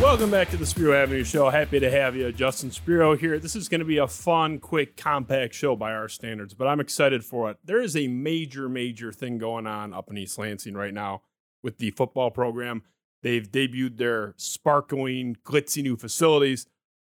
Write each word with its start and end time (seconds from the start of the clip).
Welcome 0.00 0.30
back 0.30 0.50
to 0.50 0.56
the 0.56 0.66
Spiro 0.66 0.92
Avenue 0.92 1.22
Show. 1.22 1.50
Happy 1.50 1.78
to 1.78 1.90
have 1.90 2.16
you. 2.16 2.30
Justin 2.32 2.72
Spiro 2.72 3.16
here. 3.16 3.38
This 3.38 3.54
is 3.54 3.68
going 3.68 3.78
to 3.78 3.84
be 3.84 3.98
a 3.98 4.08
fun, 4.08 4.58
quick, 4.58 4.96
compact 4.96 5.54
show 5.54 5.76
by 5.76 5.92
our 5.92 6.08
standards, 6.08 6.52
but 6.52 6.66
I'm 6.66 6.80
excited 6.80 7.24
for 7.24 7.50
it. 7.50 7.58
There 7.64 7.80
is 7.80 7.96
a 7.96 8.08
major, 8.08 8.68
major 8.68 9.12
thing 9.12 9.38
going 9.38 9.66
on 9.66 9.94
up 9.94 10.10
in 10.10 10.18
East 10.18 10.36
Lansing 10.36 10.74
right 10.74 10.92
now 10.92 11.22
with 11.62 11.78
the 11.78 11.90
football 11.92 12.30
program. 12.30 12.82
They've 13.22 13.50
debuted 13.50 13.96
their 13.96 14.34
sparkling, 14.36 15.36
glitzy 15.44 15.82
new 15.82 15.96
facilities, 15.96 16.66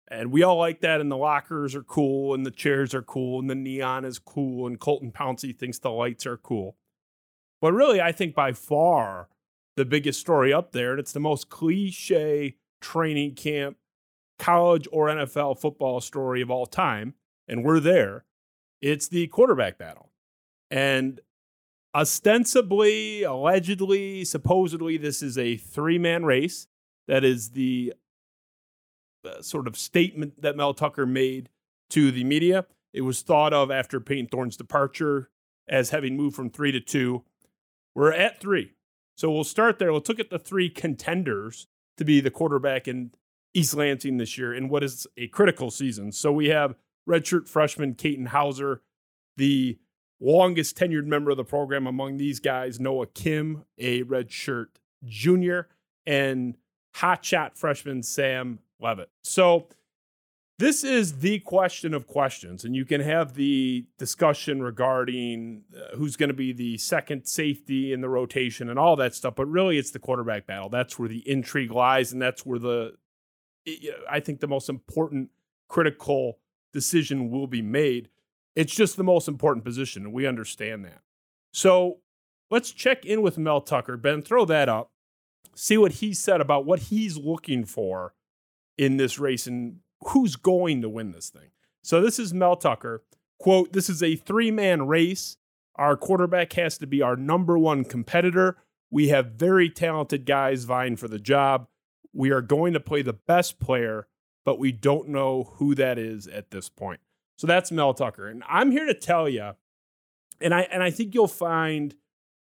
and 0.08 0.30
we 0.30 0.44
all 0.44 0.56
like 0.56 0.80
that. 0.80 1.00
And 1.00 1.10
the 1.10 1.16
lockers 1.16 1.74
are 1.74 1.82
cool, 1.82 2.34
and 2.34 2.46
the 2.46 2.52
chairs 2.52 2.94
are 2.94 3.02
cool, 3.02 3.40
and 3.40 3.50
the 3.50 3.56
neon 3.56 4.04
is 4.04 4.18
cool, 4.20 4.66
and 4.66 4.78
Colton 4.78 5.10
Pouncey 5.10 5.54
thinks 5.54 5.78
the 5.78 5.90
lights 5.90 6.24
are 6.24 6.36
cool. 6.36 6.76
But 7.60 7.72
really, 7.72 8.00
I 8.00 8.12
think 8.12 8.34
by 8.34 8.52
far 8.52 9.28
the 9.76 9.84
biggest 9.84 10.20
story 10.20 10.52
up 10.52 10.70
there, 10.70 10.92
and 10.92 11.00
it's 11.00 11.12
the 11.12 11.20
most 11.20 11.50
cliche 11.50 12.56
training 12.80 13.34
camp, 13.34 13.76
college 14.38 14.86
or 14.92 15.08
NFL 15.08 15.58
football 15.60 16.00
story 16.00 16.40
of 16.40 16.50
all 16.50 16.66
time, 16.66 17.14
and 17.48 17.64
we're 17.64 17.80
there. 17.80 18.24
It's 18.82 19.08
the 19.08 19.26
quarterback 19.28 19.78
battle. 19.78 20.10
And 20.70 21.20
ostensibly, 21.94 23.22
allegedly, 23.22 24.24
supposedly, 24.24 24.96
this 24.96 25.22
is 25.22 25.38
a 25.38 25.56
three 25.56 25.98
man 25.98 26.24
race. 26.24 26.66
That 27.08 27.24
is 27.24 27.50
the 27.50 27.94
uh, 29.24 29.42
sort 29.42 29.66
of 29.66 29.76
statement 29.76 30.42
that 30.42 30.56
Mel 30.56 30.74
Tucker 30.74 31.06
made 31.06 31.48
to 31.90 32.10
the 32.10 32.24
media. 32.24 32.66
It 32.92 33.02
was 33.02 33.22
thought 33.22 33.52
of 33.52 33.70
after 33.70 34.00
Payton 34.00 34.28
Thorne's 34.28 34.56
departure 34.56 35.30
as 35.68 35.90
having 35.90 36.16
moved 36.16 36.36
from 36.36 36.50
three 36.50 36.72
to 36.72 36.80
two. 36.80 37.24
We're 37.94 38.12
at 38.12 38.40
three. 38.40 38.72
So 39.16 39.30
we'll 39.30 39.44
start 39.44 39.78
there. 39.78 39.92
Let's 39.92 40.08
look 40.08 40.20
at 40.20 40.30
the 40.30 40.38
three 40.38 40.68
contenders 40.68 41.66
to 41.96 42.04
be 42.04 42.20
the 42.20 42.30
quarterback 42.30 42.86
in 42.88 43.10
East 43.54 43.74
Lansing 43.74 44.18
this 44.18 44.36
year 44.36 44.54
in 44.54 44.68
what 44.68 44.84
is 44.84 45.06
a 45.16 45.28
critical 45.28 45.70
season. 45.70 46.12
So 46.12 46.32
we 46.32 46.48
have 46.48 46.74
redshirt 47.08 47.48
freshman 47.48 47.94
Katin 47.94 48.26
Houser, 48.26 48.82
the 49.36 49.78
longest 50.20 50.76
tenured 50.76 51.06
member 51.06 51.30
of 51.30 51.36
the 51.36 51.44
program 51.44 51.86
among 51.86 52.16
these 52.16 52.40
guys, 52.40 52.80
Noah 52.80 53.06
Kim, 53.06 53.64
a 53.78 54.02
redshirt 54.04 54.68
junior, 55.04 55.68
and 56.06 56.56
hotshot 56.96 57.56
freshman 57.56 58.02
Sam 58.02 58.58
Leavitt. 58.80 59.10
So 59.22 59.68
this 60.58 60.84
is 60.84 61.18
the 61.18 61.40
question 61.40 61.92
of 61.92 62.06
questions, 62.06 62.64
and 62.64 62.74
you 62.74 62.86
can 62.86 63.02
have 63.02 63.34
the 63.34 63.84
discussion 63.98 64.62
regarding 64.62 65.64
uh, 65.76 65.96
who's 65.96 66.16
going 66.16 66.30
to 66.30 66.34
be 66.34 66.52
the 66.52 66.78
second 66.78 67.26
safety 67.26 67.92
in 67.92 68.00
the 68.00 68.08
rotation 68.08 68.70
and 68.70 68.78
all 68.78 68.96
that 68.96 69.14
stuff. 69.14 69.34
But 69.36 69.46
really, 69.46 69.76
it's 69.76 69.90
the 69.90 69.98
quarterback 69.98 70.46
battle. 70.46 70.70
That's 70.70 70.98
where 70.98 71.08
the 71.08 71.28
intrigue 71.28 71.72
lies, 71.72 72.12
and 72.12 72.22
that's 72.22 72.46
where 72.46 72.58
the 72.58 72.94
I 74.10 74.20
think 74.20 74.40
the 74.40 74.46
most 74.46 74.68
important 74.68 75.30
critical 75.68 76.38
decision 76.72 77.30
will 77.30 77.46
be 77.46 77.62
made. 77.62 78.08
It's 78.54 78.74
just 78.74 78.96
the 78.96 79.04
most 79.04 79.28
important 79.28 79.64
position, 79.64 80.04
and 80.04 80.12
we 80.14 80.26
understand 80.26 80.84
that. 80.86 81.02
So 81.52 81.98
let's 82.50 82.70
check 82.70 83.04
in 83.04 83.20
with 83.20 83.36
Mel 83.36 83.60
Tucker. 83.60 83.98
Ben, 83.98 84.22
throw 84.22 84.46
that 84.46 84.68
up. 84.70 84.90
See 85.54 85.76
what 85.76 85.92
he 85.92 86.14
said 86.14 86.40
about 86.40 86.64
what 86.64 86.78
he's 86.80 87.18
looking 87.18 87.64
for 87.64 88.14
in 88.78 88.96
this 88.96 89.18
race 89.18 89.46
and 89.46 89.80
who's 90.08 90.36
going 90.36 90.82
to 90.82 90.88
win 90.88 91.12
this 91.12 91.30
thing. 91.30 91.50
So 91.82 92.00
this 92.00 92.18
is 92.18 92.34
Mel 92.34 92.56
Tucker. 92.56 93.04
Quote, 93.38 93.72
this 93.72 93.88
is 93.88 94.02
a 94.02 94.16
three 94.16 94.50
man 94.50 94.86
race. 94.86 95.36
Our 95.76 95.96
quarterback 95.96 96.52
has 96.54 96.78
to 96.78 96.86
be 96.86 97.02
our 97.02 97.16
number 97.16 97.58
one 97.58 97.84
competitor. 97.84 98.56
We 98.90 99.08
have 99.08 99.32
very 99.32 99.68
talented 99.68 100.24
guys 100.24 100.64
vying 100.64 100.96
for 100.96 101.08
the 101.08 101.18
job. 101.18 101.68
We 102.12 102.30
are 102.30 102.40
going 102.40 102.72
to 102.72 102.80
play 102.80 103.02
the 103.02 103.12
best 103.12 103.60
player, 103.60 104.08
but 104.44 104.58
we 104.58 104.72
don't 104.72 105.08
know 105.08 105.52
who 105.56 105.74
that 105.74 105.98
is 105.98 106.26
at 106.28 106.50
this 106.50 106.68
point. 106.68 107.00
So 107.36 107.46
that's 107.46 107.70
Mel 107.70 107.92
Tucker. 107.92 108.26
And 108.28 108.42
I'm 108.48 108.70
here 108.70 108.86
to 108.86 108.94
tell 108.94 109.28
you, 109.28 109.52
and 110.40 110.54
I 110.54 110.62
and 110.62 110.82
I 110.82 110.90
think 110.90 111.14
you'll 111.14 111.28
find 111.28 111.94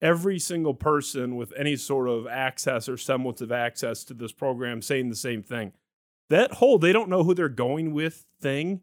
every 0.02 0.38
single 0.38 0.74
person 0.76 1.36
with 1.36 1.52
any 1.58 1.76
sort 1.76 2.08
of 2.08 2.28
access 2.28 2.88
or 2.88 2.98
semblance 2.98 3.42
of 3.42 3.52
access 3.52 4.04
to 4.04 4.14
this 4.14 4.32
program 4.32 4.82
saying 4.82 5.10
the 5.10 5.16
same 5.16 5.42
thing 5.42 5.74
that 6.30 6.54
whole 6.54 6.78
they 6.78 6.94
don't 6.94 7.10
know 7.10 7.24
who 7.24 7.34
they're 7.34 7.50
going 7.50 7.94
with 7.94 8.26
thing 8.42 8.82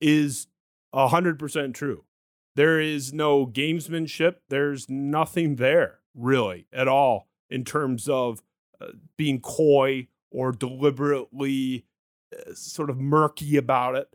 is 0.00 0.46
100% 0.94 1.74
true. 1.74 2.04
There 2.56 2.80
is 2.80 3.12
no 3.12 3.46
gamesmanship. 3.46 4.36
There's 4.48 4.88
nothing 4.88 5.56
there 5.56 6.00
really 6.14 6.66
at 6.72 6.86
all 6.86 7.28
in 7.50 7.64
terms 7.64 8.08
of 8.08 8.42
uh, 8.80 8.88
being 9.16 9.40
coy 9.40 10.08
or 10.30 10.52
deliberately 10.52 11.84
uh, 12.32 12.54
sort 12.54 12.90
of 12.90 12.98
murky 12.98 13.56
about 13.56 13.96
it. 13.96 14.08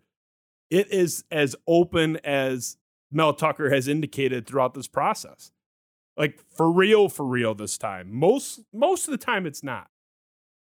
It 0.69 0.91
is 0.91 1.23
as 1.31 1.55
open 1.67 2.17
as 2.17 2.77
Mel 3.11 3.33
Tucker 3.33 3.73
has 3.73 3.87
indicated 3.87 4.45
throughout 4.45 4.73
this 4.73 4.87
process. 4.87 5.51
Like 6.15 6.39
for 6.55 6.71
real, 6.71 7.09
for 7.09 7.25
real 7.25 7.55
this 7.55 7.77
time. 7.77 8.13
Most 8.13 8.61
most 8.73 9.07
of 9.07 9.11
the 9.11 9.17
time 9.17 9.45
it's 9.45 9.63
not. 9.63 9.89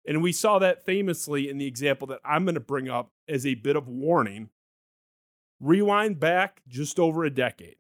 And 0.06 0.23
we 0.23 0.31
saw 0.31 0.59
that 0.59 0.84
famously 0.84 1.50
in 1.50 1.57
the 1.57 1.67
example 1.67 2.07
that 2.07 2.19
I'm 2.25 2.45
going 2.45 2.56
to 2.56 2.59
bring 2.62 2.89
up 2.89 3.12
as 3.28 3.45
a 3.45 3.56
bit 3.56 3.75
of 3.75 3.88
warning. 3.88 4.50
Rewind 5.59 6.19
back 6.19 6.62
just 6.67 7.00
over 7.00 7.23
a 7.23 7.29
decade. 7.29 7.75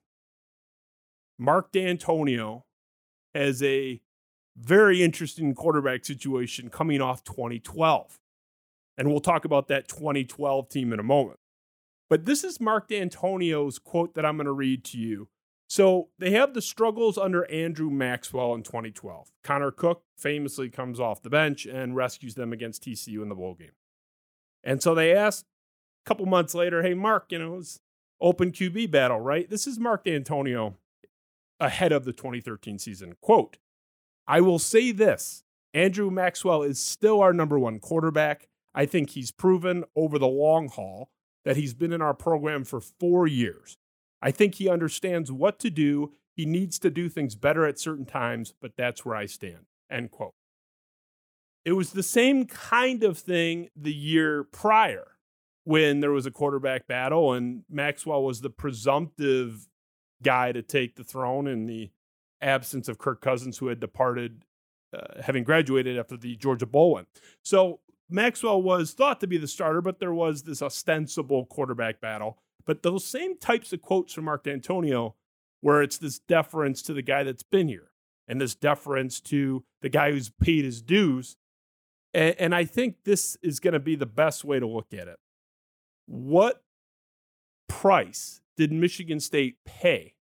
Mark 1.39 1.71
Dantonio 1.71 2.63
has 3.33 3.63
a 3.63 4.01
very 4.55 5.01
interesting 5.01 5.55
quarterback 5.55 6.05
situation 6.05 6.69
coming 6.69 7.01
off 7.01 7.23
2012. 7.23 8.19
And 8.97 9.09
we'll 9.09 9.21
talk 9.21 9.45
about 9.45 9.67
that 9.69 9.87
2012 9.87 10.69
team 10.69 10.93
in 10.93 10.99
a 10.99 11.03
moment. 11.03 11.39
But 12.09 12.25
this 12.25 12.43
is 12.43 12.59
Mark 12.59 12.89
Dantonio's 12.89 13.79
quote 13.79 14.13
that 14.13 14.25
I'm 14.25 14.35
going 14.35 14.45
to 14.45 14.51
read 14.51 14.83
to 14.85 14.97
you 14.97 15.29
so 15.71 16.09
they 16.19 16.31
have 16.31 16.53
the 16.53 16.61
struggles 16.61 17.17
under 17.17 17.49
Andrew 17.49 17.89
Maxwell 17.89 18.53
in 18.55 18.61
2012. 18.61 19.31
Connor 19.41 19.71
Cook 19.71 20.03
famously 20.17 20.67
comes 20.67 20.99
off 20.99 21.21
the 21.21 21.29
bench 21.29 21.65
and 21.65 21.95
rescues 21.95 22.35
them 22.35 22.51
against 22.51 22.83
TCU 22.83 23.21
in 23.21 23.29
the 23.29 23.35
bowl 23.35 23.53
game. 23.53 23.71
And 24.65 24.83
so 24.83 24.93
they 24.93 25.15
asked 25.15 25.45
a 26.05 26.09
couple 26.09 26.25
months 26.25 26.53
later, 26.53 26.83
hey, 26.83 26.93
Mark, 26.93 27.27
you 27.29 27.39
know, 27.39 27.55
it's 27.55 27.79
open 28.19 28.51
QB 28.51 28.91
battle, 28.91 29.21
right? 29.21 29.49
This 29.49 29.65
is 29.65 29.79
Mark 29.79 30.03
Dantonio 30.03 30.73
ahead 31.57 31.93
of 31.93 32.03
the 32.03 32.11
2013 32.11 32.77
season. 32.77 33.15
Quote, 33.21 33.55
I 34.27 34.41
will 34.41 34.59
say 34.59 34.91
this 34.91 35.45
Andrew 35.73 36.11
Maxwell 36.11 36.63
is 36.63 36.81
still 36.81 37.21
our 37.21 37.31
number 37.31 37.57
one 37.57 37.79
quarterback. 37.79 38.49
I 38.75 38.85
think 38.85 39.11
he's 39.11 39.31
proven 39.31 39.85
over 39.95 40.19
the 40.19 40.27
long 40.27 40.67
haul 40.67 41.11
that 41.45 41.55
he's 41.55 41.73
been 41.73 41.93
in 41.93 42.01
our 42.01 42.13
program 42.13 42.65
for 42.65 42.81
four 42.81 43.25
years. 43.25 43.77
I 44.21 44.31
think 44.31 44.55
he 44.55 44.69
understands 44.69 45.31
what 45.31 45.59
to 45.59 45.69
do. 45.69 46.13
He 46.35 46.45
needs 46.45 46.79
to 46.79 46.89
do 46.89 47.09
things 47.09 47.35
better 47.35 47.65
at 47.65 47.79
certain 47.79 48.05
times, 48.05 48.53
but 48.61 48.73
that's 48.77 49.05
where 49.05 49.15
I 49.15 49.25
stand. 49.25 49.65
End 49.89 50.11
quote. 50.11 50.33
It 51.65 51.73
was 51.73 51.91
the 51.91 52.03
same 52.03 52.45
kind 52.45 53.03
of 53.03 53.17
thing 53.17 53.69
the 53.75 53.93
year 53.93 54.43
prior 54.43 55.17
when 55.63 55.99
there 55.99 56.11
was 56.11 56.25
a 56.25 56.31
quarterback 56.31 56.87
battle 56.87 57.33
and 57.33 57.63
Maxwell 57.69 58.23
was 58.23 58.41
the 58.41 58.49
presumptive 58.49 59.67
guy 60.23 60.51
to 60.51 60.61
take 60.61 60.95
the 60.95 61.03
throne 61.03 61.47
in 61.47 61.65
the 61.65 61.91
absence 62.41 62.87
of 62.87 62.97
Kirk 62.97 63.21
Cousins, 63.21 63.59
who 63.59 63.67
had 63.67 63.79
departed, 63.79 64.43
uh, 64.95 65.21
having 65.21 65.43
graduated 65.43 65.97
after 65.99 66.17
the 66.17 66.35
Georgia 66.35 66.65
Bowl 66.65 66.93
win. 66.95 67.05
So 67.43 67.79
Maxwell 68.09 68.61
was 68.61 68.93
thought 68.93 69.19
to 69.21 69.27
be 69.27 69.37
the 69.37 69.47
starter, 69.47 69.81
but 69.81 69.99
there 69.99 70.13
was 70.13 70.43
this 70.43 70.61
ostensible 70.61 71.45
quarterback 71.45 72.01
battle. 72.01 72.39
But 72.65 72.83
those 72.83 73.05
same 73.05 73.37
types 73.37 73.73
of 73.73 73.81
quotes 73.81 74.13
from 74.13 74.25
Mark 74.25 74.43
Dantonio, 74.43 75.13
where 75.61 75.81
it's 75.81 75.97
this 75.97 76.19
deference 76.19 76.81
to 76.83 76.93
the 76.93 77.01
guy 77.01 77.23
that's 77.23 77.43
been 77.43 77.67
here 77.67 77.91
and 78.27 78.39
this 78.39 78.55
deference 78.55 79.19
to 79.19 79.63
the 79.81 79.89
guy 79.89 80.11
who's 80.11 80.29
paid 80.29 80.63
his 80.63 80.81
dues. 80.81 81.37
And, 82.13 82.35
and 82.39 82.55
I 82.55 82.65
think 82.65 83.03
this 83.03 83.37
is 83.41 83.59
going 83.59 83.73
to 83.73 83.79
be 83.79 83.95
the 83.95 84.05
best 84.05 84.43
way 84.43 84.59
to 84.59 84.67
look 84.67 84.93
at 84.93 85.07
it. 85.07 85.17
What 86.05 86.63
price 87.67 88.41
did 88.57 88.71
Michigan 88.71 89.19
State 89.19 89.57
pay 89.65 90.15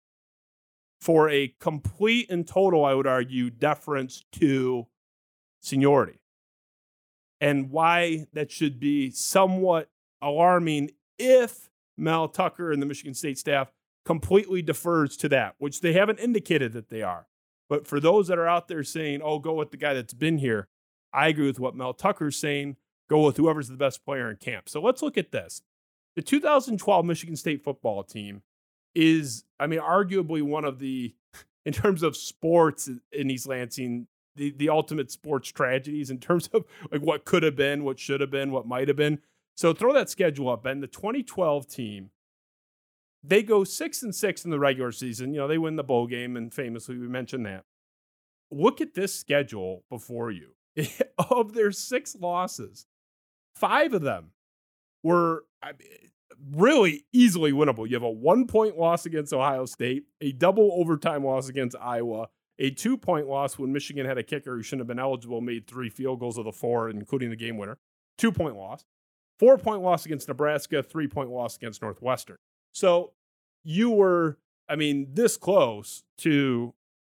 for 1.00 1.28
a 1.28 1.54
complete 1.60 2.30
and 2.30 2.46
total, 2.46 2.84
I 2.84 2.94
would 2.94 3.06
argue, 3.06 3.50
deference 3.50 4.24
to 4.32 4.86
seniority? 5.60 6.20
And 7.40 7.70
why 7.70 8.26
that 8.32 8.50
should 8.50 8.80
be 8.80 9.10
somewhat 9.10 9.90
alarming 10.22 10.92
if 11.18 11.70
Mel 11.96 12.28
Tucker 12.28 12.72
and 12.72 12.80
the 12.80 12.86
Michigan 12.86 13.14
State 13.14 13.38
staff 13.38 13.72
completely 14.04 14.62
defers 14.62 15.16
to 15.18 15.28
that, 15.28 15.54
which 15.58 15.80
they 15.80 15.92
haven't 15.92 16.20
indicated 16.20 16.72
that 16.72 16.88
they 16.88 17.02
are. 17.02 17.26
But 17.68 17.86
for 17.86 17.98
those 17.98 18.28
that 18.28 18.38
are 18.38 18.46
out 18.46 18.68
there 18.68 18.84
saying, 18.84 19.20
oh, 19.22 19.38
go 19.38 19.54
with 19.54 19.70
the 19.70 19.76
guy 19.76 19.94
that's 19.94 20.14
been 20.14 20.38
here, 20.38 20.68
I 21.12 21.28
agree 21.28 21.46
with 21.46 21.58
what 21.58 21.74
Mel 21.74 21.94
Tucker's 21.94 22.36
saying. 22.36 22.76
Go 23.08 23.24
with 23.24 23.36
whoever's 23.36 23.68
the 23.68 23.76
best 23.76 24.04
player 24.04 24.30
in 24.30 24.36
camp. 24.36 24.68
So 24.68 24.80
let's 24.80 25.02
look 25.02 25.18
at 25.18 25.32
this. 25.32 25.62
The 26.14 26.22
2012 26.22 27.04
Michigan 27.04 27.36
State 27.36 27.62
football 27.62 28.02
team 28.02 28.42
is, 28.94 29.44
I 29.58 29.66
mean, 29.66 29.80
arguably 29.80 30.42
one 30.42 30.64
of 30.64 30.78
the, 30.78 31.14
in 31.66 31.72
terms 31.72 32.02
of 32.02 32.16
sports 32.16 32.88
in 33.12 33.30
East 33.30 33.46
Lansing, 33.46 34.06
the, 34.36 34.50
the 34.50 34.68
ultimate 34.68 35.10
sports 35.10 35.48
tragedies 35.48 36.10
in 36.10 36.18
terms 36.18 36.48
of 36.52 36.64
like 36.92 37.02
what 37.02 37.24
could 37.24 37.42
have 37.42 37.56
been, 37.56 37.84
what 37.84 37.98
should 37.98 38.20
have 38.20 38.30
been, 38.30 38.50
what 38.50 38.66
might 38.66 38.88
have 38.88 38.96
been. 38.96 39.20
So 39.56 39.72
throw 39.72 39.92
that 39.94 40.10
schedule 40.10 40.50
up. 40.50 40.66
And 40.66 40.82
the 40.82 40.86
2012 40.86 41.66
team, 41.66 42.10
they 43.24 43.42
go 43.42 43.64
six 43.64 44.02
and 44.02 44.14
six 44.14 44.44
in 44.44 44.50
the 44.50 44.58
regular 44.58 44.92
season. 44.92 45.32
You 45.32 45.40
know, 45.40 45.48
they 45.48 45.58
win 45.58 45.76
the 45.76 45.82
bowl 45.82 46.06
game, 46.06 46.36
and 46.36 46.52
famously, 46.52 46.96
we 46.96 47.08
mentioned 47.08 47.46
that. 47.46 47.64
Look 48.50 48.80
at 48.80 48.94
this 48.94 49.14
schedule 49.14 49.82
before 49.90 50.30
you. 50.30 50.50
of 51.30 51.54
their 51.54 51.72
six 51.72 52.14
losses, 52.14 52.86
five 53.54 53.94
of 53.94 54.02
them 54.02 54.32
were 55.02 55.44
really 56.52 57.06
easily 57.12 57.50
winnable. 57.50 57.88
You 57.88 57.94
have 57.94 58.02
a 58.02 58.10
one 58.10 58.46
point 58.46 58.76
loss 58.76 59.06
against 59.06 59.32
Ohio 59.32 59.64
State, 59.64 60.04
a 60.20 60.32
double 60.32 60.70
overtime 60.74 61.24
loss 61.24 61.48
against 61.48 61.76
Iowa, 61.80 62.28
a 62.58 62.70
two 62.70 62.98
point 62.98 63.26
loss 63.26 63.58
when 63.58 63.72
Michigan 63.72 64.04
had 64.04 64.18
a 64.18 64.22
kicker 64.22 64.54
who 64.54 64.62
shouldn't 64.62 64.82
have 64.82 64.88
been 64.88 64.98
eligible, 64.98 65.40
made 65.40 65.66
three 65.66 65.88
field 65.88 66.20
goals 66.20 66.36
of 66.36 66.44
the 66.44 66.52
four, 66.52 66.90
including 66.90 67.30
the 67.30 67.36
game 67.36 67.56
winner, 67.56 67.78
two 68.18 68.30
point 68.30 68.56
loss, 68.56 68.84
four 69.38 69.58
point 69.58 69.82
loss 69.82 70.06
against 70.06 70.28
Nebraska, 70.28 70.82
three 70.82 71.08
point 71.08 71.30
loss 71.30 71.56
against 71.56 71.82
Northwestern. 71.82 72.36
So 72.72 73.12
you 73.64 73.90
were, 73.90 74.38
I 74.68 74.76
mean, 74.76 75.08
this 75.12 75.36
close 75.36 76.04
to 76.18 76.74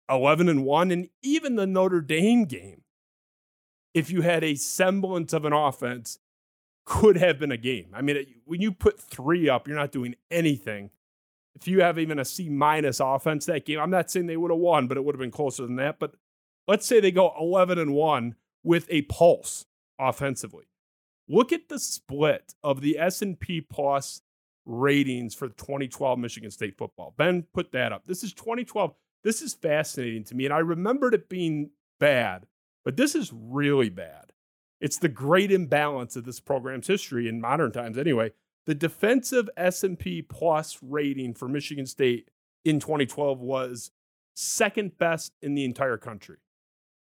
11 0.09 0.49
and 0.49 0.65
1 0.65 0.91
and 0.91 1.09
even 1.23 1.57
the 1.57 1.67
Notre 1.67 2.01
Dame 2.01 2.45
game 2.45 2.83
if 3.95 4.11
you 4.11 4.21
had 4.21 4.45
a 4.45 4.55
semblance 4.55 5.33
of 5.33 5.47
an 5.47 5.55
offense 5.55 6.19
could 6.85 7.17
have 7.17 7.39
been 7.39 7.51
a 7.51 7.57
game. 7.57 7.89
I 7.95 8.03
mean, 8.03 8.25
when 8.45 8.61
you 8.61 8.71
put 8.71 9.01
3 9.01 9.49
up, 9.49 9.67
you're 9.67 9.77
not 9.77 9.91
doing 9.91 10.15
anything. 10.31 10.91
If 11.55 11.67
you 11.67 11.81
have 11.81 11.99
even 11.99 12.19
a 12.19 12.25
C 12.25 12.51
minus 12.51 13.01
offense 13.01 13.47
that 13.47 13.65
game, 13.65 13.81
I'm 13.81 13.91
not 13.91 14.11
saying 14.11 14.27
they 14.27 14.37
would 14.37 14.51
have 14.51 14.61
won, 14.61 14.87
but 14.87 14.99
it 14.99 15.05
would 15.05 15.15
have 15.15 15.21
been 15.21 15.31
closer 15.31 15.63
than 15.63 15.77
that, 15.77 15.99
but 15.99 16.15
let's 16.69 16.87
say 16.87 17.01
they 17.01 17.11
go 17.11 17.33
11 17.41 17.79
and 17.79 17.95
1 17.95 18.37
with 18.63 18.87
a 18.91 19.03
pulse 19.03 19.65
offensively. 19.99 20.67
Look 21.29 21.53
at 21.53 21.69
the 21.69 21.79
split 21.79 22.55
of 22.63 22.81
the 22.81 22.99
S&P 22.99 23.61
Plus 23.61 24.23
ratings 24.65 25.35
for 25.35 25.49
2012 25.49 26.19
Michigan 26.19 26.51
State 26.51 26.77
football. 26.77 27.15
Ben 27.17 27.45
put 27.55 27.73
that 27.73 27.93
up. 27.93 28.03
This 28.07 28.23
is 28.23 28.33
2012. 28.33 28.95
This 29.23 29.43
is 29.43 29.55
fascinating 29.55 30.25
to 30.25 30.35
me. 30.35 30.45
And 30.45 30.55
I 30.55 30.59
remembered 30.59 31.15
it 31.15 31.29
being 31.29 31.71
bad, 31.99 32.47
but 32.85 32.97
this 32.97 33.15
is 33.15 33.33
really 33.33 33.91
bad. 33.91 34.33
It's 34.81 34.99
the 34.99 35.09
great 35.09 35.51
imbalance 35.51 36.17
of 36.17 36.25
this 36.25 36.41
program's 36.41 36.87
history 36.87 37.29
in 37.29 37.41
modern 37.41 37.73
times 37.73 37.97
anyway. 37.97 38.33
The 38.67 38.75
defensive 38.75 39.49
S&P 39.57 40.23
plus 40.23 40.79
rating 40.83 41.35
for 41.35 41.49
Michigan 41.49 41.87
State 41.87 42.31
in 42.65 42.81
2012 42.81 43.41
was 43.41 43.91
second 44.35 44.99
best 44.99 45.33
in 45.41 45.55
the 45.55 45.65
entire 45.65 45.97
country. 45.97 46.39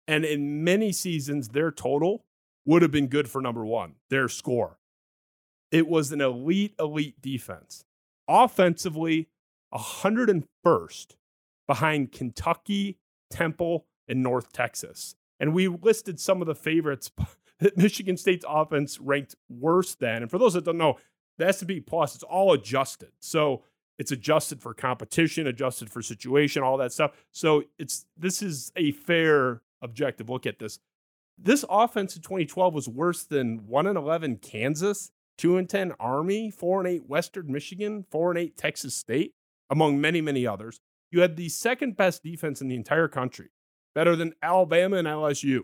And 0.07 0.25
in 0.25 0.63
many 0.63 0.93
seasons 0.93 1.49
their 1.49 1.73
total 1.73 2.25
would 2.67 2.83
have 2.83 2.91
been 2.91 3.07
good 3.07 3.31
for 3.31 3.41
number 3.41 3.65
1, 3.65 3.95
their 4.11 4.29
score. 4.29 4.79
It 5.71 5.89
was 5.89 6.13
an 6.13 6.21
elite, 6.21 6.75
elite 6.79 7.21
defense. 7.21 7.85
Offensively, 8.29 9.29
101st 9.73 11.17
behind 11.67 12.13
Kentucky, 12.13 12.99
Temple, 13.31 13.87
and 14.09 14.23
North 14.23 14.53
Texas. 14.53 15.17
And 15.39 15.53
we 15.53 15.69
listed 15.69 16.21
some 16.21 16.41
of 16.41 16.47
the 16.47 16.55
favorites 16.55 17.11
that 17.59 17.77
Michigan 17.77 18.17
State's 18.17 18.45
offense 18.49 19.01
ranked 19.01 19.35
worse 19.49 19.95
than. 19.95 20.23
And 20.23 20.31
for 20.31 20.39
those 20.39 20.55
that 20.55 20.65
don't 20.65 20.79
know, 20.79 20.99
the 21.39 21.49
S&P 21.49 21.81
Plus, 21.81 22.15
it's 22.15 22.25
all 22.25 22.53
adjusted. 22.53 23.11
So 23.21 23.63
it's 23.99 24.13
adjusted 24.13 24.61
for 24.61 24.75
competition, 24.75 25.47
adjusted 25.47 25.91
for 25.91 26.03
situation, 26.03 26.63
all 26.63 26.77
that 26.79 26.93
stuff. 26.93 27.13
So 27.33 27.65
it's 27.79 28.07
this 28.17 28.43
is 28.43 28.73
a 28.77 28.93
fair 28.93 29.63
objective 29.83 30.29
look 30.29 30.47
at 30.47 30.59
this. 30.59 30.79
This 31.39 31.65
offense 31.69 32.17
in 32.17 32.23
2012 32.23 32.75
was 32.75 32.89
worse 32.89 33.25
than 33.25 33.67
1 33.67 33.87
and 33.87 33.99
11 33.99 34.39
Kansas, 34.39 35.11
two 35.37 35.57
and 35.57 35.69
ten 35.69 35.93
Army, 36.01 36.51
four 36.51 36.81
and 36.81 36.89
eight 36.89 37.09
Western 37.09 37.51
Michigan, 37.51 38.05
four 38.11 38.31
and 38.31 38.39
eight 38.39 38.57
Texas 38.57 38.95
State, 38.95 39.35
among 39.71 40.01
many 40.01 40.21
many 40.21 40.47
others. 40.47 40.81
You 41.11 41.21
had 41.21 41.37
the 41.37 41.49
second 41.49 41.97
best 41.97 42.23
defense 42.23 42.61
in 42.61 42.69
the 42.69 42.75
entire 42.75 43.09
country, 43.09 43.51
better 43.95 44.17
than 44.17 44.35
Alabama 44.43 44.97
and 44.97 45.07
LSU, 45.07 45.61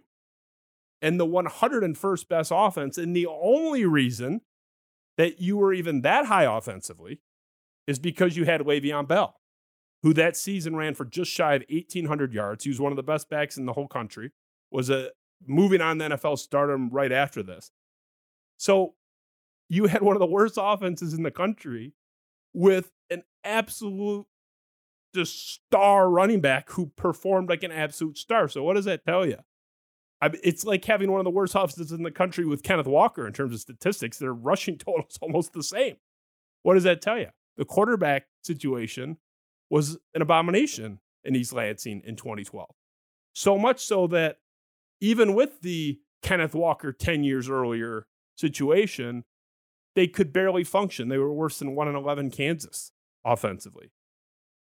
and 1.00 1.18
the 1.18 1.26
101st 1.26 2.28
best 2.28 2.52
offense. 2.54 2.96
And 2.96 3.14
the 3.14 3.26
only 3.26 3.84
reason 3.84 4.42
that 5.18 5.40
you 5.40 5.56
were 5.56 5.72
even 5.72 6.02
that 6.02 6.26
high 6.26 6.44
offensively 6.44 7.20
is 7.86 7.98
because 7.98 8.36
you 8.36 8.44
had 8.44 8.60
Le'Veon 8.60 9.08
Bell, 9.08 9.36
who 10.02 10.14
that 10.14 10.36
season 10.36 10.76
ran 10.76 10.94
for 10.94 11.04
just 11.04 11.30
shy 11.30 11.54
of 11.54 11.64
1,800 11.68 12.32
yards. 12.32 12.64
He 12.64 12.70
was 12.70 12.80
one 12.80 12.92
of 12.92 12.96
the 12.96 13.02
best 13.02 13.28
backs 13.28 13.56
in 13.56 13.66
the 13.66 13.72
whole 13.72 13.88
country. 13.88 14.30
Was 14.70 14.88
a 14.88 15.10
moving 15.46 15.80
on 15.80 15.98
the 15.98 16.10
NFL 16.10 16.38
stardom 16.38 16.90
right 16.90 17.12
after 17.12 17.42
this. 17.42 17.70
So 18.56 18.94
you 19.68 19.86
had 19.86 20.02
one 20.02 20.16
of 20.16 20.20
the 20.20 20.26
worst 20.26 20.58
offenses 20.60 21.14
in 21.14 21.22
the 21.22 21.30
country 21.30 21.94
with 22.52 22.90
an 23.10 23.22
absolute 23.44 24.26
just 25.14 25.54
star 25.54 26.08
running 26.08 26.40
back 26.40 26.70
who 26.70 26.86
performed 26.96 27.48
like 27.48 27.62
an 27.62 27.72
absolute 27.72 28.18
star. 28.18 28.48
So 28.48 28.62
what 28.62 28.74
does 28.74 28.84
that 28.86 29.04
tell 29.04 29.26
you? 29.26 29.38
I 30.20 30.28
mean, 30.28 30.40
it's 30.44 30.64
like 30.64 30.84
having 30.84 31.10
one 31.10 31.20
of 31.20 31.24
the 31.24 31.30
worst 31.30 31.54
offenses 31.54 31.90
in 31.90 32.02
the 32.02 32.10
country 32.10 32.46
with 32.46 32.62
Kenneth 32.62 32.86
Walker 32.86 33.26
in 33.26 33.32
terms 33.32 33.54
of 33.54 33.60
statistics. 33.60 34.18
Their 34.18 34.32
rushing 34.32 34.78
total 34.78 35.06
is 35.08 35.18
almost 35.20 35.52
the 35.52 35.62
same. 35.62 35.96
What 36.62 36.74
does 36.74 36.84
that 36.84 37.02
tell 37.02 37.18
you? 37.18 37.28
The 37.56 37.64
quarterback 37.64 38.26
situation 38.42 39.18
was 39.68 39.98
an 40.14 40.22
abomination 40.22 41.00
in 41.24 41.34
East 41.34 41.52
Lansing 41.52 42.02
in 42.04 42.16
2012. 42.16 42.68
So 43.34 43.58
much 43.58 43.84
so 43.84 44.06
that 44.08 44.38
even 45.02 45.34
with 45.34 45.62
the 45.62 45.98
Kenneth 46.22 46.54
Walker 46.54 46.92
10 46.92 47.24
years 47.24 47.50
earlier 47.50 48.06
situation, 48.36 49.24
they 49.96 50.06
could 50.06 50.32
barely 50.32 50.62
function. 50.62 51.08
They 51.08 51.18
were 51.18 51.32
worse 51.32 51.58
than 51.58 51.74
1 51.74 51.88
and 51.88 51.96
11 51.96 52.30
Kansas 52.30 52.92
offensively. 53.24 53.90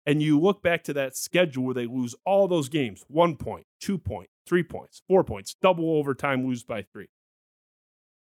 And 0.07 0.23
you 0.23 0.41
look 0.41 0.63
back 0.63 0.85
to 0.85 0.93
that 0.95 1.17
schedule 1.17 1.65
where 1.65 1.75
they 1.75 1.87
lose 1.87 2.15
all 2.25 2.47
those 2.47 2.69
games 2.69 3.05
one 3.09 3.37
point, 3.37 3.67
two 3.81 3.99
points, 3.99 5.03
four 5.09 5.25
points, 5.25 5.57
double 5.61 5.97
overtime, 5.97 6.47
lose 6.47 6.63
by 6.63 6.83
three. 6.83 7.09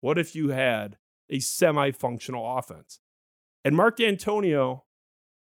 What 0.00 0.18
if 0.18 0.34
you 0.34 0.48
had 0.48 0.98
a 1.30 1.38
semi 1.38 1.92
functional 1.92 2.58
offense? 2.58 2.98
And 3.64 3.76
Mark 3.76 3.96
Dantonio, 3.96 4.82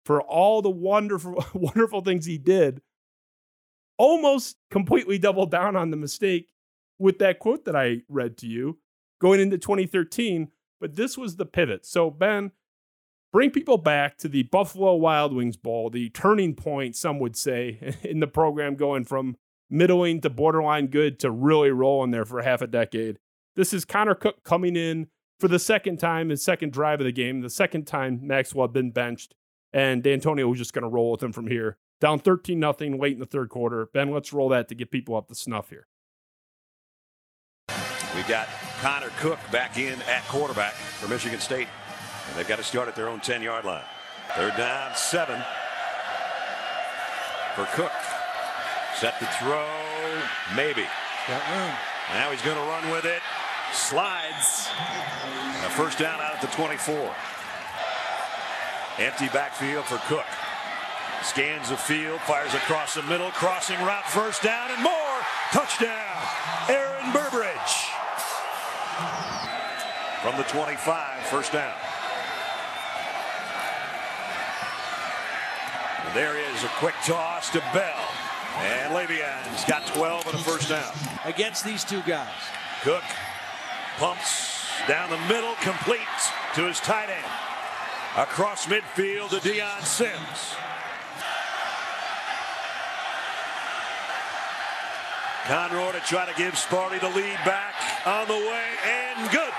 for 0.04 0.21
all 0.21 0.61
the 0.61 0.71
wonderful, 0.71 1.43
wonderful 1.54 2.00
things 2.00 2.26
he 2.26 2.37
did, 2.37 2.83
almost 3.97 4.57
completely 4.73 5.19
doubled 5.19 5.52
down 5.52 5.76
on 5.76 5.90
the 5.90 5.97
mistake 5.97 6.49
with 6.99 7.19
that 7.19 7.39
quote 7.39 7.65
that 7.65 7.77
I 7.77 8.03
read 8.09 8.37
to 8.39 8.47
you 8.47 8.79
going 9.21 9.41
into 9.41 9.59
2013 9.59 10.51
but 10.85 10.97
this 10.97 11.17
was 11.17 11.37
the 11.37 11.47
pivot. 11.47 11.87
So, 11.87 12.11
Ben, 12.11 12.53
bring 13.33 13.51
people 13.51 13.79
back 13.79 14.19
to 14.19 14.29
the 14.29 14.43
Buffalo 14.43 14.95
Wild 14.97 15.35
Wings 15.35 15.57
Bowl, 15.57 15.89
the 15.89 16.11
turning 16.11 16.55
point, 16.55 16.95
some 16.95 17.19
would 17.21 17.37
say, 17.37 17.97
in 18.03 18.21
the 18.21 18.27
program 18.27 18.75
going 18.75 19.05
from 19.05 19.37
middling 19.71 20.21
to 20.21 20.29
borderline 20.29 20.89
good 20.89 21.19
to 21.21 21.31
really 21.31 21.71
rolling 21.71 22.11
there 22.11 22.27
for 22.27 22.43
half 22.43 22.61
a 22.61 22.67
decade. 22.67 23.19
This 23.57 23.73
is 23.73 23.87
Connor 23.87 24.15
Cook 24.15 24.45
coming 24.45 24.77
in 24.77 25.07
for 25.41 25.49
the 25.49 25.59
second 25.59 25.99
time, 25.99 26.29
his 26.29 26.45
second 26.45 26.73
drive 26.73 27.01
of 27.01 27.07
the 27.07 27.13
game, 27.13 27.41
the 27.41 27.49
second 27.49 27.87
time 27.87 28.21
Maxwell 28.23 28.67
had 28.67 28.75
been 28.75 28.91
benched, 28.91 29.35
and 29.73 30.03
Dantonio 30.03 30.51
was 30.51 30.59
just 30.59 30.75
going 30.75 30.83
to 30.83 30.89
roll 30.89 31.13
with 31.13 31.23
him 31.23 31.33
from 31.33 31.47
here. 31.47 31.79
Down 31.99 32.19
13 32.19 32.61
nothing 32.61 33.01
late 33.01 33.15
in 33.15 33.21
the 33.21 33.27
third 33.27 33.49
quarter. 33.49 33.89
Ben, 33.95 34.11
let's 34.11 34.35
roll 34.35 34.51
that 34.51 34.69
to 34.69 34.75
get 34.75 34.91
people 34.91 35.17
up 35.17 35.29
to 35.29 35.35
snuff 35.35 35.71
here. 35.71 35.87
We've 38.14 38.28
got 38.28 38.49
Connor 38.80 39.11
Cook 39.18 39.38
back 39.50 39.76
in 39.76 40.00
at 40.02 40.23
quarterback 40.28 40.75
for 40.75 41.09
Michigan 41.09 41.40
State. 41.40 41.66
And 42.28 42.38
they've 42.38 42.47
got 42.47 42.59
to 42.59 42.64
start 42.64 42.87
at 42.87 42.94
their 42.94 43.09
own 43.09 43.21
10 43.21 43.42
yard 43.42 43.64
line. 43.64 43.83
Third 44.37 44.56
down, 44.56 44.94
seven 44.94 45.42
for 47.54 47.66
Cook. 47.75 47.92
Set 48.97 49.18
to 49.18 49.26
throw, 49.38 49.66
maybe. 50.54 50.85
Now 52.12 52.30
he's 52.30 52.42
going 52.42 52.56
to 52.56 52.62
run 52.62 52.90
with 52.90 53.04
it. 53.04 53.21
Slides. 53.73 54.68
A 55.64 55.71
first 55.71 55.99
down 55.99 56.21
out 56.21 56.35
at 56.35 56.40
the 56.40 56.47
24. 56.49 57.14
Empty 58.99 59.28
backfield 59.28 59.85
for 59.87 59.99
Cook. 60.06 60.26
Scans 61.23 61.71
the 61.71 61.76
field, 61.76 62.21
fires 62.21 62.54
across 62.54 62.94
the 62.94 63.02
middle, 63.04 63.30
crossing 63.30 63.78
route, 63.78 64.04
first 64.06 64.42
down 64.42 64.71
and 64.71 64.83
more. 64.83 65.18
Touchdown, 65.52 66.23
Aaron 66.68 67.12
Burbridge 67.12 67.84
from 70.25 70.38
the 70.38 70.43
25, 70.45 71.21
first 71.26 71.52
down. 71.52 71.75
There 76.14 76.38
is 76.38 76.64
a 76.64 76.69
quick 76.78 76.95
toss 77.04 77.50
to 77.50 77.59
Bell. 77.75 78.09
And 78.61 78.95
Le'Veon's 78.95 79.66
got 79.66 79.87
12 79.88 80.28
and 80.28 80.35
a 80.37 80.38
first 80.38 80.71
down. 80.71 80.90
Against 81.26 81.62
these 81.62 81.85
two 81.85 82.00
guys. 82.07 82.33
Cook 82.81 83.02
pumps 83.99 84.64
down 84.88 85.11
the 85.11 85.19
middle, 85.28 85.54
complete 85.61 86.00
to 86.54 86.62
his 86.69 86.81
tight 86.81 87.11
end. 87.11 87.33
Across 88.16 88.64
midfield 88.69 89.28
to 89.28 89.40
Dion 89.40 89.83
Sims. 89.83 90.54
Conroy 95.45 95.93
to 95.93 96.00
try 96.00 96.25
to 96.25 96.35
give 96.38 96.54
Sparty 96.54 96.99
the 96.99 97.11
lead 97.11 97.37
back 97.45 97.75
on 98.07 98.26
the 98.26 98.33
way 98.33 98.64
and 98.88 99.31
good. 99.31 99.52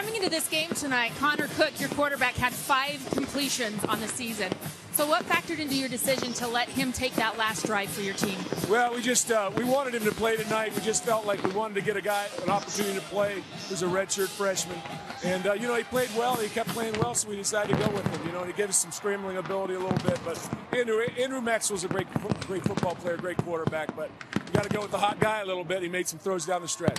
Coming 0.00 0.16
into 0.16 0.30
this 0.30 0.48
game 0.48 0.70
tonight, 0.70 1.12
Connor 1.18 1.46
Cook, 1.48 1.78
your 1.78 1.90
quarterback, 1.90 2.32
had 2.32 2.54
five 2.54 3.06
completions 3.10 3.84
on 3.84 4.00
the 4.00 4.08
season. 4.08 4.50
So, 4.92 5.06
what 5.06 5.24
factored 5.24 5.58
into 5.58 5.74
your 5.74 5.90
decision 5.90 6.32
to 6.34 6.48
let 6.48 6.70
him 6.70 6.90
take 6.90 7.14
that 7.16 7.36
last 7.36 7.66
drive 7.66 7.90
for 7.90 8.00
your 8.00 8.14
team? 8.14 8.38
Well, 8.70 8.94
we 8.94 9.02
just 9.02 9.30
uh, 9.30 9.50
we 9.54 9.62
wanted 9.62 9.94
him 9.94 10.04
to 10.04 10.12
play 10.12 10.38
tonight. 10.38 10.74
We 10.74 10.80
just 10.80 11.04
felt 11.04 11.26
like 11.26 11.42
we 11.44 11.50
wanted 11.50 11.74
to 11.74 11.82
get 11.82 11.98
a 11.98 12.00
guy 12.00 12.28
an 12.42 12.48
opportunity 12.48 12.94
to 12.94 13.02
play 13.02 13.42
who's 13.68 13.82
a 13.82 13.86
redshirt 13.86 14.28
freshman, 14.28 14.78
and 15.22 15.46
uh, 15.46 15.52
you 15.52 15.68
know 15.68 15.74
he 15.74 15.82
played 15.82 16.08
well. 16.16 16.34
He 16.36 16.48
kept 16.48 16.70
playing 16.70 16.98
well, 16.98 17.14
so 17.14 17.28
we 17.28 17.36
decided 17.36 17.76
to 17.76 17.84
go 17.86 17.92
with 17.92 18.06
him. 18.06 18.26
You 18.26 18.32
know, 18.32 18.40
and 18.40 18.50
he 18.50 18.56
gave 18.56 18.70
us 18.70 18.78
some 18.78 18.92
scrambling 18.92 19.36
ability 19.36 19.74
a 19.74 19.80
little 19.80 19.98
bit. 19.98 20.18
But 20.24 20.38
Andrew 20.72 21.02
Andrew 21.18 21.42
was 21.42 21.84
a 21.84 21.88
great 21.88 22.06
great 22.46 22.64
football 22.64 22.94
player, 22.94 23.18
great 23.18 23.36
quarterback. 23.36 23.94
But 23.94 24.10
you 24.34 24.52
got 24.54 24.62
to 24.62 24.70
go 24.70 24.80
with 24.80 24.92
the 24.92 24.98
hot 24.98 25.20
guy 25.20 25.40
a 25.40 25.44
little 25.44 25.64
bit. 25.64 25.82
He 25.82 25.90
made 25.90 26.08
some 26.08 26.18
throws 26.18 26.46
down 26.46 26.62
the 26.62 26.68
stretch 26.68 26.98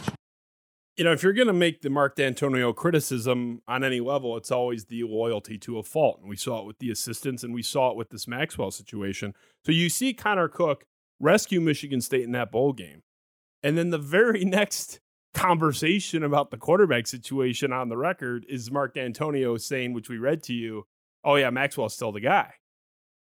you 1.01 1.05
know, 1.05 1.13
if 1.13 1.24
you're 1.24 1.34
going 1.34 1.48
to 1.48 1.53
make 1.53 1.81
the 1.81 1.89
Mark 1.89 2.15
Dantonio 2.15 2.75
criticism 2.75 3.63
on 3.67 3.84
any 3.84 4.00
level, 4.00 4.38
it's 4.38 4.51
always 4.51 4.86
the 4.86 5.01
loyalty 5.01 5.58
to 5.58 5.79
a 5.79 5.84
fault. 5.84 6.20
And 6.20 6.29
we 6.29 6.36
saw 6.36 6.60
it 6.60 6.67
with 6.67 6.77
the 6.77 6.91
assistants 6.91 7.43
and 7.43 7.55
we 7.55 7.63
saw 7.63 7.89
it 7.89 7.98
with 7.98 8.12
this 8.12 8.27
Maxwell 8.27 8.70
situation. 8.70 9.34
So 9.65 9.72
you 9.72 9.89
see 9.89 10.13
Connor 10.13 10.48
Cook 10.48 10.86
rescue 11.20 11.60
Michigan 11.60 12.01
State 12.01 12.22
in 12.22 12.34
that 12.34 12.51
bowl 12.51 12.72
game. 12.72 13.01
And 13.63 13.75
then 13.75 13.89
the 13.89 13.98
very 13.98 14.46
next 14.46 15.00
conversation 15.34 16.22
about 16.22 16.51
the 16.51 16.58
quarterback 16.58 17.08
situation 17.08 17.74
on 17.74 17.89
the 17.89 17.98
record 17.98 18.46
is 18.48 18.70
Mark 18.70 18.93
Dantonio 18.93 19.60
saying, 19.60 19.93
which 19.93 20.08
we 20.08 20.20
read 20.20 20.43
to 20.43 20.53
you, 20.53 20.86
oh, 21.24 21.34
yeah, 21.34 21.50
Maxwell's 21.50 21.96
still 21.96 22.12
the 22.12 22.20
guy. 22.20 22.53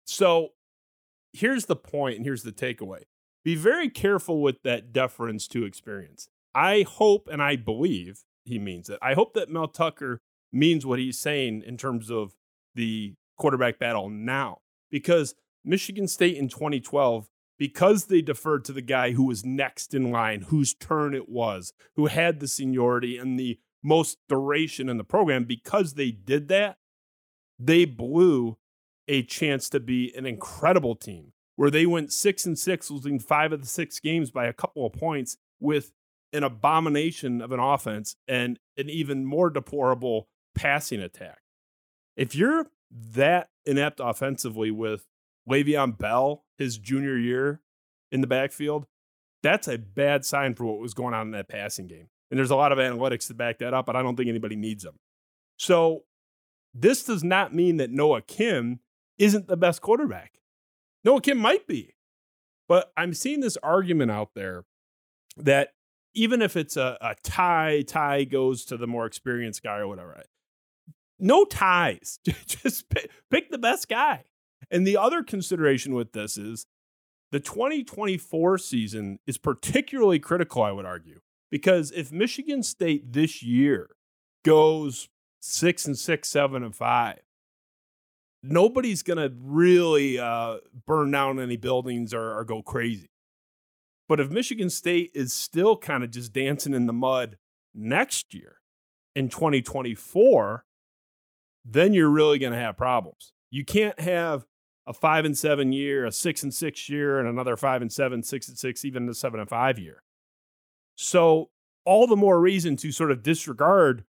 So 0.03 0.49
here's 1.31 1.67
the 1.67 1.77
point 1.77 2.17
and 2.17 2.25
here's 2.25 2.43
the 2.43 2.51
takeaway 2.51 3.03
be 3.45 3.55
very 3.55 3.89
careful 3.89 4.41
with 4.41 4.61
that 4.63 4.91
deference 4.91 5.47
to 5.47 5.63
experience. 5.63 6.27
I 6.53 6.85
hope 6.87 7.27
and 7.31 7.41
I 7.41 7.55
believe 7.55 8.23
he 8.43 8.59
means 8.59 8.89
it. 8.89 8.99
I 9.01 9.13
hope 9.13 9.33
that 9.33 9.49
Mel 9.49 9.67
Tucker 9.67 10.19
means 10.51 10.85
what 10.85 10.99
he's 10.99 11.19
saying 11.19 11.63
in 11.65 11.77
terms 11.77 12.09
of 12.09 12.33
the 12.75 13.15
quarterback 13.37 13.79
battle 13.79 14.09
now 14.09 14.59
because 14.89 15.35
Michigan 15.63 16.07
State 16.07 16.37
in 16.37 16.47
2012 16.49 17.27
because 17.57 18.05
they 18.05 18.21
deferred 18.21 18.65
to 18.65 18.73
the 18.73 18.81
guy 18.81 19.11
who 19.11 19.23
was 19.23 19.45
next 19.45 19.93
in 19.93 20.11
line, 20.11 20.41
whose 20.49 20.73
turn 20.73 21.13
it 21.13 21.29
was, 21.29 21.73
who 21.95 22.07
had 22.07 22.39
the 22.39 22.47
seniority 22.47 23.17
and 23.17 23.39
the 23.39 23.59
most 23.83 24.17
duration 24.27 24.89
in 24.89 24.97
the 24.97 25.03
program, 25.03 25.43
because 25.43 25.93
they 25.93 26.09
did 26.09 26.47
that, 26.47 26.77
they 27.59 27.85
blew 27.85 28.57
a 29.07 29.21
chance 29.21 29.69
to 29.69 29.79
be 29.79 30.11
an 30.15 30.25
incredible 30.25 30.95
team 30.95 31.33
where 31.55 31.69
they 31.69 31.85
went 31.85 32.11
six 32.11 32.47
and 32.47 32.57
six, 32.57 32.89
losing 32.89 33.19
five 33.19 33.51
of 33.51 33.61
the 33.61 33.67
six 33.67 33.99
games 33.99 34.31
by 34.31 34.47
a 34.47 34.53
couple 34.53 34.83
of 34.83 34.93
points 34.93 35.37
with 35.59 35.91
an 36.33 36.43
abomination 36.43 37.41
of 37.41 37.51
an 37.51 37.59
offense 37.59 38.15
and 38.27 38.59
an 38.77 38.89
even 38.89 39.25
more 39.25 39.49
deplorable 39.49 40.27
passing 40.55 41.01
attack. 41.01 41.39
If 42.15 42.35
you're 42.35 42.67
that 42.91 43.49
inept 43.65 43.99
offensively 44.03 44.71
with 44.71 45.05
Le'Veon 45.49 45.97
Bell 45.97 46.43
his 46.57 46.77
junior 46.77 47.17
year 47.17 47.61
in 48.11 48.21
the 48.21 48.27
backfield, 48.27 48.85
that's 49.43 49.67
a 49.67 49.77
bad 49.77 50.25
sign 50.25 50.55
for 50.55 50.65
what 50.65 50.79
was 50.79 50.93
going 50.93 51.13
on 51.13 51.27
in 51.27 51.31
that 51.31 51.49
passing 51.49 51.87
game. 51.87 52.07
And 52.29 52.37
there's 52.37 52.51
a 52.51 52.55
lot 52.55 52.71
of 52.71 52.77
analytics 52.77 53.27
to 53.27 53.33
back 53.33 53.59
that 53.59 53.73
up, 53.73 53.85
but 53.85 53.95
I 53.95 54.01
don't 54.01 54.15
think 54.15 54.29
anybody 54.29 54.55
needs 54.55 54.83
them. 54.83 54.95
So 55.57 56.03
this 56.73 57.03
does 57.03 57.23
not 57.23 57.53
mean 57.53 57.77
that 57.77 57.91
Noah 57.91 58.21
Kim 58.21 58.79
isn't 59.17 59.47
the 59.47 59.57
best 59.57 59.81
quarterback. 59.81 60.39
Noah 61.03 61.21
Kim 61.21 61.37
might 61.37 61.67
be. 61.67 61.95
But 62.67 62.93
I'm 62.95 63.13
seeing 63.13 63.41
this 63.41 63.57
argument 63.57 64.11
out 64.11 64.29
there 64.33 64.63
that 65.35 65.73
even 66.13 66.41
if 66.41 66.55
it's 66.55 66.77
a, 66.77 66.97
a 67.01 67.15
tie, 67.23 67.83
tie 67.87 68.23
goes 68.23 68.65
to 68.65 68.77
the 68.77 68.87
more 68.87 69.05
experienced 69.05 69.63
guy 69.63 69.77
or 69.77 69.87
whatever. 69.87 70.21
No 71.19 71.45
ties. 71.45 72.19
Just 72.45 72.89
pick, 72.89 73.09
pick 73.29 73.51
the 73.51 73.57
best 73.57 73.87
guy. 73.87 74.25
And 74.69 74.85
the 74.85 74.97
other 74.97 75.23
consideration 75.23 75.93
with 75.93 76.13
this 76.13 76.37
is 76.37 76.65
the 77.31 77.39
2024 77.39 78.57
season 78.57 79.19
is 79.25 79.37
particularly 79.37 80.19
critical, 80.19 80.63
I 80.63 80.71
would 80.71 80.85
argue, 80.85 81.21
because 81.49 81.91
if 81.91 82.11
Michigan 82.11 82.63
State 82.63 83.13
this 83.13 83.41
year 83.41 83.89
goes 84.43 85.09
six 85.39 85.85
and 85.85 85.97
six, 85.97 86.29
seven 86.29 86.63
and 86.63 86.75
five, 86.75 87.19
nobody's 88.43 89.03
going 89.03 89.17
to 89.17 89.33
really 89.41 90.19
uh, 90.19 90.57
burn 90.85 91.11
down 91.11 91.39
any 91.39 91.57
buildings 91.57 92.13
or, 92.13 92.37
or 92.37 92.43
go 92.43 92.61
crazy. 92.61 93.10
But 94.11 94.19
if 94.19 94.29
Michigan 94.29 94.69
State 94.69 95.11
is 95.15 95.31
still 95.31 95.77
kind 95.77 96.03
of 96.03 96.11
just 96.11 96.33
dancing 96.33 96.73
in 96.73 96.85
the 96.85 96.91
mud 96.91 97.37
next 97.73 98.33
year 98.33 98.57
in 99.15 99.29
2024, 99.29 100.65
then 101.63 101.93
you're 101.93 102.09
really 102.09 102.37
going 102.37 102.51
to 102.51 102.59
have 102.59 102.75
problems. 102.75 103.31
You 103.51 103.63
can't 103.63 103.97
have 104.01 104.45
a 104.85 104.91
five 104.91 105.23
and 105.23 105.37
seven 105.37 105.71
year, 105.71 106.03
a 106.03 106.11
six 106.11 106.43
and 106.43 106.53
six 106.53 106.89
year, 106.89 107.19
and 107.19 107.29
another 107.29 107.55
five 107.55 107.81
and 107.81 107.89
seven, 107.89 108.21
six 108.21 108.49
and 108.49 108.59
six, 108.59 108.83
even 108.83 109.07
a 109.07 109.13
seven 109.13 109.39
and 109.39 109.47
five 109.47 109.79
year. 109.79 110.03
So 110.95 111.49
all 111.85 112.05
the 112.05 112.17
more 112.17 112.41
reason 112.41 112.75
to 112.75 112.91
sort 112.91 113.11
of 113.11 113.23
disregard, 113.23 114.03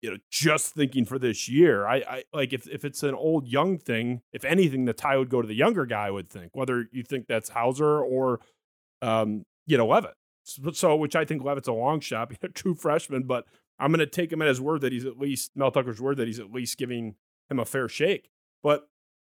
you 0.00 0.10
know, 0.10 0.16
just 0.30 0.72
thinking 0.74 1.04
for 1.04 1.18
this 1.18 1.50
year. 1.50 1.86
I, 1.86 1.96
I 1.96 2.24
like 2.32 2.54
if 2.54 2.66
if 2.66 2.82
it's 2.82 3.02
an 3.02 3.14
old 3.14 3.46
young 3.46 3.76
thing, 3.76 4.22
if 4.32 4.42
anything, 4.46 4.86
the 4.86 4.94
tie 4.94 5.18
would 5.18 5.28
go 5.28 5.42
to 5.42 5.48
the 5.48 5.54
younger 5.54 5.84
guy. 5.84 6.06
I 6.06 6.10
would 6.10 6.30
think 6.30 6.52
whether 6.54 6.88
you 6.92 7.02
think 7.02 7.26
that's 7.26 7.50
Houser 7.50 8.00
or 8.00 8.40
um, 9.02 9.44
you 9.66 9.76
know, 9.76 9.86
Leavitt. 9.86 10.14
So, 10.44 10.94
which 10.96 11.16
I 11.16 11.24
think 11.24 11.42
Leavitt's 11.42 11.68
a 11.68 11.72
long 11.72 12.00
shot, 12.00 12.32
a 12.42 12.48
true 12.48 12.74
freshman, 12.74 13.22
but 13.22 13.46
I'm 13.78 13.90
going 13.90 14.00
to 14.00 14.06
take 14.06 14.32
him 14.32 14.42
at 14.42 14.48
his 14.48 14.60
word 14.60 14.82
that 14.82 14.92
he's 14.92 15.06
at 15.06 15.18
least, 15.18 15.52
Mel 15.56 15.70
Tucker's 15.70 16.00
word 16.00 16.18
that 16.18 16.26
he's 16.26 16.38
at 16.38 16.52
least 16.52 16.78
giving 16.78 17.16
him 17.48 17.58
a 17.58 17.64
fair 17.64 17.88
shake. 17.88 18.30
But 18.62 18.88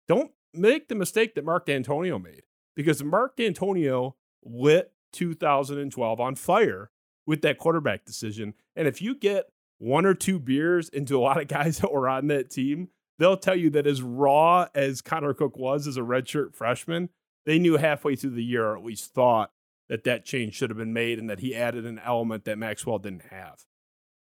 don't 0.08 0.32
make 0.52 0.88
the 0.88 0.94
mistake 0.94 1.34
that 1.34 1.44
Mark 1.44 1.66
Dantonio 1.66 2.22
made 2.22 2.42
because 2.74 3.02
Mark 3.02 3.36
Dantonio 3.36 4.14
lit 4.44 4.92
2012 5.12 6.20
on 6.20 6.34
fire 6.34 6.90
with 7.26 7.42
that 7.42 7.58
quarterback 7.58 8.04
decision. 8.04 8.54
And 8.74 8.86
if 8.86 9.02
you 9.02 9.14
get 9.14 9.46
one 9.78 10.06
or 10.06 10.14
two 10.14 10.38
beers 10.38 10.88
into 10.88 11.18
a 11.18 11.20
lot 11.20 11.40
of 11.40 11.48
guys 11.48 11.78
that 11.80 11.92
were 11.92 12.08
on 12.08 12.28
that 12.28 12.50
team, 12.50 12.88
they'll 13.18 13.36
tell 13.36 13.56
you 13.56 13.70
that 13.70 13.86
as 13.86 14.02
raw 14.02 14.68
as 14.74 15.02
Connor 15.02 15.34
Cook 15.34 15.56
was 15.56 15.86
as 15.86 15.96
a 15.96 16.02
redshirt 16.02 16.54
freshman, 16.54 17.08
they 17.46 17.58
knew 17.58 17.76
halfway 17.76 18.16
through 18.16 18.30
the 18.30 18.44
year, 18.44 18.66
or 18.66 18.76
at 18.76 18.84
least 18.84 19.14
thought, 19.14 19.52
that 19.88 20.04
that 20.04 20.24
change 20.24 20.54
should 20.54 20.68
have 20.68 20.76
been 20.76 20.92
made 20.92 21.18
and 21.18 21.30
that 21.30 21.38
he 21.38 21.54
added 21.54 21.86
an 21.86 22.00
element 22.04 22.44
that 22.44 22.58
Maxwell 22.58 22.98
didn't 22.98 23.26
have. 23.30 23.64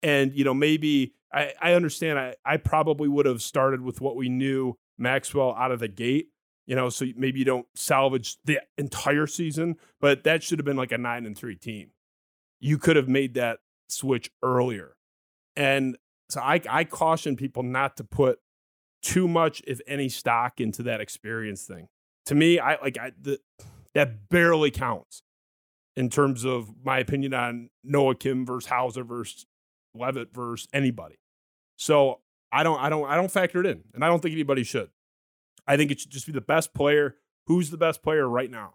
And, 0.03 0.33
you 0.33 0.45
know, 0.45 0.55
maybe 0.55 1.15
I, 1.33 1.53
I 1.61 1.75
understand 1.75 2.19
I, 2.19 2.35
I 2.45 2.57
probably 2.57 3.09
would 3.09 3.27
have 3.27 3.43
started 3.43 3.83
with 3.83 4.01
what 4.01 4.17
we 4.17 4.29
knew 4.29 4.75
Maxwell 4.99 5.55
out 5.55 5.71
of 5.71 5.81
the 5.81 5.89
gate, 5.89 6.29
you 6.67 6.75
know, 6.75 6.89
so 6.89 7.07
maybe 7.17 7.39
you 7.39 7.45
don't 7.45 7.67
salvage 7.75 8.37
the 8.45 8.61
entire 8.79 9.27
season, 9.27 9.77
but 10.01 10.25
that 10.25 10.43
should 10.43 10.59
have 10.59 10.67
been 10.67 10.77
like 10.77 10.93
a 10.93 10.99
nine 10.99 11.27
and 11.27 11.37
three 11.37 11.57
team. 11.57 11.91
You 12.61 12.79
could 12.79 12.97
have 12.97 13.09
made 13.09 13.35
that 13.35 13.59
switch 13.89 14.31
earlier. 14.43 14.97
And 15.55 15.99
so 16.31 16.41
I, 16.41 16.61
I 16.69 16.85
caution 16.85 17.37
people 17.37 17.63
not 17.63 17.99
to 17.99 18.05
put 18.05 18.39
too 19.03 19.29
much, 19.29 19.63
if 19.67 19.81
any, 19.87 20.09
stock 20.09 20.61
into 20.61 20.83
that 20.85 21.01
experience 21.01 21.65
thing. 21.65 21.89
To 22.27 22.35
me, 22.35 22.59
I 22.59 22.81
like 22.81 22.99
I, 22.99 23.13
the, 23.21 23.39
that 23.95 24.29
barely 24.29 24.71
counts 24.71 25.23
in 25.97 26.09
terms 26.09 26.45
of 26.45 26.71
my 26.85 26.99
opinion 26.99 27.35
on 27.35 27.71
Noah 27.85 28.15
Kim 28.15 28.47
versus 28.47 28.69
Houser 28.69 29.05
versus 29.05 29.47
Leavitt 29.95 30.33
versus 30.33 30.69
anybody. 30.73 31.19
So 31.77 32.21
I 32.53 32.63
don't 32.63 32.79
I 32.79 32.89
don't 32.89 33.09
I 33.09 33.17
don't 33.17 33.31
factor 33.31 33.61
it 33.61 33.67
in, 33.67 33.83
and 33.95 34.05
I 34.05 34.09
don't 34.09 34.21
think 34.21 34.33
anybody 34.33 34.63
should. 34.63 34.91
I 35.67 35.77
think 35.77 35.91
it 35.91 36.01
should 36.01 36.11
just 36.11 36.27
be 36.27 36.33
the 36.33 36.41
best 36.41 36.75
player. 36.75 37.17
Who's 37.47 37.71
the 37.71 37.77
best 37.77 38.03
player 38.03 38.29
right 38.29 38.51
now? 38.51 38.75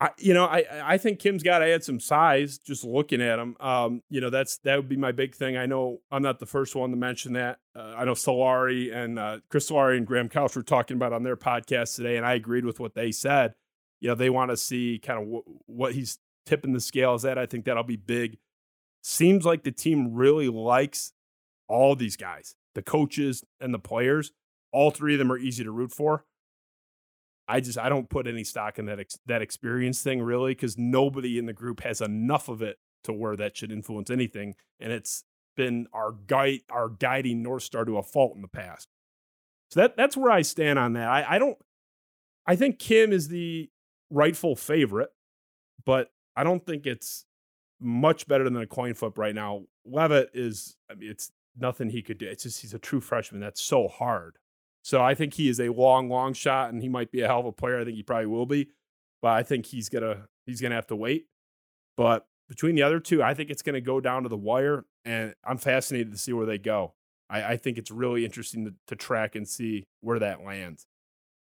I, 0.00 0.10
you 0.18 0.34
know, 0.34 0.44
I 0.44 0.64
I 0.84 0.98
think 0.98 1.18
Kim's 1.20 1.42
got 1.42 1.60
to 1.60 1.66
add 1.66 1.84
some 1.84 2.00
size. 2.00 2.58
Just 2.58 2.84
looking 2.84 3.22
at 3.22 3.38
him, 3.38 3.56
um, 3.60 4.02
you 4.10 4.20
know, 4.20 4.30
that's 4.30 4.58
that 4.58 4.76
would 4.76 4.88
be 4.88 4.96
my 4.96 5.12
big 5.12 5.34
thing. 5.34 5.56
I 5.56 5.66
know 5.66 6.00
I'm 6.10 6.22
not 6.22 6.40
the 6.40 6.46
first 6.46 6.74
one 6.74 6.90
to 6.90 6.96
mention 6.96 7.34
that. 7.34 7.58
Uh, 7.76 7.94
I 7.96 8.04
know 8.04 8.12
Solari 8.12 8.94
and 8.94 9.18
uh, 9.18 9.38
Chris 9.48 9.70
Solari 9.70 9.96
and 9.96 10.06
Graham 10.06 10.28
Couch 10.28 10.56
were 10.56 10.62
talking 10.62 10.96
about 10.96 11.12
on 11.12 11.22
their 11.22 11.36
podcast 11.36 11.94
today, 11.96 12.16
and 12.16 12.26
I 12.26 12.34
agreed 12.34 12.64
with 12.64 12.80
what 12.80 12.94
they 12.94 13.12
said 13.12 13.54
you 14.04 14.10
know, 14.10 14.14
they 14.14 14.28
want 14.28 14.50
to 14.50 14.56
see 14.58 15.00
kind 15.02 15.18
of 15.18 15.24
w- 15.24 15.60
what 15.64 15.94
he's 15.94 16.18
tipping 16.44 16.74
the 16.74 16.80
scales 16.80 17.24
at. 17.24 17.38
I 17.38 17.46
think 17.46 17.64
that'll 17.64 17.84
be 17.84 17.96
big. 17.96 18.36
Seems 19.02 19.46
like 19.46 19.62
the 19.62 19.72
team 19.72 20.12
really 20.12 20.48
likes 20.48 21.14
all 21.68 21.96
these 21.96 22.14
guys, 22.14 22.54
the 22.74 22.82
coaches 22.82 23.44
and 23.60 23.72
the 23.72 23.78
players, 23.78 24.32
all 24.72 24.90
three 24.90 25.14
of 25.14 25.18
them 25.20 25.32
are 25.32 25.38
easy 25.38 25.64
to 25.64 25.70
root 25.70 25.90
for. 25.90 26.26
I 27.46 27.60
just 27.60 27.78
I 27.78 27.88
don't 27.88 28.08
put 28.08 28.26
any 28.26 28.44
stock 28.44 28.78
in 28.78 28.86
that 28.86 29.00
ex- 29.00 29.18
that 29.26 29.42
experience 29.42 30.02
thing 30.02 30.22
really 30.22 30.52
because 30.52 30.78
nobody 30.78 31.38
in 31.38 31.46
the 31.46 31.52
group 31.52 31.80
has 31.80 32.00
enough 32.00 32.48
of 32.48 32.62
it 32.62 32.78
to 33.04 33.12
where 33.12 33.36
that 33.36 33.56
should 33.56 33.70
influence 33.70 34.10
anything, 34.10 34.54
and 34.80 34.92
it's 34.92 35.24
been 35.56 35.86
our 35.92 36.12
guide 36.12 36.60
our 36.70 36.88
guiding 36.88 37.42
north 37.42 37.62
star 37.62 37.84
to 37.84 37.98
a 37.98 38.02
fault 38.02 38.34
in 38.34 38.42
the 38.42 38.48
past. 38.48 38.88
So 39.70 39.80
that 39.80 39.96
that's 39.96 40.16
where 40.16 40.30
I 40.30 40.42
stand 40.42 40.78
on 40.78 40.94
that. 40.94 41.08
I, 41.08 41.36
I 41.36 41.38
don't 41.38 41.58
I 42.46 42.56
think 42.56 42.78
Kim 42.78 43.12
is 43.12 43.28
the 43.28 43.70
rightful 44.10 44.56
favorite, 44.56 45.10
but 45.84 46.10
I 46.36 46.44
don't 46.44 46.64
think 46.64 46.86
it's 46.86 47.24
much 47.80 48.26
better 48.26 48.44
than 48.44 48.56
a 48.56 48.66
coin 48.66 48.94
flip 48.94 49.18
right 49.18 49.34
now. 49.34 49.64
Leavitt 49.84 50.30
is 50.32 50.76
I 50.90 50.94
mean 50.94 51.10
it's 51.10 51.30
nothing 51.56 51.90
he 51.90 52.02
could 52.02 52.18
do. 52.18 52.26
It's 52.26 52.44
just 52.44 52.62
he's 52.62 52.74
a 52.74 52.78
true 52.78 53.00
freshman. 53.00 53.40
That's 53.40 53.60
so 53.60 53.88
hard. 53.88 54.38
So 54.84 55.02
I 55.02 55.14
think 55.14 55.32
he 55.32 55.48
is 55.48 55.58
a 55.60 55.70
long, 55.70 56.10
long 56.10 56.34
shot, 56.34 56.70
and 56.70 56.82
he 56.82 56.90
might 56.90 57.10
be 57.10 57.22
a 57.22 57.26
hell 57.26 57.40
of 57.40 57.46
a 57.46 57.52
player. 57.52 57.80
I 57.80 57.84
think 57.84 57.96
he 57.96 58.02
probably 58.02 58.26
will 58.26 58.44
be, 58.44 58.68
but 59.22 59.32
I 59.32 59.42
think 59.42 59.64
he's 59.64 59.88
gonna 59.88 60.28
he's 60.46 60.60
gonna 60.60 60.74
have 60.74 60.86
to 60.88 60.96
wait. 60.96 61.26
But 61.96 62.26
between 62.50 62.74
the 62.74 62.82
other 62.82 63.00
two, 63.00 63.22
I 63.22 63.32
think 63.32 63.48
it's 63.48 63.62
gonna 63.62 63.80
go 63.80 63.98
down 63.98 64.24
to 64.24 64.28
the 64.28 64.36
wire, 64.36 64.84
and 65.06 65.34
I'm 65.42 65.56
fascinated 65.56 66.12
to 66.12 66.18
see 66.18 66.34
where 66.34 66.44
they 66.44 66.58
go. 66.58 66.92
I, 67.30 67.52
I 67.52 67.56
think 67.56 67.78
it's 67.78 67.90
really 67.90 68.26
interesting 68.26 68.66
to, 68.66 68.74
to, 68.88 68.94
track 68.94 69.34
and 69.34 69.48
see 69.48 69.86
where 70.02 70.18
that 70.18 70.44
lands. 70.44 70.86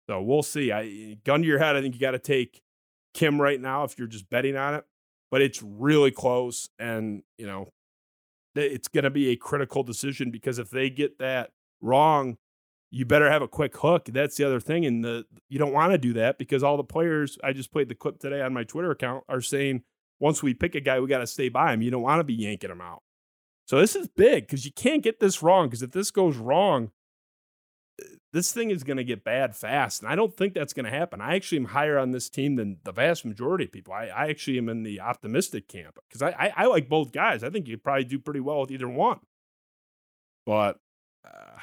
So 0.09 0.23
we'll 0.23 0.43
see. 0.43 0.73
I 0.73 1.19
gun 1.25 1.43
to 1.43 1.47
your 1.47 1.59
head, 1.59 1.77
I 1.77 1.83
think 1.83 1.95
you 1.95 2.01
got 2.01 2.13
to 2.13 2.19
take 2.19 2.63
Kim 3.13 3.39
right 3.39 3.61
now 3.61 3.85
if 3.85 3.99
you're 3.99 4.09
just 4.09 4.31
betting 4.31 4.57
on 4.57 4.75
it. 4.75 4.85
But 5.31 5.43
it's 5.43 5.63
really 5.63 6.11
close, 6.11 6.71
and 6.79 7.23
you 7.37 7.47
know 7.47 7.69
it's 8.55 8.89
going 8.89 9.05
to 9.05 9.11
be 9.11 9.29
a 9.29 9.37
critical 9.37 9.83
decision 9.83 10.31
because 10.31 10.59
if 10.59 10.71
they 10.71 10.89
get 10.89 11.19
that 11.19 11.51
wrong, 11.83 12.39
you 12.91 13.05
better 13.05 13.31
have 13.31 13.43
a 13.43 13.49
quick 13.49 13.77
hook. 13.77 14.07
That's 14.07 14.37
the 14.37 14.45
other 14.45 14.61
thing. 14.61 14.87
And 14.87 15.05
the 15.05 15.25
you 15.49 15.59
don't 15.59 15.73
want 15.73 15.93
to 15.93 15.99
do 15.99 16.15
that 16.15 16.39
because 16.39 16.63
all 16.63 16.77
the 16.77 16.85
players 16.85 17.39
I 17.43 17.53
just 17.53 17.73
played 17.73 17.89
the 17.89 17.95
clip 17.95 18.19
today 18.19 18.41
on 18.41 18.55
my 18.55 18.65
Twitter 18.65 18.91
account 18.91 19.25
are 19.29 19.41
saying 19.41 19.83
once 20.21 20.43
we 20.43 20.55
pick 20.55 20.75
a 20.75 20.81
guy, 20.81 20.99
we 21.01 21.09
got 21.09 21.19
to 21.19 21.27
stay 21.27 21.49
by 21.49 21.73
him. 21.73 21.83
You 21.83 21.91
don't 21.91 22.03
want 22.03 22.21
to 22.21 22.25
be 22.25 22.35
yanking 22.35 22.71
him 22.71 22.81
out. 22.81 23.03
So 23.67 23.79
this 23.79 23.95
is 23.95 24.09
big 24.09 24.47
because 24.47 24.65
you 24.65 24.73
can't 24.73 25.03
get 25.03 25.21
this 25.21 25.43
wrong. 25.43 25.67
Because 25.67 25.83
if 25.83 25.93
this 25.93 26.11
goes 26.11 26.37
wrong, 26.37 26.91
this 28.33 28.53
thing 28.53 28.71
is 28.71 28.85
going 28.85 28.97
to 28.97 29.05
get 29.05 29.25
bad 29.25 29.55
fast. 29.55 30.03
And 30.03 30.11
I 30.11 30.17
don't 30.17 30.37
think 30.37 30.55
that's 30.55 30.73
going 30.73 30.85
to 30.85 30.91
happen. 30.91 31.21
I 31.21 31.35
actually 31.35 31.59
am 31.59 31.67
higher 31.67 31.99
on 31.99 32.11
this 32.11 32.29
team 32.29 32.57
than 32.57 32.79
the 32.85 32.93
vast 32.93 33.25
majority 33.25 33.65
of 33.65 33.73
people. 33.73 33.93
I, 33.93 34.07
I 34.07 34.29
actually 34.29 34.59
am 34.59 34.69
in 34.69 34.83
the 34.83 35.01
optimistic 35.01 35.69
camp 35.69 35.99
because 36.09 36.23
I, 36.23 36.31
I, 36.31 36.53
I, 36.57 36.67
like 36.67 36.89
both 36.89 37.13
guys. 37.13 37.43
I 37.43 37.51
think 37.51 37.69
you 37.69 37.79
probably 37.79 38.05
do 38.05 38.19
pretty 38.19 38.41
well 38.41 38.61
with 38.61 38.71
either 38.71 38.89
one. 38.89 39.21
But 40.47 40.79
uh, 41.27 41.59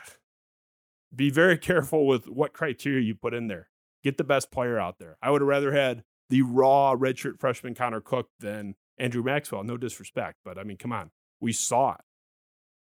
be 1.16 1.30
very 1.30 1.58
careful 1.70 2.06
with 2.06 2.28
what 2.28 2.54
criteria 2.54 3.02
you 3.02 3.16
put 3.16 3.34
in 3.34 3.48
there. 3.48 3.70
Get 4.04 4.18
the 4.18 4.24
best 4.24 4.52
player 4.52 4.80
out 4.80 5.00
there. 5.00 5.18
I 5.22 5.32
would 5.32 5.42
have 5.42 5.48
rather 5.48 5.72
had 5.72 6.04
the 6.30 6.42
raw 6.42 6.96
redshirt 6.96 7.40
freshman 7.40 7.76
Connor 7.76 8.02
Cook 8.02 8.30
than 8.40 8.76
Andrew 8.98 9.24
Maxwell. 9.24 9.64
No 9.64 9.78
disrespect, 9.78 10.40
but 10.44 10.58
I 10.58 10.64
mean, 10.64 10.78
come 10.78 10.92
on. 10.92 11.12
We 11.40 11.54
saw 11.54 11.94
it. 11.94 12.02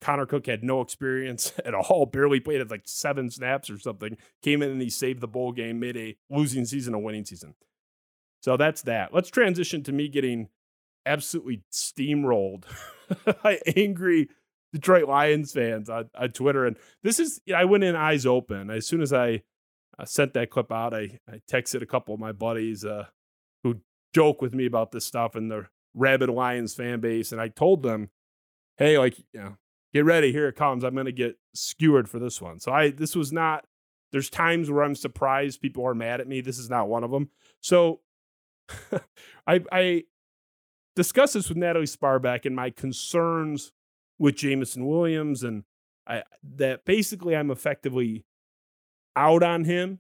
Connor 0.02 0.26
Cook 0.26 0.48
had 0.48 0.64
no 0.64 0.82
experience 0.82 1.54
at 1.66 1.74
all, 1.74 2.06
barely 2.06 2.40
played 2.40 2.62
at 2.62 2.72
like 2.72 2.84
seven 2.86 3.30
snaps 3.30 3.70
or 3.70 3.78
something. 3.78 4.18
Came 4.42 4.62
in 4.62 4.72
and 4.72 4.82
he 4.82 4.90
saved 4.90 5.22
the 5.22 5.28
bowl 5.28 5.52
game, 5.52 5.80
made 5.80 5.98
a 5.98 6.18
losing 6.30 6.66
season 6.66 6.94
a 6.94 7.00
winning 7.00 7.26
season. 7.26 7.56
So 8.42 8.58
that's 8.58 8.82
that. 8.84 9.14
Let's 9.14 9.30
transition 9.30 9.84
to 9.84 9.92
me 9.92 10.08
getting 10.08 10.50
absolutely 11.06 11.64
steamrolled 11.72 12.64
by 13.44 13.60
angry 13.76 14.30
Detroit 14.74 15.08
Lions 15.08 15.52
fans 15.52 15.90
on, 15.90 16.10
on 16.16 16.30
Twitter. 16.30 16.66
And 16.66 16.78
this 17.04 17.20
is, 17.20 17.42
I 17.54 17.66
went 17.66 17.84
in 17.84 17.96
eyes 17.96 18.26
open. 18.26 18.70
As 18.70 18.88
soon 18.88 19.02
as 19.02 19.12
I 19.12 19.44
uh, 20.00 20.06
sent 20.06 20.34
that 20.34 20.50
clip 20.50 20.72
out, 20.72 20.94
I, 20.94 21.20
I 21.30 21.42
texted 21.52 21.82
a 21.82 21.88
couple 21.88 22.14
of 22.14 22.20
my 22.20 22.32
buddies 22.32 22.86
uh, 22.86 23.06
who 23.64 23.78
joke 24.14 24.42
with 24.42 24.54
me 24.54 24.66
about 24.66 24.92
this 24.92 25.06
stuff 25.06 25.36
and 25.36 25.52
the 25.52 25.68
rabid 25.94 26.30
Lions 26.30 26.74
fan 26.74 27.00
base. 27.00 27.32
And 27.32 27.42
I 27.42 27.50
told 27.50 27.84
them, 27.84 28.10
hey, 28.78 28.98
like, 28.98 29.18
you 29.34 29.40
know, 29.40 29.58
get 29.94 30.06
ready. 30.06 30.32
Here 30.32 30.48
it 30.48 30.56
comes. 30.56 30.84
I'm 30.84 30.94
going 30.94 31.06
to 31.06 31.12
get 31.12 31.38
skewered 31.54 32.10
for 32.10 32.20
this 32.20 32.42
one. 32.42 32.60
So 32.60 32.72
I, 32.72 32.92
this 32.92 33.16
was 33.16 33.34
not, 33.34 33.66
there's 34.12 34.30
times 34.30 34.70
where 34.70 34.84
I'm 34.84 34.96
surprised 34.96 35.62
people 35.62 35.86
are 35.86 35.96
mad 35.96 36.22
at 36.22 36.28
me. 36.28 36.42
This 36.42 36.60
is 36.60 36.70
not 36.70 36.88
one 36.88 37.04
of 37.04 37.12
them. 37.12 37.30
So 37.60 38.02
I, 39.48 39.62
I 39.72 40.04
discussed 40.96 41.34
this 41.34 41.50
with 41.50 41.58
Natalie 41.58 41.86
Sparback 41.86 42.46
and 42.46 42.56
my 42.56 42.70
concerns 42.70 43.72
with 44.22 44.36
Jameson 44.36 44.86
Williams, 44.86 45.44
and 45.44 45.64
I 46.06 46.22
that 46.56 46.86
basically 46.86 47.36
I'm 47.36 47.50
effectively 47.50 48.24
out 49.16 49.42
on 49.42 49.64
him, 49.64 50.00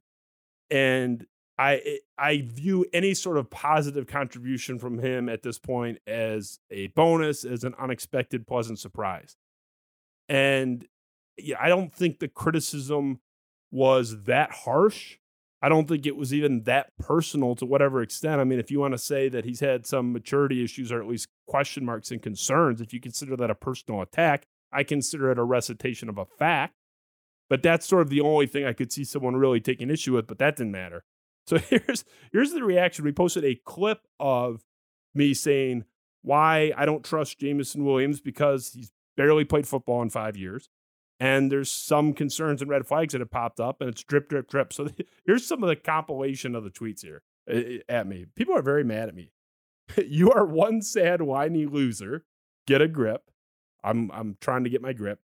and 0.69 1.25
I 1.57 1.81
eh, 1.83 1.97
I 2.19 2.41
view 2.45 2.85
any 2.93 3.15
sort 3.15 3.37
of 3.37 3.49
positive 3.49 4.05
contribution 4.05 4.77
from 4.77 4.99
him 4.99 5.27
at 5.27 5.41
this 5.41 5.57
point 5.57 5.97
as 6.05 6.59
a 6.69 6.87
bonus, 6.87 7.43
as 7.43 7.63
an 7.63 7.73
unexpected 7.79 8.45
pleasant 8.45 8.77
surprise. 8.77 9.35
And 10.29 10.87
yeah, 11.37 11.57
I 11.59 11.67
don't 11.67 11.91
think 11.91 12.19
the 12.19 12.27
criticism 12.27 13.21
was 13.71 14.23
that 14.25 14.51
harsh. 14.51 15.17
I 15.63 15.69
don't 15.69 15.87
think 15.87 16.05
it 16.05 16.15
was 16.15 16.31
even 16.31 16.63
that 16.63 16.91
personal 16.99 17.55
to 17.55 17.65
whatever 17.65 18.03
extent. 18.03 18.39
I 18.39 18.43
mean, 18.43 18.59
if 18.59 18.69
you 18.69 18.79
want 18.79 18.93
to 18.93 18.99
say 18.99 19.29
that 19.29 19.45
he's 19.45 19.59
had 19.61 19.87
some 19.87 20.13
maturity 20.13 20.63
issues 20.63 20.91
or 20.91 21.01
at 21.01 21.07
least 21.07 21.27
question 21.51 21.83
marks 21.85 22.11
and 22.11 22.21
concerns, 22.21 22.79
if 22.79 22.93
you 22.93 23.01
consider 23.01 23.35
that 23.35 23.51
a 23.51 23.55
personal 23.55 24.01
attack, 24.01 24.47
I 24.71 24.83
consider 24.83 25.31
it 25.31 25.37
a 25.37 25.43
recitation 25.43 26.07
of 26.07 26.17
a 26.17 26.25
fact. 26.25 26.75
But 27.49 27.61
that's 27.61 27.85
sort 27.85 28.03
of 28.03 28.09
the 28.09 28.21
only 28.21 28.47
thing 28.47 28.65
I 28.65 28.71
could 28.71 28.93
see 28.93 29.03
someone 29.03 29.35
really 29.35 29.59
taking 29.59 29.89
issue 29.89 30.13
with, 30.13 30.27
but 30.27 30.39
that 30.39 30.55
didn't 30.55 30.71
matter. 30.71 31.03
So 31.47 31.57
here's 31.57 32.05
here's 32.31 32.51
the 32.53 32.63
reaction. 32.63 33.03
We 33.03 33.11
posted 33.11 33.43
a 33.43 33.59
clip 33.65 34.07
of 34.19 34.63
me 35.15 35.33
saying 35.33 35.85
why 36.21 36.71
I 36.77 36.85
don't 36.85 37.03
trust 37.03 37.39
Jameson 37.39 37.83
Williams 37.83 38.21
because 38.21 38.71
he's 38.73 38.91
barely 39.17 39.43
played 39.43 39.67
football 39.67 40.03
in 40.03 40.11
five 40.11 40.37
years 40.37 40.69
and 41.21 41.51
there's 41.51 41.71
some 41.71 42.13
concerns 42.13 42.63
and 42.63 42.71
red 42.71 42.87
flags 42.87 43.11
that 43.11 43.21
have 43.21 43.29
popped 43.29 43.59
up, 43.59 43.79
and 43.79 43.87
it's 43.91 44.03
drip, 44.03 44.27
drip, 44.27 44.49
drip. 44.49 44.73
So 44.73 44.87
here's 45.25 45.45
some 45.45 45.61
of 45.61 45.69
the 45.69 45.75
compilation 45.75 46.55
of 46.55 46.63
the 46.63 46.71
tweets 46.71 47.03
here 47.03 47.21
eh, 47.47 47.53
eh, 47.53 47.77
at 47.87 48.07
me. 48.07 48.25
People 48.35 48.57
are 48.57 48.63
very 48.63 48.83
mad 48.83 49.07
at 49.07 49.13
me. 49.13 49.29
you 50.07 50.31
are 50.31 50.45
one 50.45 50.81
sad, 50.81 51.21
whiny 51.21 51.65
loser. 51.65 52.25
Get 52.67 52.81
a 52.81 52.87
grip. 52.87 53.29
I'm 53.83 54.11
I'm 54.11 54.37
trying 54.41 54.63
to 54.63 54.69
get 54.69 54.81
my 54.81 54.93
grip. 54.93 55.19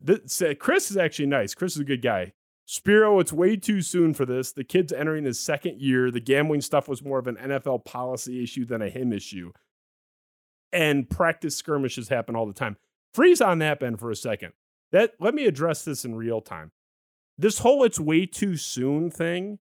This, 0.00 0.42
Chris 0.58 0.90
is 0.90 0.96
actually 0.96 1.26
nice. 1.26 1.54
Chris 1.54 1.74
is 1.74 1.80
a 1.80 1.84
good 1.84 2.02
guy. 2.02 2.32
Spiro, 2.66 3.18
it's 3.18 3.32
way 3.32 3.56
too 3.56 3.82
soon 3.82 4.14
for 4.14 4.24
this. 4.24 4.52
The 4.52 4.64
kid's 4.64 4.92
entering 4.92 5.24
his 5.24 5.40
second 5.40 5.80
year. 5.80 6.10
The 6.10 6.20
gambling 6.20 6.60
stuff 6.60 6.88
was 6.88 7.02
more 7.02 7.18
of 7.18 7.26
an 7.26 7.36
NFL 7.36 7.84
policy 7.84 8.42
issue 8.42 8.64
than 8.64 8.80
a 8.80 8.88
him 8.88 9.12
issue. 9.12 9.52
And 10.72 11.10
practice 11.10 11.56
skirmishes 11.56 12.08
happen 12.08 12.36
all 12.36 12.46
the 12.46 12.54
time. 12.54 12.76
Freeze 13.12 13.40
on 13.40 13.58
that, 13.58 13.80
Ben, 13.80 13.96
for 13.96 14.10
a 14.10 14.16
second. 14.16 14.52
That 14.92 15.14
let 15.20 15.34
me 15.34 15.46
address 15.46 15.84
this 15.84 16.04
in 16.04 16.14
real 16.14 16.40
time. 16.40 16.70
This 17.36 17.58
whole 17.58 17.84
it's 17.84 17.98
way 17.98 18.26
too 18.26 18.56
soon 18.56 19.10
thing 19.10 19.58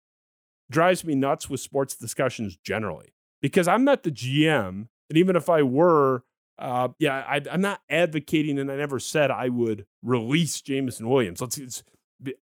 drives 0.71 1.05
me 1.05 1.15
nuts 1.15 1.49
with 1.51 1.61
sports 1.61 1.95
discussions 1.95 2.57
generally 2.57 3.14
because 3.45 3.69
I'm 3.69 3.85
not 3.85 4.05
the 4.05 4.11
GM. 4.11 4.89
And 5.11 5.19
even 5.19 5.37
if 5.37 5.51
I 5.51 5.61
were, 5.63 6.25
uh, 6.59 6.89
yeah, 6.99 7.23
I, 7.29 7.43
am 7.51 7.61
not 7.61 7.83
advocating, 7.91 8.59
and 8.59 8.73
I 8.73 8.77
never 8.77 8.99
said 8.99 9.31
I 9.31 9.51
would 9.51 9.85
release 10.03 10.63
Jameson 10.63 11.11
Williams. 11.11 11.43
Let's, 11.43 11.59
let's 11.59 11.83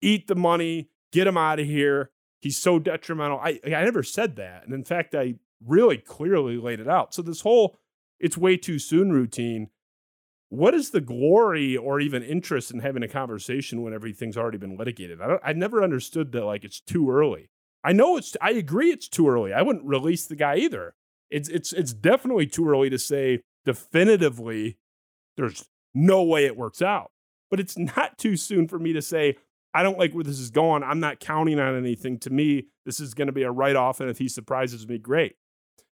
eat 0.01 0.29
the 0.29 0.37
money, 0.37 0.91
get 1.11 1.27
him 1.27 1.37
out 1.37 1.59
of 1.59 1.67
here. 1.67 2.13
He's 2.41 2.57
so 2.57 2.79
detrimental. 2.79 3.41
I, 3.41 3.59
I 3.65 3.83
never 3.83 4.05
said 4.05 4.37
that. 4.37 4.65
And 4.65 4.73
in 4.73 4.85
fact, 4.85 5.17
I 5.17 5.35
really 5.67 5.99
clearly 5.99 6.59
laid 6.59 6.79
it 6.79 6.89
out. 6.89 7.13
So 7.13 7.23
this 7.23 7.41
whole 7.41 7.77
it's 8.21 8.39
way 8.39 8.57
too 8.57 8.79
soon 8.79 9.11
routine 9.11 9.71
what 10.49 10.75
is 10.75 10.91
the 10.91 11.01
glory 11.01 11.77
or 11.77 11.99
even 11.99 12.23
interest 12.23 12.71
in 12.71 12.79
having 12.79 13.03
a 13.03 13.09
conversation 13.09 13.83
when 13.83 13.93
everything's 13.93 14.37
already 14.37 14.59
been 14.59 14.77
litigated? 14.77 15.21
I, 15.21 15.39
I 15.43 15.53
never 15.53 15.83
understood 15.83 16.31
that 16.31 16.45
like 16.45 16.63
it's 16.63 16.81
too 16.81 17.11
early. 17.11 17.51
I 17.85 17.93
know 17.93 18.17
it's 18.17 18.37
I 18.41 18.53
agree 18.53 18.91
it's 18.91 19.09
too 19.09 19.29
early. 19.29 19.53
I 19.53 19.63
wouldn't 19.63 19.85
release 19.85 20.27
the 20.27 20.37
guy 20.37 20.57
either. 20.57 20.95
It's 21.31 21.49
it's 21.49 21.73
it's 21.73 21.93
definitely 21.93 22.47
too 22.47 22.69
early 22.69 22.89
to 22.91 22.99
say 22.99 23.41
definitively 23.65 24.79
there's 25.37 25.69
no 25.95 26.23
way 26.23 26.47
it 26.47 26.57
works 26.57 26.81
out. 26.81 27.11
But 27.51 27.61
it's 27.61 27.77
not 27.79 28.19
too 28.19 28.37
soon 28.37 28.67
for 28.67 28.79
me 28.79 28.93
to 28.95 29.03
say 29.03 29.37
I 29.75 29.83
don't 29.83 29.99
like 29.99 30.13
where 30.13 30.25
this 30.25 30.39
is 30.39 30.51
going. 30.51 30.83
I'm 30.83 31.01
not 31.01 31.21
counting 31.21 31.61
on 31.61 31.77
anything. 31.77 32.19
To 32.21 32.31
me, 32.31 32.69
this 32.87 33.01
is 33.01 33.13
going 33.13 33.27
to 33.27 33.33
be 33.33 33.43
a 33.43 33.51
write 33.51 33.77
off. 33.77 34.01
And 34.01 34.09
if 34.09 34.19
he 34.19 34.29
surprises 34.29 34.87
me, 34.89 34.99
great. 34.99 35.35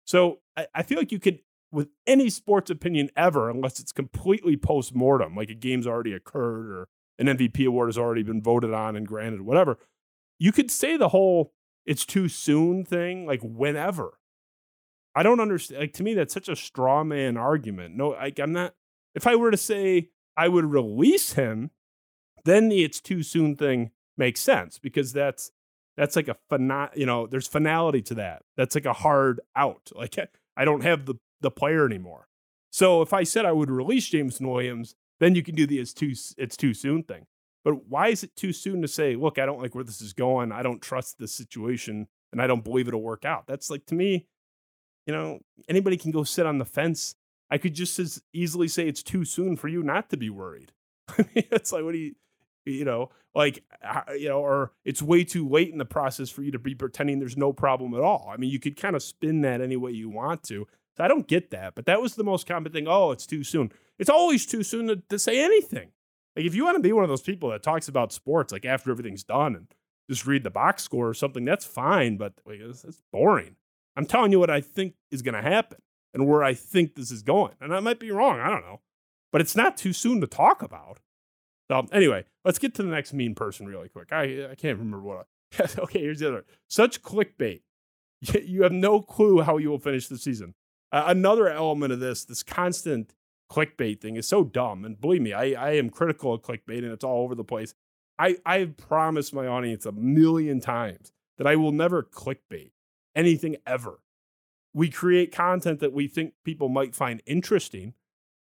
So 0.05 0.39
I, 0.57 0.67
I 0.75 0.83
feel 0.83 0.99
like 0.99 1.13
you 1.13 1.19
could 1.19 1.41
with 1.73 1.89
any 2.07 2.31
sports 2.31 2.71
opinion 2.71 3.11
ever, 3.17 3.51
unless 3.51 3.81
it's 3.81 3.93
completely 3.93 4.57
post 4.57 4.95
mortem, 4.95 5.35
like 5.35 5.51
a 5.51 5.55
game's 5.55 5.87
already 5.87 6.13
occurred 6.13 6.71
or 6.71 6.89
an 7.19 7.27
MVP 7.27 7.67
award 7.67 7.89
has 7.89 7.99
already 7.99 8.23
been 8.23 8.43
voted 8.43 8.73
on 8.73 8.95
and 8.95 9.07
granted, 9.07 9.43
whatever. 9.43 9.79
You 10.39 10.53
could 10.53 10.71
say 10.71 10.97
the 10.97 11.09
whole 11.09 11.53
it's 11.87 12.05
too 12.05 12.29
soon 12.29 12.85
thing, 12.85 13.27
like 13.27 13.41
whenever. 13.43 14.19
I 15.15 15.23
don't 15.23 15.41
understand. 15.41 15.81
Like 15.81 15.93
to 15.95 16.03
me, 16.03 16.15
that's 16.15 16.35
such 16.35 16.49
a 16.49 16.57
straw 16.57 17.05
man 17.05 17.37
argument. 17.37 17.97
No, 17.97 18.11
like 18.11 18.39
I'm 18.39 18.53
not. 18.53 18.75
If 19.15 19.27
I 19.27 19.37
were 19.37 19.51
to 19.51 19.57
say 19.57 20.09
I 20.37 20.49
would 20.49 20.65
release 20.65 21.35
him, 21.35 21.71
then 22.45 22.69
the 22.69 22.83
it's 22.83 23.01
too 23.01 23.23
soon 23.23 23.57
thing 23.57 23.91
makes 24.17 24.41
sense 24.41 24.79
because 24.79 25.13
that's 25.13 25.53
that's 25.97 26.17
like 26.17 26.29
a 26.29 26.37
fina- 26.49 26.91
you 26.95 27.07
know, 27.07 27.27
there's 27.27 27.47
finality 27.47 28.01
to 28.03 28.15
that. 28.15 28.43
That's 28.57 28.75
like 28.75 28.87
a 28.87 28.93
hard 28.93 29.41
out. 29.55 29.91
Like 29.95 30.17
eh, 30.19 30.27
I 30.57 30.65
don't 30.65 30.83
have 30.83 31.07
the 31.07 31.17
the 31.41 31.51
player 31.51 31.85
anymore. 31.85 32.29
So 32.71 33.03
if 33.03 33.13
I 33.13 33.25
said 33.25 33.45
I 33.45 33.53
would 33.53 33.71
release 33.71 34.09
Jameson 34.09 34.49
Williams, 34.49 34.95
then 35.21 35.35
you 35.35 35.43
can 35.43 35.55
do 35.55 35.67
the 35.67 35.79
it's 35.79 35.93
too 35.93 36.15
it's 36.39 36.57
too 36.57 36.73
soon 36.73 37.03
thing. 37.03 37.27
But 37.65 37.87
why 37.89 38.09
is 38.09 38.23
it 38.25 38.35
too 38.37 38.53
soon 38.53 38.83
to 38.83 38.89
say, 38.89 39.15
look, 39.15 39.39
I 39.39 39.47
don't 39.47 39.61
like 39.61 39.75
where 39.75 39.85
this 39.85 40.01
is 40.01 40.13
going. 40.13 40.53
I 40.53 40.63
don't 40.63 40.83
trust 40.83 41.19
this 41.19 41.35
situation 41.35 42.09
and 42.33 42.43
I 42.43 42.47
don't 42.47 42.65
believe 42.65 42.89
it'll 42.89 43.03
work 43.03 43.25
out. 43.25 43.47
That's 43.47 43.71
like 43.71 43.87
to 43.87 43.95
me, 43.95 44.27
you 45.07 45.13
know, 45.13 45.41
anybody 45.69 45.97
can 45.97 46.11
go 46.11 46.25
sit 46.25 46.47
on 46.47 46.59
the 46.59 46.65
fence. 46.65 47.15
I 47.51 47.59
could 47.59 47.75
just 47.75 47.99
as 47.99 48.23
easily 48.33 48.69
say 48.69 48.89
it's 48.89 49.03
too 49.03 49.25
soon 49.25 49.57
for 49.57 49.69
you 49.69 49.83
not 49.83 50.11
to 50.11 50.17
be 50.17 50.31
worried. 50.31 50.73
I 51.09 51.25
mean, 51.35 51.45
it's 51.51 51.73
like, 51.73 51.85
what 51.85 51.93
do 51.93 51.99
you, 51.99 52.15
you 52.65 52.85
know, 52.85 53.11
like, 53.35 53.63
uh, 53.85 54.13
you 54.13 54.29
know, 54.29 54.41
or 54.41 54.73
it's 54.85 55.03
way 55.03 55.25
too 55.25 55.49
late 55.49 55.71
in 55.71 55.79
the 55.79 55.85
process 55.85 56.31
for 56.31 56.43
you 56.43 56.53
to 56.53 56.59
be 56.59 56.75
pretending 56.75 57.19
there's 57.19 57.37
no 57.37 57.53
problem 57.53 57.95
at 57.95 58.01
all. 58.01 58.31
I 58.33 58.37
mean, 58.37 58.51
you 58.51 58.59
could 58.59 58.77
kind 58.77 58.97
of 58.97 59.03
spin 59.03 59.43
that 59.43 59.61
any 59.61 59.77
way 59.77 59.91
you 59.93 60.09
want 60.09 60.43
to. 60.45 60.67
So 60.97 61.05
I 61.05 61.09
don't 61.09 61.27
get 61.27 61.51
that, 61.51 61.75
but 61.75 61.87
that 61.87 62.03
was 62.03 62.15
the 62.15 62.25
most 62.25 62.47
common 62.47 62.73
thing. 62.73 62.87
Oh, 62.87 63.13
it's 63.13 63.27
too 63.27 63.45
soon. 63.45 63.73
It's 63.99 64.11
always 64.11 64.47
too 64.47 64.63
soon 64.63 64.89
to, 64.89 64.97
to 65.09 65.19
say 65.19 65.43
anything. 65.43 65.91
Like 66.37 66.47
if 66.47 66.55
you 66.55 66.65
want 66.65 66.77
to 66.77 66.83
be 66.83 66.93
one 66.93 67.05
of 67.05 67.11
those 67.11 67.23
people 67.23 67.51
that 67.51 67.63
talks 67.63 67.89
about 67.89 68.13
sports 68.13 68.53
like 68.53 68.65
after 68.65 68.91
everything's 68.91 69.25
done 69.25 69.55
and 69.55 69.67
just 70.09 70.27
read 70.27 70.45
the 70.45 70.51
box 70.51 70.83
score 70.83 71.09
or 71.09 71.15
something, 71.15 71.45
that's 71.45 71.65
fine, 71.65 72.17
but 72.17 72.35
like, 72.47 72.61
it's, 72.61 72.85
it's 72.85 73.03
boring. 73.13 73.57
I'm 73.97 74.07
telling 74.07 74.33
you 74.33 74.41
what 74.41 74.51
I 74.51 74.61
think 74.61 74.95
is 75.11 75.23
going 75.23 75.35
to 75.35 75.43
happen 75.43 75.79
and 76.15 76.27
where 76.27 76.43
I 76.43 76.55
think 76.55 76.95
this 76.95 77.11
is 77.11 77.23
going. 77.23 77.55
And 77.61 77.75
I 77.75 77.81
might 77.81 77.99
be 77.99 78.11
wrong. 78.11 78.41
I 78.41 78.49
don't 78.49 78.63
know. 78.63 78.81
But 79.31 79.41
it's 79.41 79.57
not 79.57 79.77
too 79.77 79.93
soon 79.93 80.21
to 80.21 80.27
talk 80.27 80.63
about. 80.63 81.01
So, 81.71 81.87
anyway, 81.93 82.25
let's 82.45 82.59
get 82.59 82.75
to 82.75 82.83
the 82.83 82.91
next 82.91 83.13
mean 83.13 83.35
person 83.35 83.67
really 83.67 83.89
quick. 83.89 84.13
I, 84.13 84.51
I 84.51 84.55
can't 84.55 84.79
remember 84.79 85.01
what. 85.01 85.27
I, 85.59 85.69
okay, 85.79 86.01
here's 86.01 86.19
the 86.19 86.29
other. 86.29 86.45
Such 86.69 87.03
clickbait. 87.03 87.63
You 88.45 88.63
have 88.63 88.73
no 88.73 89.01
clue 89.01 89.41
how 89.41 89.57
you 89.57 89.69
will 89.69 89.81
finish 89.81 90.07
the 90.07 90.17
season. 90.17 90.55
Uh, 90.93 91.05
another 91.07 91.49
element 91.49 91.93
of 91.93 91.99
this, 91.99 92.25
this 92.25 92.45
constant 92.45 93.15
clickbait 93.53 94.01
thing, 94.01 94.17
is 94.17 94.27
so 94.27 94.45
dumb. 94.45 94.85
And 94.85 95.01
believe 95.01 95.23
me, 95.23 95.33
I, 95.33 95.53
I 95.53 95.71
am 95.73 95.91
critical 95.91 96.33
of 96.33 96.43
clickbait 96.43 96.79
and 96.79 96.93
it's 96.93 97.05
all 97.05 97.23
over 97.23 97.35
the 97.35 97.45
place. 97.45 97.75
I, 98.19 98.37
I've 98.47 98.77
promised 98.77 99.35
my 99.35 99.47
audience 99.47 99.85
a 99.85 99.93
million 99.93 100.61
times 100.61 101.13
that 101.39 101.47
I 101.47 101.57
will 101.57 101.73
never 101.73 102.03
clickbait 102.03 102.71
anything 103.15 103.57
ever. 103.67 104.01
We 104.75 104.89
create 104.89 105.33
content 105.33 105.81
that 105.81 105.93
we 105.93 106.09
think 106.09 106.35
people 106.45 106.69
might 106.69 106.95
find 106.95 107.23
interesting, 107.27 107.95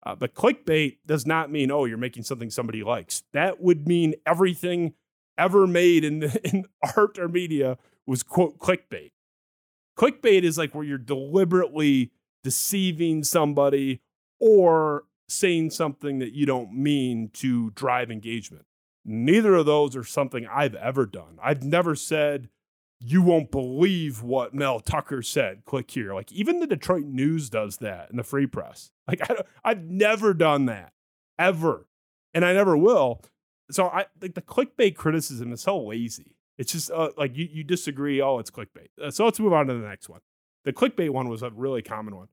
uh, 0.05 0.15
but 0.15 0.33
clickbait 0.33 0.97
does 1.05 1.25
not 1.25 1.51
mean, 1.51 1.71
oh, 1.71 1.85
you're 1.85 1.97
making 1.97 2.23
something 2.23 2.49
somebody 2.49 2.83
likes. 2.83 3.23
That 3.33 3.61
would 3.61 3.87
mean 3.87 4.15
everything 4.25 4.93
ever 5.37 5.67
made 5.67 6.05
in, 6.05 6.23
in 6.43 6.65
art 6.95 7.19
or 7.19 7.27
media 7.27 7.77
was, 8.05 8.23
quote, 8.23 8.59
clickbait. 8.59 9.11
Clickbait 9.97 10.43
is 10.43 10.57
like 10.57 10.73
where 10.73 10.85
you're 10.85 10.97
deliberately 10.97 12.11
deceiving 12.43 13.23
somebody 13.23 14.01
or 14.41 15.05
saying 15.29 15.69
something 15.69 16.19
that 16.19 16.33
you 16.33 16.45
don't 16.45 16.73
mean 16.73 17.29
to 17.33 17.69
drive 17.71 18.11
engagement. 18.11 18.65
Neither 19.05 19.55
of 19.55 19.65
those 19.65 19.95
are 19.95 20.03
something 20.03 20.45
I've 20.45 20.75
ever 20.75 21.05
done. 21.05 21.37
I've 21.41 21.63
never 21.63 21.95
said, 21.95 22.49
you 22.99 23.21
won't 23.21 23.51
believe 23.51 24.21
what 24.21 24.53
Mel 24.53 24.79
Tucker 24.79 25.21
said. 25.21 25.63
Click 25.65 25.89
here. 25.89 26.13
Like 26.13 26.31
even 26.31 26.59
the 26.59 26.67
Detroit 26.67 27.05
News 27.05 27.49
does 27.49 27.77
that 27.77 28.09
in 28.11 28.17
the 28.17 28.23
free 28.23 28.47
press. 28.47 28.91
Like 29.07 29.29
I 29.29 29.41
I've 29.65 29.83
never 29.83 30.33
done 30.33 30.67
that 30.67 30.93
ever, 31.37 31.87
and 32.33 32.45
I 32.45 32.53
never 32.53 32.77
will. 32.77 33.21
So 33.69 33.87
I 33.87 34.05
like 34.21 34.35
the 34.35 34.41
clickbait 34.41 34.95
criticism 34.95 35.51
is 35.51 35.59
so 35.59 35.77
lazy. 35.81 36.37
It's 36.57 36.71
just 36.71 36.91
uh, 36.91 37.09
like 37.17 37.35
you 37.35 37.49
you 37.51 37.65
disagree. 37.65 38.21
Oh, 38.21 38.39
it's 38.39 38.49
clickbait. 38.49 38.87
Uh, 39.03 39.11
so 39.11 39.25
let's 39.25 39.37
move 39.37 39.51
on 39.51 39.67
to 39.67 39.73
the 39.73 39.85
next 39.85 40.07
one. 40.07 40.21
The 40.63 40.71
clickbait 40.71 41.09
one 41.09 41.27
was 41.27 41.43
a 41.43 41.49
really 41.49 41.81
common 41.81 42.15
one. 42.15 42.29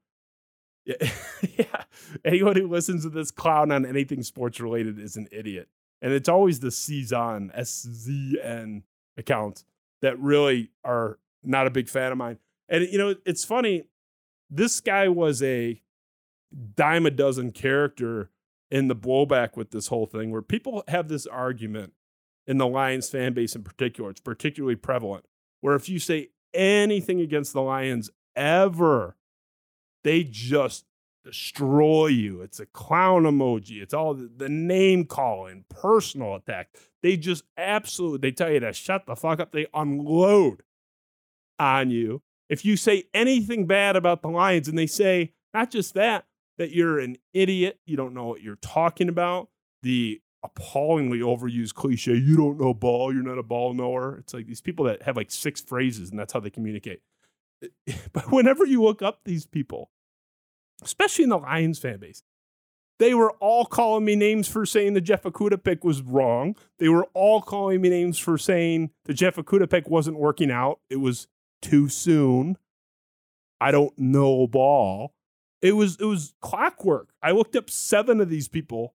Yeah. 1.56 1.84
Anyone 2.24 2.56
who 2.56 2.66
listens 2.66 3.04
to 3.04 3.10
this 3.10 3.30
clown 3.30 3.70
on 3.70 3.84
anything 3.84 4.22
sports 4.22 4.60
related 4.60 4.98
is 4.98 5.16
an 5.16 5.28
idiot, 5.30 5.68
and 6.00 6.12
it's 6.12 6.28
always 6.28 6.60
the 6.60 6.68
Czon 6.68 7.50
S 7.54 7.86
Z 7.88 8.38
N 8.42 8.84
accounts 9.16 9.64
that 10.02 10.18
really 10.18 10.70
are 10.84 11.18
not 11.42 11.66
a 11.66 11.70
big 11.70 11.88
fan 11.88 12.12
of 12.12 12.18
mine. 12.18 12.38
And 12.68 12.88
you 12.90 12.98
know, 12.98 13.14
it's 13.26 13.44
funny. 13.44 13.84
This 14.50 14.80
guy 14.80 15.08
was 15.08 15.42
a 15.42 15.82
dime 16.74 17.06
a 17.06 17.10
dozen 17.10 17.52
character 17.52 18.30
in 18.70 18.88
the 18.88 18.96
blowback 18.96 19.56
with 19.56 19.70
this 19.70 19.88
whole 19.88 20.06
thing, 20.06 20.30
where 20.30 20.42
people 20.42 20.82
have 20.88 21.08
this 21.08 21.26
argument 21.26 21.92
in 22.46 22.58
the 22.58 22.66
Lions 22.66 23.10
fan 23.10 23.34
base 23.34 23.54
in 23.54 23.62
particular. 23.62 24.10
It's 24.10 24.20
particularly 24.20 24.76
prevalent, 24.76 25.26
where 25.60 25.74
if 25.74 25.88
you 25.88 25.98
say 25.98 26.30
anything 26.54 27.20
against 27.20 27.52
the 27.52 27.62
Lions 27.62 28.10
ever, 28.34 29.16
they 30.08 30.24
just 30.24 30.86
destroy 31.22 32.06
you. 32.06 32.40
It's 32.40 32.60
a 32.60 32.64
clown 32.64 33.24
emoji. 33.24 33.82
It's 33.82 33.92
all 33.92 34.14
the 34.14 34.48
name 34.48 35.04
calling, 35.04 35.66
personal 35.68 36.34
attack. 36.34 36.70
They 37.02 37.18
just 37.18 37.44
absolutely 37.58 38.18
they 38.18 38.32
tell 38.32 38.50
you 38.50 38.60
to 38.60 38.72
shut 38.72 39.04
the 39.04 39.14
fuck 39.14 39.38
up. 39.38 39.52
They 39.52 39.66
unload 39.74 40.62
on 41.58 41.90
you. 41.90 42.22
If 42.48 42.64
you 42.64 42.78
say 42.78 43.04
anything 43.12 43.66
bad 43.66 43.96
about 43.96 44.22
the 44.22 44.28
Lions 44.28 44.66
and 44.66 44.78
they 44.78 44.86
say 44.86 45.34
not 45.52 45.70
just 45.70 45.92
that, 45.92 46.24
that 46.56 46.70
you're 46.70 46.98
an 46.98 47.16
idiot, 47.34 47.78
you 47.84 47.98
don't 47.98 48.14
know 48.14 48.24
what 48.24 48.40
you're 48.40 48.56
talking 48.56 49.10
about, 49.10 49.50
the 49.82 50.22
appallingly 50.42 51.18
overused 51.18 51.74
cliche, 51.74 52.14
you 52.14 52.34
don't 52.34 52.58
know 52.58 52.72
ball, 52.72 53.12
you're 53.12 53.22
not 53.22 53.36
a 53.36 53.42
ball 53.42 53.74
knower. 53.74 54.16
It's 54.16 54.32
like 54.32 54.46
these 54.46 54.62
people 54.62 54.86
that 54.86 55.02
have 55.02 55.16
like 55.16 55.30
six 55.30 55.60
phrases 55.60 56.08
and 56.08 56.18
that's 56.18 56.32
how 56.32 56.40
they 56.40 56.48
communicate. 56.48 57.02
But 58.14 58.32
whenever 58.32 58.64
you 58.64 58.82
look 58.82 59.02
up 59.02 59.20
these 59.24 59.44
people, 59.44 59.90
especially 60.82 61.24
in 61.24 61.30
the 61.30 61.38
Lions 61.38 61.78
fan 61.78 61.98
base. 61.98 62.22
They 62.98 63.14
were 63.14 63.32
all 63.32 63.64
calling 63.64 64.04
me 64.04 64.16
names 64.16 64.48
for 64.48 64.66
saying 64.66 64.94
the 64.94 65.00
Jeff 65.00 65.22
Okudah 65.22 65.62
pick 65.62 65.84
was 65.84 66.02
wrong. 66.02 66.56
They 66.78 66.88
were 66.88 67.06
all 67.14 67.40
calling 67.40 67.80
me 67.80 67.88
names 67.88 68.18
for 68.18 68.36
saying 68.36 68.90
the 69.04 69.14
Jeff 69.14 69.36
Okudah 69.36 69.70
pick 69.70 69.88
wasn't 69.88 70.18
working 70.18 70.50
out. 70.50 70.80
It 70.90 70.96
was 70.96 71.28
too 71.62 71.88
soon. 71.88 72.56
I 73.60 73.70
don't 73.70 73.96
know 73.98 74.46
ball. 74.46 75.14
It 75.62 75.72
was 75.72 75.96
it 76.00 76.04
was 76.04 76.34
clockwork. 76.40 77.10
I 77.22 77.32
looked 77.32 77.56
up 77.56 77.70
seven 77.70 78.20
of 78.20 78.28
these 78.28 78.48
people 78.48 78.94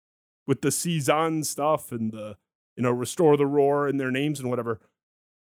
with 0.47 0.61
the 0.61 0.69
Czon 0.69 1.45
stuff 1.45 1.91
and 1.91 2.11
the 2.11 2.37
you 2.75 2.83
know 2.83 2.91
restore 2.91 3.37
the 3.37 3.47
roar 3.47 3.87
and 3.87 3.99
their 3.99 4.11
names 4.11 4.39
and 4.39 4.49
whatever. 4.49 4.79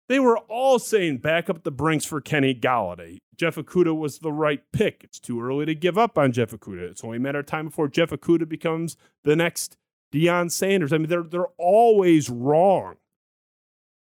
They 0.09 0.21
were 0.21 0.38
all 0.38 0.79
saying 0.79 1.19
back 1.19 1.51
up 1.51 1.64
the 1.64 1.73
Brinks 1.73 2.05
for 2.05 2.21
Kenny 2.21 2.55
Golladay. 2.55 3.19
Jeff 3.37 3.57
Okudah 3.57 3.97
was 3.97 4.21
the 4.21 4.33
right 4.33 4.62
pick. 4.73 5.03
It's 5.03 5.19
too 5.19 5.42
early 5.42 5.66
to 5.66 5.75
give 5.75 5.99
up 5.99 6.16
on 6.16 6.33
Jeff 6.33 6.53
Okudah. 6.53 6.90
It's 6.90 7.05
only 7.05 7.16
a 7.16 7.21
matter 7.21 7.40
of 7.40 7.47
time 7.47 7.66
before 7.66 7.88
Jeff 7.88 8.11
Okudah 8.11 8.49
becomes 8.49 8.97
the 9.25 9.37
next 9.37 9.77
Deion 10.12 10.51
Sanders. 10.51 10.92
I 10.92 10.99
mean, 10.99 11.09
they're 11.09 11.23
they're 11.23 11.49
always 11.59 12.31
wrong. 12.31 12.97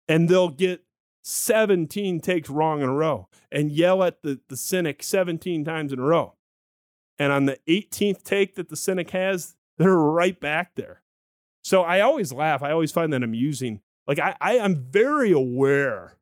And 0.08 0.28
they'll 0.28 0.50
get 0.50 0.84
17 1.22 2.20
takes 2.20 2.48
wrong 2.48 2.80
in 2.80 2.88
a 2.88 2.94
row 2.94 3.28
and 3.50 3.72
yell 3.72 4.04
at 4.04 4.22
the, 4.22 4.38
the 4.48 4.56
cynic 4.56 5.02
17 5.02 5.64
times 5.64 5.92
in 5.92 5.98
a 5.98 6.02
row. 6.02 6.34
And 7.18 7.32
on 7.32 7.46
the 7.46 7.58
18th 7.68 8.22
take 8.22 8.54
that 8.54 8.68
the 8.68 8.76
cynic 8.76 9.10
has, 9.10 9.56
they're 9.78 9.96
right 9.96 10.38
back 10.38 10.76
there. 10.76 11.02
So 11.64 11.82
I 11.82 12.00
always 12.00 12.32
laugh. 12.32 12.62
I 12.62 12.70
always 12.70 12.92
find 12.92 13.12
that 13.12 13.24
amusing 13.24 13.80
like 14.06 14.18
I, 14.18 14.36
I 14.40 14.54
am 14.54 14.86
very 14.90 15.32
aware 15.32 16.16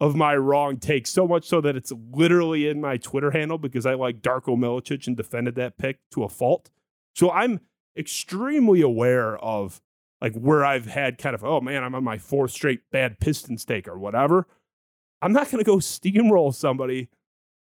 of 0.00 0.16
my 0.16 0.34
wrong 0.34 0.78
take, 0.78 1.06
so 1.06 1.28
much 1.28 1.46
so 1.46 1.60
that 1.60 1.76
it's 1.76 1.92
literally 2.12 2.66
in 2.68 2.80
my 2.80 2.96
Twitter 2.96 3.30
handle 3.30 3.58
because 3.58 3.84
I 3.84 3.94
like 3.94 4.22
Darko 4.22 4.56
Milicic 4.56 5.06
and 5.06 5.16
defended 5.16 5.56
that 5.56 5.76
pick 5.76 5.98
to 6.12 6.24
a 6.24 6.28
fault. 6.28 6.70
So 7.14 7.30
I'm 7.30 7.60
extremely 7.96 8.80
aware 8.80 9.36
of 9.38 9.82
like 10.22 10.34
where 10.34 10.64
I've 10.64 10.86
had 10.86 11.18
kind 11.18 11.34
of, 11.34 11.44
oh 11.44 11.60
man, 11.60 11.84
I'm 11.84 11.94
on 11.94 12.04
my 12.04 12.16
fourth 12.16 12.52
straight 12.52 12.90
bad 12.90 13.20
Pistons 13.20 13.64
take 13.64 13.86
or 13.86 13.98
whatever. 13.98 14.46
I'm 15.20 15.34
not 15.34 15.50
to 15.62 15.64
go 15.64 15.76
steamroll 15.76 16.54
somebody 16.54 17.10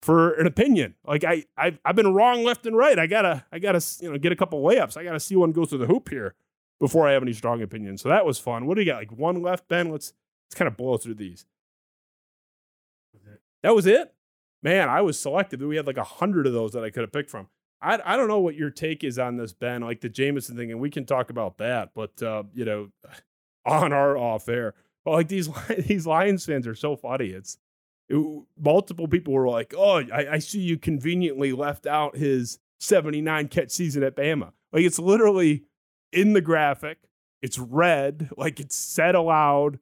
for 0.01 0.33
an 0.33 0.47
opinion. 0.47 0.95
Like 1.05 1.25
I, 1.25 1.45
I've, 1.57 1.79
I've 1.83 1.95
been 1.97 2.13
wrong 2.13 2.45
left 2.45 2.65
and 2.65 2.77
right. 2.77 2.97
I 2.97 3.07
gotta, 3.07 3.45
I 3.51 3.59
gotta, 3.59 3.85
you 3.99 4.09
know, 4.09 4.17
get 4.17 4.31
a 4.31 4.37
couple 4.37 4.63
layups. 4.63 4.95
I 4.95 5.03
gotta 5.03 5.19
see 5.19 5.35
one 5.35 5.51
go 5.51 5.65
through 5.65 5.79
the 5.79 5.87
hoop 5.87 6.07
here 6.09 6.35
before 6.81 7.07
I 7.07 7.13
have 7.13 7.21
any 7.21 7.31
strong 7.31 7.61
opinions. 7.61 8.01
So 8.01 8.09
that 8.09 8.25
was 8.25 8.39
fun. 8.39 8.65
What 8.65 8.75
do 8.75 8.81
you 8.81 8.91
got? 8.91 8.97
Like 8.97 9.11
one 9.11 9.41
left, 9.41 9.69
Ben? 9.69 9.89
Let's 9.89 10.13
let's 10.47 10.57
kind 10.57 10.67
of 10.67 10.75
blow 10.75 10.97
through 10.97 11.13
these. 11.13 11.45
That 13.63 13.75
was 13.75 13.85
it? 13.85 14.13
Man, 14.63 14.89
I 14.89 15.01
was 15.01 15.19
selective. 15.19 15.61
We 15.61 15.75
had 15.75 15.85
like 15.87 15.97
a 15.97 16.03
hundred 16.03 16.47
of 16.47 16.53
those 16.53 16.73
that 16.73 16.83
I 16.83 16.89
could 16.89 17.01
have 17.01 17.13
picked 17.13 17.29
from. 17.29 17.47
I, 17.81 17.99
I 18.03 18.17
don't 18.17 18.27
know 18.27 18.39
what 18.39 18.55
your 18.55 18.71
take 18.71 19.03
is 19.03 19.17
on 19.19 19.37
this, 19.37 19.53
Ben, 19.53 19.81
like 19.81 20.01
the 20.01 20.09
Jameson 20.09 20.55
thing, 20.55 20.71
and 20.71 20.79
we 20.79 20.89
can 20.89 21.05
talk 21.05 21.29
about 21.29 21.57
that, 21.59 21.91
but 21.95 22.21
uh, 22.21 22.43
you 22.53 22.65
know, 22.65 22.89
on 23.65 23.93
our 23.93 24.17
off 24.17 24.49
air. 24.49 24.73
But 25.05 25.11
like 25.11 25.27
these 25.27 25.49
these 25.85 26.07
Lions 26.07 26.45
fans 26.45 26.65
are 26.65 26.75
so 26.75 26.95
funny. 26.95 27.27
It's 27.27 27.59
it, 28.09 28.43
multiple 28.59 29.07
people 29.07 29.33
were 29.33 29.47
like, 29.49 29.75
"Oh, 29.77 29.99
I, 30.11 30.33
I 30.33 30.39
see 30.39 30.59
you 30.59 30.77
conveniently 30.77 31.53
left 31.53 31.85
out 31.85 32.17
his 32.17 32.57
79 32.79 33.49
catch 33.49 33.69
season 33.69 34.01
at 34.01 34.15
Bama." 34.15 34.51
Like 34.73 34.83
it's 34.83 34.99
literally 34.99 35.65
in 36.11 36.33
the 36.33 36.41
graphic. 36.41 36.97
It's 37.41 37.57
red, 37.57 38.29
like 38.37 38.59
it's 38.59 38.75
said 38.75 39.15
aloud. 39.15 39.79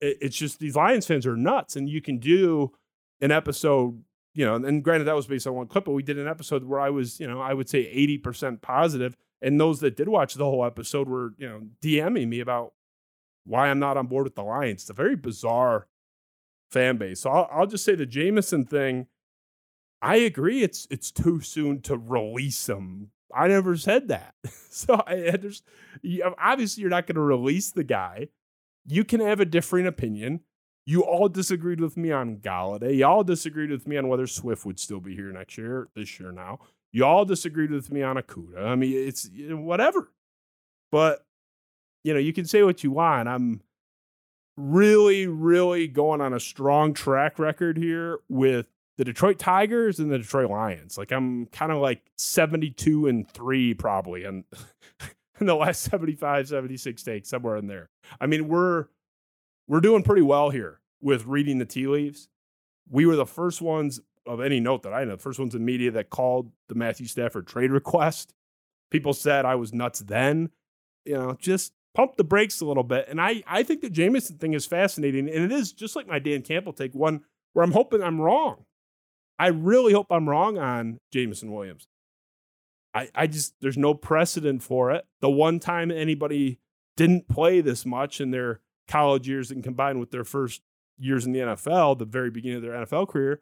It's 0.00 0.36
just 0.36 0.58
these 0.58 0.76
Lions 0.76 1.06
fans 1.06 1.26
are 1.26 1.36
nuts, 1.36 1.76
and 1.76 1.88
you 1.88 2.00
can 2.00 2.18
do 2.18 2.72
an 3.20 3.30
episode, 3.30 4.02
you 4.34 4.44
know. 4.44 4.54
And 4.54 4.82
granted, 4.82 5.04
that 5.04 5.16
was 5.16 5.26
based 5.26 5.46
on 5.46 5.54
one 5.54 5.66
clip, 5.66 5.84
but 5.84 5.92
we 5.92 6.02
did 6.02 6.18
an 6.18 6.28
episode 6.28 6.64
where 6.64 6.80
I 6.80 6.90
was, 6.90 7.20
you 7.20 7.26
know, 7.26 7.40
I 7.40 7.54
would 7.54 7.68
say 7.68 7.80
eighty 7.80 8.18
percent 8.18 8.62
positive, 8.62 9.16
and 9.42 9.60
those 9.60 9.80
that 9.80 9.96
did 9.96 10.08
watch 10.08 10.34
the 10.34 10.44
whole 10.44 10.64
episode 10.64 11.08
were, 11.08 11.34
you 11.38 11.48
know, 11.48 11.62
DMing 11.82 12.28
me 12.28 12.40
about 12.40 12.72
why 13.44 13.68
I'm 13.68 13.78
not 13.78 13.96
on 13.96 14.06
board 14.06 14.24
with 14.24 14.34
the 14.34 14.42
Lions. 14.42 14.82
It's 14.82 14.90
a 14.90 14.94
very 14.94 15.16
bizarre 15.16 15.86
fan 16.70 16.96
base. 16.96 17.20
So 17.20 17.30
I'll, 17.30 17.48
I'll 17.52 17.66
just 17.66 17.84
say 17.84 17.94
the 17.94 18.06
Jameson 18.06 18.64
thing. 18.64 19.06
I 20.02 20.16
agree. 20.16 20.62
It's 20.62 20.86
it's 20.90 21.10
too 21.10 21.40
soon 21.40 21.80
to 21.82 21.96
release 21.96 22.68
him. 22.68 23.10
I 23.32 23.48
never 23.48 23.76
said 23.76 24.08
that. 24.08 24.34
so 24.70 25.02
I, 25.06 25.36
there's 25.36 25.62
obviously 26.38 26.80
you're 26.80 26.90
not 26.90 27.06
going 27.06 27.16
to 27.16 27.20
release 27.20 27.70
the 27.70 27.84
guy. 27.84 28.28
You 28.86 29.04
can 29.04 29.20
have 29.20 29.40
a 29.40 29.44
differing 29.44 29.86
opinion. 29.86 30.40
You 30.86 31.02
all 31.02 31.28
disagreed 31.28 31.80
with 31.80 31.96
me 31.96 32.12
on 32.12 32.36
Golladay. 32.38 32.96
You 32.96 33.06
all 33.06 33.24
disagreed 33.24 33.70
with 33.70 33.88
me 33.88 33.96
on 33.96 34.08
whether 34.08 34.26
Swift 34.26 34.66
would 34.66 34.78
still 34.78 35.00
be 35.00 35.14
here 35.14 35.32
next 35.32 35.56
year, 35.56 35.88
this 35.94 36.20
year 36.20 36.30
now. 36.30 36.58
You 36.92 37.04
all 37.04 37.24
disagreed 37.24 37.70
with 37.70 37.90
me 37.90 38.02
on 38.02 38.16
Okudah. 38.16 38.66
I 38.66 38.74
mean, 38.74 38.92
it's 39.08 39.28
whatever. 39.32 40.12
But 40.92 41.24
you 42.04 42.12
know, 42.12 42.20
you 42.20 42.32
can 42.32 42.44
say 42.44 42.62
what 42.62 42.84
you 42.84 42.90
want. 42.90 43.28
I'm 43.28 43.62
really, 44.56 45.26
really 45.26 45.88
going 45.88 46.20
on 46.20 46.32
a 46.32 46.40
strong 46.40 46.94
track 46.94 47.38
record 47.38 47.78
here 47.78 48.20
with 48.28 48.66
the 48.96 49.04
Detroit 49.04 49.38
Tigers 49.38 49.98
and 49.98 50.10
the 50.10 50.18
Detroit 50.18 50.50
Lions. 50.50 50.96
Like 50.96 51.12
I'm 51.12 51.46
kind 51.46 51.72
of 51.72 51.78
like 51.78 52.02
72 52.16 53.06
and 53.06 53.28
3 53.30 53.74
probably 53.74 54.24
and 54.24 54.44
in 55.40 55.46
the 55.46 55.54
last 55.54 55.82
75 55.82 56.48
76 56.48 57.02
takes 57.02 57.28
somewhere 57.28 57.56
in 57.56 57.66
there. 57.66 57.90
I 58.20 58.26
mean, 58.26 58.48
we're 58.48 58.86
we're 59.66 59.80
doing 59.80 60.02
pretty 60.02 60.22
well 60.22 60.50
here 60.50 60.80
with 61.00 61.26
reading 61.26 61.58
the 61.58 61.64
tea 61.64 61.86
leaves. 61.86 62.28
We 62.88 63.06
were 63.06 63.16
the 63.16 63.26
first 63.26 63.62
ones 63.62 64.00
of 64.26 64.40
any 64.40 64.60
note 64.60 64.82
that 64.82 64.92
I 64.92 65.04
know, 65.04 65.16
the 65.16 65.22
first 65.22 65.38
ones 65.38 65.54
in 65.54 65.64
media 65.64 65.90
that 65.92 66.10
called 66.10 66.50
the 66.68 66.74
Matthew 66.74 67.06
Stafford 67.06 67.46
trade 67.46 67.70
request. 67.70 68.34
People 68.90 69.12
said 69.12 69.44
I 69.44 69.54
was 69.54 69.72
nuts 69.72 70.00
then. 70.00 70.50
You 71.04 71.14
know, 71.14 71.36
just 71.38 71.72
pump 71.94 72.16
the 72.16 72.24
brakes 72.24 72.60
a 72.60 72.66
little 72.66 72.82
bit. 72.82 73.06
And 73.08 73.20
I, 73.20 73.42
I 73.46 73.62
think 73.62 73.80
the 73.80 73.90
Jameson 73.90 74.38
thing 74.38 74.54
is 74.54 74.66
fascinating. 74.66 75.28
And 75.28 75.44
it 75.44 75.52
is 75.52 75.72
just 75.72 75.96
like 75.96 76.06
my 76.06 76.18
Dan 76.18 76.42
Campbell 76.42 76.72
take, 76.72 76.94
one 76.94 77.22
where 77.52 77.64
I'm 77.64 77.72
hoping 77.72 78.02
I'm 78.02 78.20
wrong. 78.20 78.64
I 79.38 79.48
really 79.48 79.92
hope 79.92 80.06
I'm 80.10 80.28
wrong 80.28 80.58
on 80.58 80.98
Jameson 81.12 81.52
Williams. 81.52 81.86
I, 82.94 83.08
I 83.14 83.26
just, 83.26 83.54
there's 83.60 83.76
no 83.76 83.94
precedent 83.94 84.62
for 84.62 84.92
it. 84.92 85.04
The 85.20 85.30
one 85.30 85.58
time 85.58 85.90
anybody 85.90 86.60
didn't 86.96 87.28
play 87.28 87.60
this 87.60 87.84
much 87.84 88.20
in 88.20 88.30
their 88.30 88.60
college 88.86 89.28
years 89.28 89.50
and 89.50 89.64
combined 89.64 89.98
with 89.98 90.12
their 90.12 90.24
first 90.24 90.62
years 90.96 91.26
in 91.26 91.32
the 91.32 91.40
NFL, 91.40 91.98
the 91.98 92.04
very 92.04 92.30
beginning 92.30 92.58
of 92.58 92.62
their 92.62 92.72
NFL 92.72 93.08
career, 93.08 93.40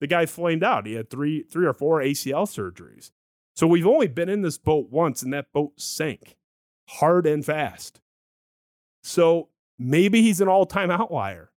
the 0.00 0.06
guy 0.06 0.26
flamed 0.26 0.62
out. 0.62 0.86
He 0.86 0.94
had 0.94 1.08
three, 1.08 1.44
three 1.44 1.66
or 1.66 1.72
four 1.72 2.00
ACL 2.00 2.46
surgeries. 2.46 3.12
So 3.54 3.66
we've 3.66 3.86
only 3.86 4.08
been 4.08 4.28
in 4.28 4.42
this 4.42 4.58
boat 4.58 4.88
once 4.90 5.22
and 5.22 5.32
that 5.32 5.52
boat 5.52 5.80
sank 5.80 6.36
hard 6.88 7.26
and 7.26 7.44
fast. 7.44 8.00
So 9.02 9.48
maybe 9.78 10.22
he's 10.22 10.40
an 10.40 10.48
all 10.48 10.66
time 10.66 10.90
outlier. 10.90 11.50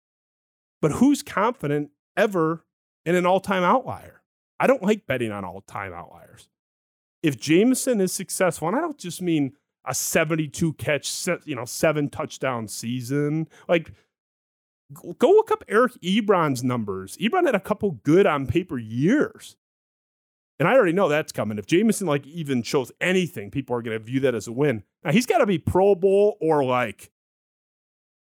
But 0.80 0.92
who's 0.92 1.22
confident 1.22 1.90
ever 2.16 2.64
in 3.04 3.14
an 3.14 3.26
all 3.26 3.40
time 3.40 3.62
outlier. 3.62 4.22
I 4.60 4.66
don't 4.66 4.82
like 4.82 5.06
betting 5.06 5.32
on 5.32 5.44
all 5.44 5.62
time 5.62 5.92
outliers. 5.92 6.48
If 7.22 7.38
Jameson 7.38 8.00
is 8.00 8.12
successful, 8.12 8.68
and 8.68 8.76
I 8.76 8.80
don't 8.80 8.98
just 8.98 9.22
mean 9.22 9.52
a 9.86 9.94
72 9.94 10.74
catch, 10.74 11.26
you 11.44 11.54
know, 11.54 11.64
seven 11.64 12.08
touchdown 12.08 12.68
season, 12.68 13.48
like 13.68 13.92
go 15.18 15.28
look 15.28 15.50
up 15.50 15.64
Eric 15.68 15.92
Ebron's 16.02 16.62
numbers. 16.62 17.16
Ebron 17.16 17.46
had 17.46 17.54
a 17.54 17.60
couple 17.60 17.92
good 17.92 18.26
on 18.26 18.46
paper 18.46 18.78
years. 18.78 19.56
And 20.58 20.68
I 20.68 20.74
already 20.74 20.92
know 20.92 21.08
that's 21.08 21.32
coming. 21.32 21.58
If 21.58 21.66
Jameson 21.66 22.06
like 22.06 22.26
even 22.26 22.62
shows 22.62 22.92
anything, 23.00 23.50
people 23.50 23.74
are 23.74 23.82
going 23.82 23.98
to 23.98 24.04
view 24.04 24.20
that 24.20 24.34
as 24.34 24.46
a 24.46 24.52
win. 24.52 24.84
Now 25.02 25.10
he's 25.10 25.26
got 25.26 25.38
to 25.38 25.46
be 25.46 25.58
Pro 25.58 25.94
Bowl 25.94 26.36
or 26.40 26.64
like 26.64 27.10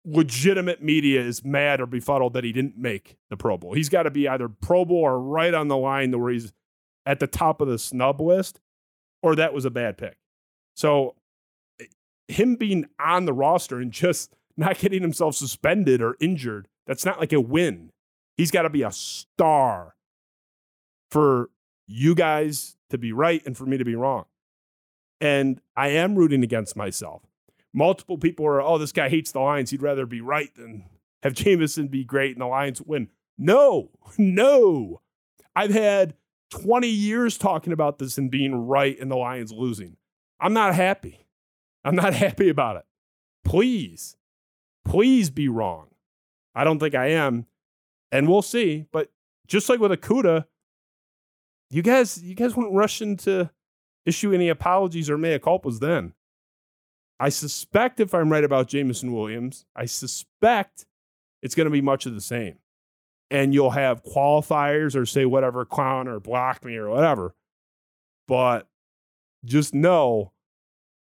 legitimate 0.06 0.82
media 0.82 1.22
is 1.22 1.44
mad 1.44 1.80
or 1.80 1.86
befuddled 1.86 2.34
that 2.34 2.44
he 2.44 2.52
didn't 2.52 2.78
make 2.78 3.18
the 3.30 3.38
Pro 3.38 3.58
Bowl. 3.58 3.74
He's 3.74 3.90
got 3.90 4.04
to 4.04 4.12
be 4.12 4.28
either 4.28 4.50
Pro 4.50 4.86
Bowl 4.86 4.98
or 4.98 5.20
right 5.20 5.54
on 5.54 5.68
the 5.68 5.78
line 5.78 6.12
to 6.12 6.18
where 6.18 6.32
he's 6.32 6.52
at 7.06 7.20
the 7.20 7.28
top 7.28 7.62
of 7.62 7.68
the 7.68 7.80
snub 7.80 8.22
list, 8.22 8.60
or 9.22 9.36
that 9.36 9.54
was 9.54 9.66
a 9.66 9.70
bad 9.70 9.98
pick. 9.98 10.18
So 10.76 11.16
eh, 11.80 11.86
him 12.28 12.56
being 12.56 12.88
on 13.00 13.26
the 13.26 13.34
roster 13.34 13.80
and 13.80 13.92
just 13.92 14.36
not 14.58 14.80
getting 14.80 15.02
himself 15.02 15.36
suspended 15.36 16.02
or 16.02 16.18
injured, 16.20 16.68
that's 16.88 17.06
not 17.06 17.20
like 17.20 17.34
a 17.34 17.42
win. 17.42 17.92
He's 18.38 18.52
got 18.52 18.64
to 18.64 18.70
be 18.70 18.84
a 18.84 18.92
star 18.92 19.96
for 21.10 21.50
you 21.88 22.16
guys 22.16 22.76
to 22.90 22.98
be 22.98 23.12
right 23.12 23.42
and 23.46 23.58
for 23.58 23.66
me 23.66 23.78
to 23.78 23.86
be 23.86 23.96
wrong. 23.96 24.26
And 25.20 25.62
I 25.76 25.90
am 25.90 26.16
rooting 26.16 26.44
against 26.44 26.76
myself 26.76 27.22
multiple 27.74 28.18
people 28.18 28.46
are, 28.46 28.62
oh, 28.62 28.78
this 28.78 28.92
guy 28.92 29.10
hates 29.10 29.32
the 29.32 29.40
Lions. 29.40 29.70
He'd 29.70 29.82
rather 29.82 30.06
be 30.06 30.22
right 30.22 30.54
than 30.56 30.86
have 31.24 31.34
Jameson 31.34 31.88
be 31.88 32.04
great 32.04 32.32
and 32.32 32.42
the 32.42 32.48
Lions 32.48 32.82
win. 32.82 33.10
No, 33.38 33.90
no. 34.18 35.02
I've 35.56 35.74
had 35.74 36.16
20 36.52 36.88
years 36.88 37.38
talking 37.38 37.74
about 37.74 38.00
this 38.00 38.18
and 38.18 38.32
being 38.32 38.54
right 38.68 38.98
and 39.00 39.12
the 39.12 39.16
Lions 39.16 39.52
losing. 39.52 39.98
I'm 40.40 40.54
not 40.54 40.76
happy. 40.76 41.26
I'm 41.84 41.96
not 41.96 42.14
happy 42.26 42.50
about 42.50 42.78
it. 42.78 42.86
Please, 43.44 44.18
please 44.86 45.30
be 45.30 45.48
wrong. 45.48 45.88
I 46.54 46.64
don't 46.64 46.80
think 46.80 46.96
I 46.96 47.08
am. 47.08 47.46
And 48.12 48.28
we'll 48.28 48.42
see. 48.42 48.86
But 48.92 49.12
just 49.48 49.70
like 49.70 49.80
with 49.80 49.92
Okudah, 49.92 50.46
you 51.70 51.82
guys, 51.82 52.22
you 52.22 52.36
guys 52.36 52.56
weren't 52.56 52.74
rushing 52.74 53.16
to 53.18 53.50
issue 54.06 54.34
any 54.34 54.50
apologies 54.50 55.10
or 55.10 55.18
mea 55.18 55.40
culpas 55.40 55.80
then. 55.80 56.14
I 57.22 57.30
suspect 57.30 58.00
if 58.00 58.16
I'm 58.16 58.32
right 58.32 58.44
about 58.44 58.68
Jameson 58.68 59.14
Williams, 59.14 59.64
I 59.76 59.86
suspect 59.86 60.88
it's 61.44 61.54
going 61.54 61.66
to 61.66 61.72
be 61.72 61.80
much 61.80 62.08
of 62.08 62.16
the 62.16 62.20
same. 62.22 62.56
And 63.30 63.54
you'll 63.54 63.70
have 63.70 64.04
qualifiers 64.04 64.96
or 64.96 65.06
say 65.06 65.26
whatever, 65.26 65.64
clown 65.64 66.08
or 66.08 66.20
block 66.20 66.66
me 66.66 66.76
or 66.78 66.90
whatever. 66.90 67.36
But 68.28 68.68
just 69.46 69.76
know 69.76 70.32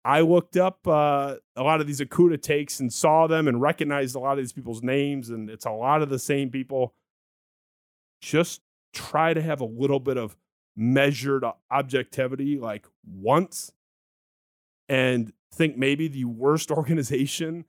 I 0.04 0.22
looked 0.22 0.58
up 0.58 0.88
uh, 0.88 1.36
a 1.56 1.62
lot 1.62 1.82
of 1.82 1.88
these 1.88 2.02
Okudah 2.02 2.42
takes 2.42 2.80
and 2.80 2.92
saw 2.92 3.28
them 3.28 3.48
and 3.48 3.62
recognized 3.62 4.16
a 4.16 4.20
lot 4.20 4.32
of 4.32 4.40
these 4.40 4.54
people's 4.54 4.82
names, 4.82 5.30
and 5.30 5.52
it's 5.52 5.66
a 5.66 5.72
lot 5.72 6.02
of 6.02 6.10
the 6.10 6.18
same 6.18 6.50
people. 6.50 6.96
Just 8.24 8.62
try 8.92 9.36
to 9.36 9.42
have 9.42 9.62
a 9.62 9.66
little 9.66 10.00
bit 10.00 10.18
of 10.18 10.36
measured 10.76 11.46
objectivity 11.70 12.58
like 12.58 12.88
once 13.06 13.72
and 14.90 15.32
think 15.54 15.78
maybe 15.78 16.08
the 16.08 16.26
worst 16.26 16.72
organization 16.72 17.66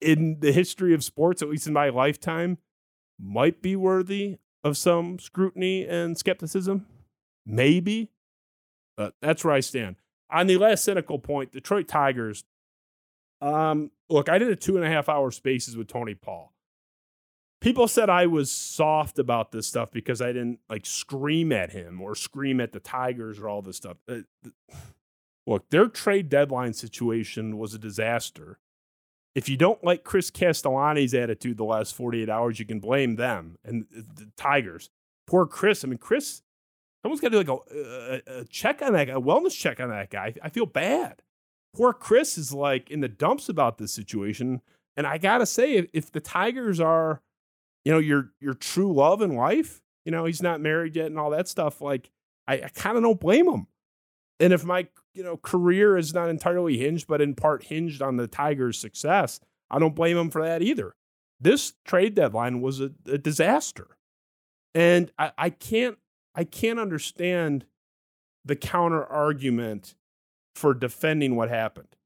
in 0.00 0.40
the 0.40 0.52
history 0.52 0.94
of 0.94 1.04
sports, 1.04 1.42
at 1.42 1.48
least 1.48 1.66
in 1.66 1.72
my 1.72 1.88
lifetime, 1.88 2.58
might 3.18 3.62
be 3.62 3.76
worthy 3.76 4.38
of 4.64 4.76
some 4.76 5.18
scrutiny 5.18 5.86
and 5.86 6.18
skepticism. 6.18 6.86
Maybe. 7.46 8.10
But 8.96 9.14
that's 9.22 9.44
where 9.44 9.54
I 9.54 9.60
stand. 9.60 9.96
On 10.30 10.46
the 10.46 10.56
last 10.56 10.84
cynical 10.84 11.18
point, 11.18 11.52
Detroit 11.52 11.88
Tigers. 11.88 12.44
Um, 13.40 13.90
look, 14.08 14.28
I 14.28 14.38
did 14.38 14.48
a 14.50 14.56
two 14.56 14.76
and 14.76 14.84
a 14.84 14.88
half 14.88 15.08
hour 15.08 15.30
spaces 15.30 15.76
with 15.76 15.88
Tony 15.88 16.14
Paul. 16.14 16.52
People 17.60 17.86
said 17.86 18.10
I 18.10 18.26
was 18.26 18.50
soft 18.50 19.18
about 19.18 19.52
this 19.52 19.68
stuff 19.68 19.90
because 19.92 20.20
I 20.20 20.28
didn't 20.28 20.58
like 20.68 20.84
scream 20.84 21.52
at 21.52 21.70
him 21.70 22.00
or 22.00 22.14
scream 22.14 22.60
at 22.60 22.72
the 22.72 22.80
Tigers 22.80 23.38
or 23.38 23.48
all 23.48 23.62
this 23.62 23.76
stuff. 23.76 23.98
Look, 25.46 25.68
their 25.70 25.88
trade 25.88 26.28
deadline 26.28 26.72
situation 26.72 27.58
was 27.58 27.74
a 27.74 27.78
disaster. 27.78 28.58
If 29.34 29.48
you 29.48 29.56
don't 29.56 29.82
like 29.82 30.04
Chris 30.04 30.30
Castellani's 30.30 31.14
attitude 31.14 31.56
the 31.56 31.64
last 31.64 31.94
48 31.94 32.28
hours, 32.28 32.58
you 32.58 32.66
can 32.66 32.80
blame 32.80 33.16
them 33.16 33.56
and 33.64 33.86
the 33.90 34.30
Tigers. 34.36 34.90
Poor 35.26 35.46
Chris. 35.46 35.84
I 35.84 35.88
mean, 35.88 35.98
Chris, 35.98 36.42
someone's 37.02 37.20
got 37.20 37.30
to 37.30 37.42
do 37.42 37.50
like 37.50 37.60
a, 37.70 38.40
a, 38.40 38.44
check 38.44 38.82
on 38.82 38.92
that 38.92 39.06
guy, 39.06 39.14
a 39.14 39.20
wellness 39.20 39.58
check 39.58 39.80
on 39.80 39.88
that 39.88 40.10
guy. 40.10 40.34
I 40.42 40.48
feel 40.48 40.66
bad. 40.66 41.22
Poor 41.74 41.92
Chris 41.92 42.36
is 42.36 42.52
like 42.52 42.90
in 42.90 43.00
the 43.00 43.08
dumps 43.08 43.48
about 43.48 43.78
this 43.78 43.92
situation. 43.92 44.60
And 44.96 45.06
I 45.06 45.16
got 45.18 45.38
to 45.38 45.46
say, 45.46 45.74
if, 45.74 45.86
if 45.92 46.12
the 46.12 46.20
Tigers 46.20 46.78
are, 46.78 47.22
you 47.84 47.92
know, 47.92 47.98
your 47.98 48.32
your 48.40 48.54
true 48.54 48.92
love 48.92 49.22
and 49.22 49.36
wife, 49.36 49.80
you 50.04 50.12
know, 50.12 50.26
he's 50.26 50.42
not 50.42 50.60
married 50.60 50.94
yet 50.94 51.06
and 51.06 51.18
all 51.18 51.30
that 51.30 51.48
stuff, 51.48 51.80
like, 51.80 52.10
I, 52.46 52.54
I 52.54 52.68
kind 52.74 52.96
of 52.96 53.02
don't 53.02 53.20
blame 53.20 53.48
him. 53.48 53.68
And 54.42 54.52
if 54.52 54.64
my 54.64 54.88
you 55.14 55.22
know 55.22 55.36
career 55.36 55.96
is 55.96 56.12
not 56.12 56.28
entirely 56.28 56.76
hinged, 56.76 57.06
but 57.06 57.20
in 57.20 57.34
part 57.34 57.64
hinged 57.64 58.02
on 58.02 58.16
the 58.16 58.26
Tigers' 58.26 58.78
success, 58.78 59.40
I 59.70 59.78
don't 59.78 59.94
blame 59.94 60.18
him 60.18 60.30
for 60.30 60.44
that 60.44 60.62
either. 60.62 60.94
This 61.40 61.74
trade 61.84 62.14
deadline 62.14 62.60
was 62.60 62.80
a, 62.80 62.90
a 63.06 63.18
disaster, 63.18 63.96
and 64.74 65.12
I, 65.18 65.32
I 65.38 65.50
can't 65.50 65.96
I 66.34 66.44
can't 66.44 66.80
understand 66.80 67.66
the 68.44 68.56
counter 68.56 69.04
argument 69.04 69.94
for 70.56 70.74
defending 70.74 71.36
what 71.36 71.48
happened. 71.48 71.96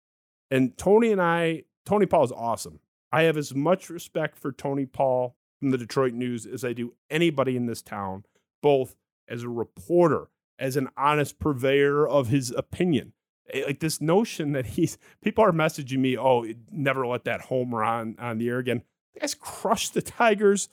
And 0.50 0.76
Tony 0.76 1.10
and 1.10 1.20
I, 1.20 1.64
Tony 1.86 2.06
Paul 2.06 2.24
is 2.24 2.32
awesome. 2.32 2.80
I 3.10 3.22
have 3.22 3.36
as 3.36 3.54
much 3.54 3.88
respect 3.88 4.38
for 4.38 4.52
Tony 4.52 4.84
Paul 4.84 5.36
from 5.58 5.70
the 5.70 5.78
Detroit 5.78 6.12
News 6.12 6.44
as 6.44 6.64
I 6.64 6.74
do 6.74 6.92
anybody 7.08 7.56
in 7.56 7.66
this 7.66 7.80
town, 7.82 8.24
both 8.62 8.94
as 9.26 9.42
a 9.42 9.48
reporter, 9.48 10.28
as 10.58 10.76
an 10.76 10.88
honest 10.96 11.38
purveyor 11.38 12.06
of 12.06 12.28
his 12.28 12.50
opinion. 12.50 13.12
Eh, 13.52 13.64
like 13.66 13.80
this 13.80 14.00
notion 14.00 14.52
that 14.52 14.66
he's 14.66 14.98
people 15.22 15.44
are 15.44 15.52
messaging 15.52 15.98
me, 15.98 16.18
oh, 16.18 16.46
never 16.70 17.06
let 17.06 17.24
that 17.24 17.42
homer 17.42 17.82
on 17.84 18.16
on 18.18 18.38
the 18.38 18.48
air 18.48 18.58
again. 18.58 18.82
The 19.14 19.20
guy's 19.20 19.34
crushed 19.34 19.94
the 19.94 20.02
Tigers 20.02 20.68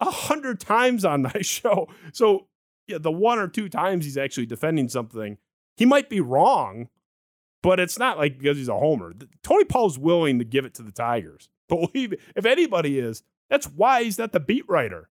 a 0.00 0.10
hundred 0.10 0.60
times 0.60 1.04
on 1.04 1.22
my 1.34 1.40
show. 1.40 1.88
So 2.12 2.48
yeah, 2.86 2.98
the 2.98 3.12
one 3.12 3.38
or 3.38 3.48
two 3.48 3.68
times 3.68 4.04
he's 4.04 4.16
actually 4.16 4.46
defending 4.46 4.88
something, 4.88 5.38
he 5.76 5.84
might 5.84 6.08
be 6.08 6.20
wrong, 6.20 6.88
but 7.62 7.78
it's 7.78 7.98
not 7.98 8.18
like 8.18 8.38
because 8.38 8.56
he's 8.56 8.68
a 8.68 8.78
homer. 8.78 9.14
Tony 9.42 9.64
Paul's 9.64 9.98
willing 9.98 10.38
to 10.38 10.44
give 10.44 10.64
it 10.64 10.74
to 10.74 10.82
the 10.82 10.92
Tigers. 10.92 11.48
Believe 11.68 12.14
it. 12.14 12.20
If 12.34 12.46
anybody 12.46 12.98
is, 12.98 13.22
that's 13.50 13.66
why 13.66 14.02
he's 14.02 14.18
not 14.18 14.32
the 14.32 14.40
beat 14.40 14.64
writer. 14.68 15.10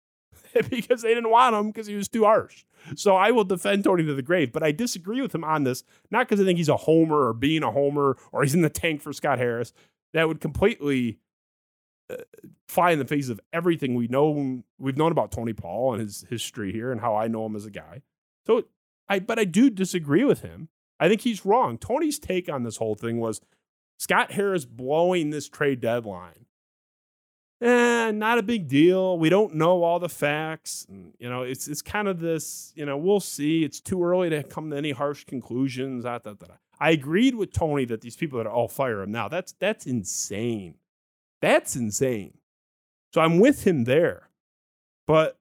because 0.70 1.02
they 1.02 1.14
didn't 1.14 1.30
want 1.30 1.56
him 1.56 1.68
because 1.68 1.88
he 1.88 1.96
was 1.96 2.08
too 2.08 2.24
harsh. 2.24 2.66
So 2.96 3.16
I 3.16 3.32
will 3.32 3.44
defend 3.44 3.84
Tony 3.84 4.06
to 4.06 4.14
the 4.14 4.22
grave, 4.22 4.52
but 4.52 4.64
I 4.64 4.72
disagree 4.72 5.22
with 5.22 5.34
him 5.34 5.44
on 5.44 5.64
this, 5.64 5.84
not 6.12 6.28
because 6.28 6.42
I 6.42 6.46
think 6.46 6.58
he's 6.58 6.70
a 6.70 6.78
homer 6.78 7.28
or 7.28 7.34
being 7.34 7.64
a 7.64 7.72
homer 7.72 8.18
or 8.32 8.44
he's 8.44 8.54
in 8.54 8.62
the 8.62 8.70
tank 8.70 9.02
for 9.02 9.14
Scott 9.14 9.40
Harris. 9.40 9.74
That 10.14 10.28
would 10.28 10.42
completely 10.42 11.20
uh, 12.10 12.18
fly 12.68 12.92
in 12.92 13.00
the 13.00 13.06
face 13.06 13.30
of 13.30 13.40
everything 13.52 13.96
we 13.96 14.08
know 14.08 14.64
we've 14.78 14.98
known 14.98 15.12
about 15.12 15.32
Tony 15.32 15.54
Paul 15.54 15.94
and 15.94 16.02
his 16.02 16.26
history 16.30 16.72
here 16.72 16.92
and 16.92 17.02
how 17.02 17.16
I 17.16 17.28
know 17.28 17.46
him 17.46 17.56
as 17.56 17.66
a 17.66 17.72
guy. 17.72 18.02
So 18.46 18.64
I 19.08 19.20
but 19.20 19.40
I 19.40 19.46
do 19.46 19.70
disagree 19.70 20.24
with 20.24 20.42
him. 20.42 20.70
I 21.00 21.08
think 21.08 21.22
he's 21.22 21.46
wrong. 21.46 21.78
Tony's 21.78 22.20
take 22.20 22.50
on 22.50 22.64
this 22.64 22.78
whole 22.78 22.96
thing 22.96 23.20
was 23.20 23.42
Scott 23.98 24.34
Harris 24.34 24.66
blowing 24.66 25.30
this 25.30 25.48
trade 25.48 25.80
deadline 25.80 26.46
eh, 27.62 28.12
not 28.12 28.38
a 28.38 28.44
big 28.44 28.68
deal. 28.68 29.18
We 29.18 29.30
don't 29.30 29.56
know 29.56 29.84
all 29.84 30.00
the 30.00 30.10
facts. 30.10 30.86
You 30.90 31.30
know, 31.30 31.44
it's 31.44 31.68
it's 31.68 31.82
kind 31.82 32.08
of 32.08 32.20
this, 32.20 32.74
you 32.76 32.86
know, 32.86 32.98
we'll 32.98 33.20
see. 33.20 33.64
It's 33.64 33.80
too 33.80 34.04
early 34.04 34.30
to 34.30 34.44
come 34.44 34.70
to 34.72 34.78
any 34.78 34.92
harsh 34.92 35.24
conclusions. 35.26 36.06
I 36.06 36.20
agreed 36.92 37.36
with 37.36 37.54
Tony 37.54 37.86
that 37.86 38.02
these 38.02 38.16
people 38.16 38.38
that 38.38 38.48
are 38.48 38.54
all 38.54 38.68
fire 38.68 39.02
him 39.02 39.12
now. 39.12 39.28
That's 39.28 39.54
that's 39.54 39.86
insane. 39.86 40.76
That's 41.42 41.76
insane. 41.76 42.38
So 43.14 43.22
I'm 43.22 43.40
with 43.40 43.66
him 43.66 43.84
there. 43.84 44.30
But 45.06 45.38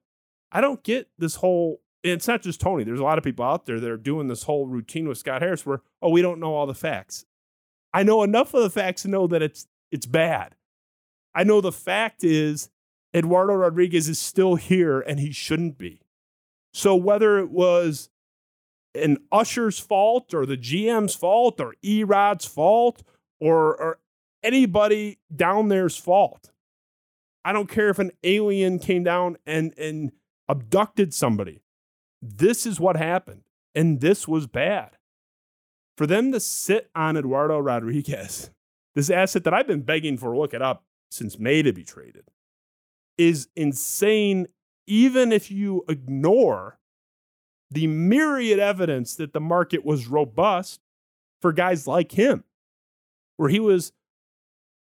I 0.51 0.61
don't 0.61 0.83
get 0.83 1.09
this 1.17 1.35
whole 1.35 1.81
it's 2.03 2.27
not 2.27 2.41
just 2.41 2.59
Tony. 2.59 2.83
There's 2.83 2.99
a 2.99 3.03
lot 3.03 3.17
of 3.17 3.23
people 3.23 3.45
out 3.45 3.65
there 3.65 3.79
that 3.79 3.89
are 3.89 3.97
doing 3.97 4.27
this 4.27 4.43
whole 4.43 4.67
routine 4.67 5.07
with 5.07 5.17
Scott 5.17 5.41
Harris 5.41 5.65
where, 5.65 5.81
oh, 6.01 6.09
we 6.09 6.21
don't 6.21 6.39
know 6.39 6.53
all 6.53 6.67
the 6.67 6.73
facts. 6.73 7.25
I 7.93 8.03
know 8.03 8.23
enough 8.23 8.53
of 8.53 8.61
the 8.61 8.69
facts 8.69 9.03
to 9.03 9.07
know 9.07 9.27
that 9.27 9.41
it's 9.41 9.67
it's 9.91 10.05
bad. 10.05 10.55
I 11.35 11.43
know 11.43 11.61
the 11.61 11.71
fact 11.71 12.23
is 12.23 12.69
Eduardo 13.15 13.53
Rodriguez 13.53 14.09
is 14.09 14.19
still 14.19 14.55
here 14.55 14.99
and 14.99 15.19
he 15.19 15.31
shouldn't 15.31 15.77
be. 15.77 16.01
So 16.73 16.95
whether 16.95 17.37
it 17.39 17.51
was 17.51 18.09
an 18.95 19.17
usher's 19.31 19.79
fault 19.79 20.33
or 20.33 20.45
the 20.45 20.57
GM's 20.57 21.15
fault 21.15 21.59
or 21.59 21.75
Erod's 21.83 22.45
fault 22.45 23.03
or, 23.39 23.75
or 23.75 23.99
anybody 24.43 25.19
down 25.35 25.69
there's 25.69 25.97
fault. 25.97 26.51
I 27.45 27.51
don't 27.51 27.69
care 27.69 27.89
if 27.89 27.99
an 27.99 28.11
alien 28.23 28.79
came 28.79 29.03
down 29.03 29.37
and, 29.45 29.73
and 29.77 30.11
abducted 30.47 31.13
somebody. 31.13 31.61
This 32.21 32.65
is 32.65 32.79
what 32.79 32.95
happened. 32.95 33.43
And 33.75 34.01
this 34.01 34.27
was 34.27 34.47
bad. 34.47 34.91
For 35.97 36.07
them 36.07 36.31
to 36.31 36.39
sit 36.39 36.89
on 36.95 37.17
Eduardo 37.17 37.59
Rodriguez, 37.59 38.51
this 38.95 39.09
asset 39.09 39.43
that 39.43 39.53
I've 39.53 39.67
been 39.67 39.81
begging 39.81 40.17
for, 40.17 40.35
look 40.35 40.53
it 40.53 40.61
up, 40.61 40.83
since 41.13 41.39
May 41.39 41.61
to 41.61 41.73
be 41.73 41.83
traded 41.83 42.25
is 43.17 43.47
insane, 43.55 44.47
even 44.87 45.31
if 45.31 45.51
you 45.51 45.83
ignore 45.87 46.79
the 47.69 47.87
myriad 47.87 48.59
evidence 48.59 49.15
that 49.15 49.33
the 49.33 49.39
market 49.39 49.85
was 49.85 50.07
robust 50.07 50.81
for 51.41 51.51
guys 51.51 51.87
like 51.87 52.13
him, 52.13 52.43
where 53.37 53.49
he 53.49 53.59
was, 53.59 53.91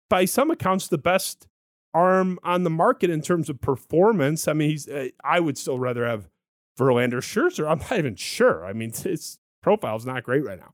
by 0.09 0.25
some 0.25 0.51
accounts, 0.51 0.87
the 0.87 0.97
best 0.97 1.47
arm 1.93 2.37
on 2.43 2.63
the 2.63 2.69
market 2.69 3.09
in 3.09 3.21
terms 3.21 3.49
of 3.49 3.61
performance. 3.61 4.47
I 4.47 4.53
mean, 4.53 4.69
he's, 4.69 4.87
uh, 4.87 5.07
I 5.23 5.39
would 5.39 5.57
still 5.57 5.79
rather 5.79 6.05
have 6.05 6.29
Verlander 6.77 7.21
Scherzer. 7.21 7.69
I'm 7.69 7.79
not 7.79 7.97
even 7.97 8.15
sure. 8.15 8.65
I 8.65 8.73
mean, 8.73 8.91
his 9.03 9.39
profile's 9.63 10.05
not 10.05 10.23
great 10.23 10.43
right 10.43 10.59
now. 10.59 10.73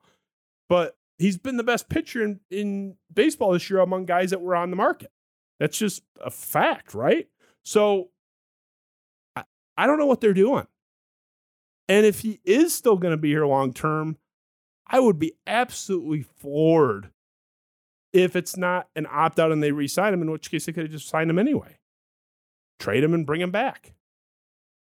But 0.67 0.97
he's 1.19 1.38
been 1.38 1.58
the 1.58 1.63
best 1.63 1.89
pitcher 1.89 2.23
in, 2.23 2.39
in 2.49 2.95
baseball 3.13 3.54
this 3.54 3.69
year 3.69 3.80
among 3.80 4.06
guys 4.06 4.32
that 4.32 4.41
were 4.41 4.56
on 4.56 4.71
the 4.71 4.75
market. 4.75 5.12
That's 5.62 5.78
just 5.78 6.02
a 6.19 6.32
fact, 6.32 6.95
right? 6.95 7.28
So 7.63 8.10
I, 9.36 9.43
I 9.78 9.86
don't 9.86 10.00
know 10.00 10.08
what 10.08 10.19
they're 10.19 10.34
doing. 10.34 10.65
And 11.88 12.04
if 12.04 12.21
he 12.21 12.39
is 12.43 12.74
still 12.74 12.97
going 12.97 13.12
to 13.12 13.17
be 13.17 13.30
here 13.30 13.45
long 13.45 13.71
term, 13.71 14.17
I 14.88 15.00
would 15.00 15.19
be 15.19 15.34
absolutely 15.45 16.24
floored 16.24 17.12
if 18.12 18.36
it's 18.36 18.58
not 18.58 18.88
an 18.95 19.06
opt 19.08 19.39
out 19.39 19.52
and 19.52 19.62
they 19.62 19.71
re 19.71 19.88
sign 19.88 20.15
him, 20.15 20.24
in 20.24 20.32
which 20.32 20.50
case 20.50 20.65
they 20.65 20.74
could 20.74 20.86
have 20.86 20.91
just 20.91 21.08
signed 21.08 21.30
him 21.30 21.38
anyway. 21.38 21.78
Trade 22.80 23.04
him 23.04 23.13
and 23.13 23.28
bring 23.28 23.41
him 23.41 23.52
back. 23.52 23.93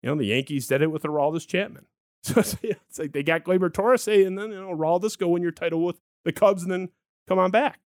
You 0.01 0.09
know, 0.09 0.15
the 0.15 0.25
Yankees 0.25 0.65
did 0.65 0.81
it 0.81 0.89
with 0.89 1.03
Aroldis 1.03 1.47
Chapman. 1.47 1.85
So 2.23 2.41
it's 2.63 2.97
like 2.97 3.11
they 3.11 3.21
got 3.21 3.43
Gleyber 3.43 3.71
Torres, 3.71 4.07
and 4.07 4.37
then, 4.37 4.51
you 4.51 4.59
know, 4.59 4.75
Aroldis 4.75 5.17
go 5.17 5.27
win 5.27 5.43
your 5.43 5.51
title 5.51 5.85
with 5.85 5.99
the 6.23 6.31
Cubs 6.31 6.63
and 6.63 6.71
then 6.71 6.89
come 7.27 7.37
on 7.37 7.51
back. 7.51 7.79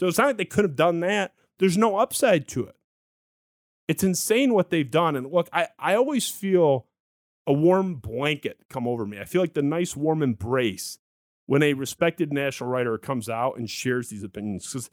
So 0.00 0.06
it's 0.06 0.18
not 0.18 0.26
like 0.28 0.36
they 0.36 0.44
could 0.44 0.64
have 0.64 0.76
done 0.76 1.00
that. 1.00 1.32
There's 1.62 1.78
no 1.78 1.98
upside 1.98 2.48
to 2.48 2.64
it. 2.64 2.74
It's 3.86 4.02
insane 4.02 4.52
what 4.52 4.70
they've 4.70 4.90
done. 4.90 5.14
And 5.14 5.30
look, 5.30 5.48
I, 5.52 5.68
I 5.78 5.94
always 5.94 6.28
feel 6.28 6.88
a 7.46 7.52
warm 7.52 7.94
blanket 7.94 8.64
come 8.68 8.88
over 8.88 9.06
me. 9.06 9.20
I 9.20 9.24
feel 9.26 9.40
like 9.40 9.54
the 9.54 9.62
nice 9.62 9.94
warm 9.94 10.24
embrace 10.24 10.98
when 11.46 11.62
a 11.62 11.74
respected 11.74 12.32
national 12.32 12.68
writer 12.68 12.98
comes 12.98 13.28
out 13.28 13.58
and 13.58 13.70
shares 13.70 14.08
these 14.08 14.24
opinions. 14.24 14.66
Because 14.66 14.90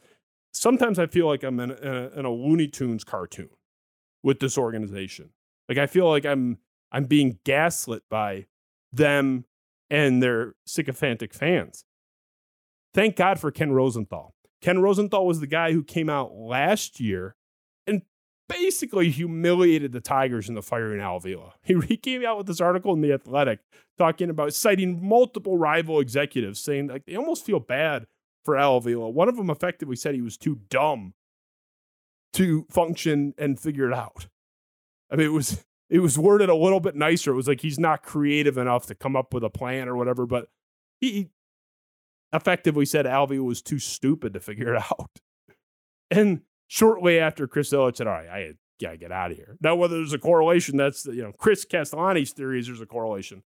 sometimes 0.54 1.00
I 1.00 1.08
feel 1.08 1.26
like 1.26 1.42
I'm 1.42 1.60
in 1.60 1.72
a, 1.72 2.12
in 2.16 2.26
a, 2.26 2.32
Looney 2.32 2.68
Tunes 2.68 3.04
cartoon 3.04 3.50
with 4.22 4.40
this 4.40 4.56
organization. 4.56 5.32
Like 5.68 5.80
I 5.80 5.88
feel 5.88 6.08
like 6.08 6.24
I'm 6.24 6.60
I'm 6.92 7.06
being 7.06 7.40
gaslit 7.46 8.04
by 8.12 8.46
them 8.94 9.46
and 9.90 10.22
their 10.22 10.54
sycophantic 10.68 11.34
fans. 11.34 11.84
Thank 12.94 13.16
God 13.16 13.40
for 13.40 13.50
Ken 13.50 13.72
Rosenthal. 13.72 14.36
Ken 14.62 14.80
Rosenthal 14.80 15.26
was 15.26 15.40
the 15.40 15.48
guy 15.48 15.72
who 15.72 15.84
came 15.84 16.10
out 16.10 16.34
last 16.34 17.00
year 17.00 17.36
and 17.88 18.02
basically 18.48 19.10
humiliated 19.10 19.92
the 19.92 20.02
Tigers 20.02 20.50
in 20.50 20.56
the 20.56 20.62
firing 20.62 21.00
Al 21.00 21.18
Avila. 21.18 21.54
He, 21.64 21.80
he 21.88 21.98
came 21.98 22.26
out 22.26 22.38
with 22.38 22.48
this 22.48 22.62
article 22.62 22.94
in 22.94 23.02
The 23.02 23.14
Athletic 23.14 23.60
talking 23.98 24.30
about 24.30 24.54
citing 24.54 25.06
multiple 25.06 25.58
rival 25.58 26.00
executives, 26.00 26.60
saying 26.60 26.88
like 26.88 27.06
they 27.06 27.16
almost 27.16 27.46
feel 27.46 27.60
bad 27.60 28.08
for 28.44 28.58
Al 28.58 28.78
Avila. 28.78 29.10
One 29.10 29.30
of 29.30 29.38
them 29.38 29.50
effectively 29.50 29.96
said 29.96 30.16
he 30.16 30.22
was 30.22 30.38
too 30.38 30.60
dumb 30.70 31.14
to 32.34 32.66
function 32.70 33.34
and 33.38 33.60
figure 33.60 33.90
it 33.90 33.94
out. 33.94 34.28
I 35.12 35.16
mean, 35.16 35.28
it 35.28 35.34
was 35.34 35.64
it 35.90 36.00
was 36.00 36.18
worded 36.18 36.50
a 36.50 36.56
little 36.56 36.80
bit 36.80 36.96
nicer. 36.96 37.32
It 37.32 37.36
was 37.36 37.48
like 37.48 37.62
he's 37.62 37.80
not 37.80 38.04
creative 38.04 38.58
enough 38.58 38.86
to 38.88 38.96
come 38.96 39.16
up 39.16 39.34
with 39.34 39.44
a 39.44 39.50
plan 39.50 39.88
or 39.88 39.96
whatever, 39.96 40.26
but 40.26 40.48
he 41.00 41.30
effectively 42.34 42.86
said 42.86 43.06
Alvy 43.06 43.44
was 43.44 43.62
too 43.62 43.80
stupid 43.80 44.34
to 44.34 44.40
figure 44.40 44.76
it 44.76 44.84
out. 44.92 45.20
And 46.12 46.42
shortly 46.68 47.20
after, 47.20 47.48
Chris 47.48 47.72
Ilitch 47.72 47.98
said, 47.98 48.08
"All 48.08 48.14
right, 48.14 48.30
I 48.30 48.54
gotta 48.82 48.98
get 48.98 49.12
out 49.12 49.32
of 49.32 49.38
here." 49.38 49.58
Now, 49.62 49.76
whether 49.76 49.98
there's 49.98 50.14
a 50.14 50.20
correlation, 50.20 50.78
that's 50.78 51.06
you 51.06 51.24
know 51.24 51.32
Chris 51.38 51.66
Castellani's 51.66 52.32
theory 52.32 52.60
is 52.60 52.68
there's 52.68 52.82
a 52.82 52.86
correlation. 52.86 53.44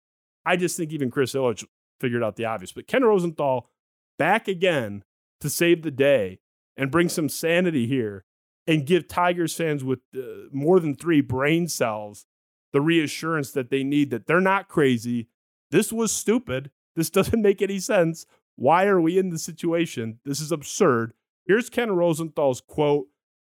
I 0.46 0.56
just 0.56 0.78
think 0.78 0.92
even 0.92 1.12
Chris 1.12 1.34
Ilitch 1.34 1.66
figured 2.00 2.24
out 2.24 2.36
the 2.36 2.46
obvious. 2.46 2.72
But 2.72 2.88
Ken 2.88 3.04
Rosenthal 3.04 3.70
back 4.18 4.48
again 4.48 5.04
to 5.40 5.50
save 5.50 5.84
the 5.84 5.92
day 5.92 6.40
and 6.78 6.92
bring 6.92 7.10
some 7.10 7.30
sanity 7.30 7.88
here 7.88 8.26
and 8.68 8.86
give 8.86 9.08
Tigers 9.08 9.56
fans 9.56 9.84
with 9.84 10.00
uh, 10.16 10.48
more 10.52 10.80
than 10.80 10.96
three 10.96 11.22
brain 11.22 11.68
cells 11.68 12.26
the 12.74 12.82
reassurance 12.82 13.52
that 13.52 13.70
they 13.70 13.84
need 13.84 14.12
that 14.12 14.28
they're 14.28 14.42
not 14.42 14.68
crazy. 14.68 15.28
This 15.72 15.92
was 15.92 16.12
stupid. 16.12 16.72
This 16.96 17.10
doesn't 17.12 17.42
make 17.42 17.62
any 17.62 17.80
sense. 17.80 18.26
Why 18.62 18.86
are 18.86 19.02
we 19.02 19.18
in 19.18 19.32
this 19.32 19.42
situation? 19.42 20.20
This 20.24 20.40
is 20.40 20.52
absurd. 20.52 21.14
Here's 21.48 21.68
Ken 21.68 21.96
Rosenthal's 21.96 22.62
quote. 22.62 23.08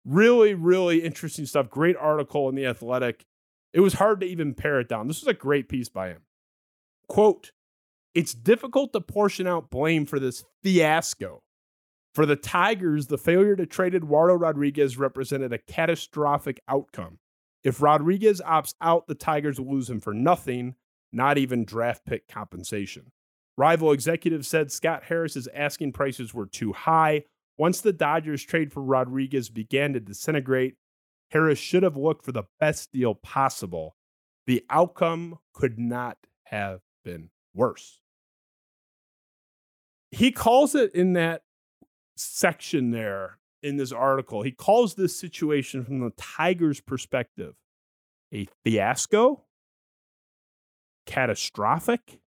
Really, 0.05 0.53
really 0.53 1.05
interesting 1.05 1.47
stuff. 1.47 1.71
Great 1.71 1.95
article 1.97 2.49
in 2.49 2.57
The 2.57 2.67
Athletic. 2.67 3.25
It 3.73 3.79
was 3.79 3.95
hard 3.95 4.19
to 4.19 4.27
even 4.27 4.53
pare 4.53 4.81
it 4.81 4.89
down. 4.89 5.07
This 5.07 5.21
was 5.21 5.29
a 5.29 5.33
great 5.33 5.69
piece 5.69 5.89
by 5.89 6.09
him. 6.09 6.23
Quote 7.07 7.53
It's 8.17 8.35
difficult 8.35 8.93
to 8.95 9.01
portion 9.01 9.47
out 9.47 9.71
blame 9.71 10.07
for 10.07 10.19
this 10.19 10.45
fiasco. 10.65 11.45
For 12.13 12.27
the 12.27 12.35
Tigers, 12.35 13.07
the 13.07 13.17
failure 13.17 13.55
to 13.55 13.65
trade 13.65 13.95
Eduardo 13.95 14.35
Rodriguez 14.35 14.99
represented 14.99 15.53
a 15.53 15.59
catastrophic 15.59 16.61
outcome. 16.67 17.21
If 17.63 17.81
Rodriguez 17.81 18.43
opts 18.45 18.75
out, 18.81 19.07
the 19.07 19.15
Tigers 19.15 19.61
will 19.61 19.73
lose 19.73 19.89
him 19.89 20.01
for 20.01 20.13
nothing, 20.13 20.75
not 21.13 21.39
even 21.39 21.65
draft 21.65 22.05
pick 22.05 22.27
compensation. 22.27 23.13
Rival 23.57 23.93
executives 23.93 24.49
said 24.49 24.71
Scott 24.71 25.05
Harris's 25.05 25.49
asking 25.55 25.93
prices 25.93 26.35
were 26.35 26.47
too 26.47 26.73
high. 26.73 27.25
Once 27.57 27.81
the 27.81 27.93
Dodgers 27.93 28.43
trade 28.43 28.73
for 28.73 28.83
Rodriguez 28.83 29.49
began 29.49 29.95
to 29.95 30.01
disintegrate, 30.01 30.77
Harris 31.31 31.59
should 31.59 31.83
have 31.83 31.97
looked 31.97 32.25
for 32.25 32.33
the 32.33 32.45
best 32.61 32.93
deal 32.93 33.15
possible. 33.15 33.97
The 34.47 34.65
outcome 34.71 35.39
could 35.55 35.79
not 35.79 36.19
have 36.45 36.81
been 37.05 37.31
worse. 37.55 38.01
He 40.11 40.31
calls 40.31 40.75
it 40.75 40.95
in 40.95 41.15
that 41.15 41.43
section 42.17 42.91
there 42.91 43.39
in 43.63 43.77
this 43.77 43.91
article, 43.91 44.43
he 44.43 44.53
calls 44.53 44.95
this 44.95 45.19
situation 45.19 45.85
from 45.85 45.99
the 45.99 46.13
Tigers' 46.17 46.81
perspective 46.81 47.55
a 48.33 48.47
fiasco, 48.65 49.45
catastrophic, 51.05 52.21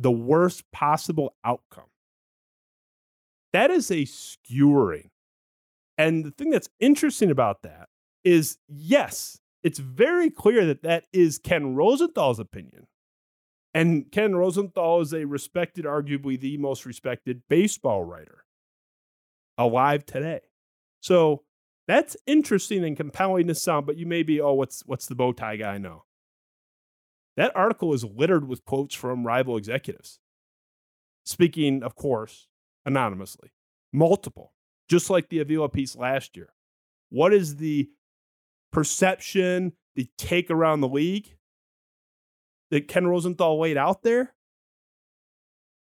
the 0.00 0.10
worst 0.10 0.70
possible 0.72 1.34
outcome. 1.44 1.84
That 3.52 3.70
is 3.70 3.90
a 3.90 4.04
skewering. 4.04 5.10
And 5.98 6.24
the 6.24 6.30
thing 6.30 6.50
that's 6.50 6.70
interesting 6.78 7.30
about 7.30 7.62
that 7.62 7.88
is 8.24 8.58
yes, 8.68 9.38
it's 9.62 9.78
very 9.78 10.30
clear 10.30 10.64
that 10.66 10.82
that 10.82 11.04
is 11.12 11.38
Ken 11.38 11.74
Rosenthal's 11.74 12.38
opinion. 12.38 12.86
And 13.74 14.10
Ken 14.10 14.34
Rosenthal 14.34 15.00
is 15.00 15.12
a 15.12 15.26
respected, 15.26 15.84
arguably 15.84 16.40
the 16.40 16.56
most 16.56 16.86
respected 16.86 17.42
baseball 17.48 18.02
writer 18.02 18.44
alive 19.58 20.04
today. 20.06 20.40
So 21.00 21.42
that's 21.86 22.16
interesting 22.26 22.84
and 22.84 22.96
compelling 22.96 23.46
to 23.48 23.54
some, 23.54 23.84
but 23.84 23.96
you 23.96 24.06
may 24.06 24.22
be, 24.22 24.40
oh, 24.40 24.54
what's 24.54 24.82
what's 24.86 25.06
the 25.06 25.14
bow 25.14 25.32
tie 25.32 25.56
guy 25.56 25.78
know? 25.78 26.04
That 27.40 27.56
article 27.56 27.94
is 27.94 28.04
littered 28.04 28.46
with 28.46 28.66
quotes 28.66 28.94
from 28.94 29.26
rival 29.26 29.56
executives. 29.56 30.18
Speaking, 31.24 31.82
of 31.82 31.94
course, 31.94 32.48
anonymously. 32.84 33.54
Multiple. 33.94 34.52
Just 34.90 35.08
like 35.08 35.30
the 35.30 35.38
Avila 35.38 35.70
piece 35.70 35.96
last 35.96 36.36
year. 36.36 36.52
What 37.08 37.32
is 37.32 37.56
the 37.56 37.88
perception, 38.72 39.72
the 39.96 40.10
take 40.18 40.50
around 40.50 40.82
the 40.82 40.88
league 40.88 41.34
that 42.70 42.88
Ken 42.88 43.06
Rosenthal 43.06 43.58
laid 43.58 43.78
out 43.78 44.02
there? 44.02 44.34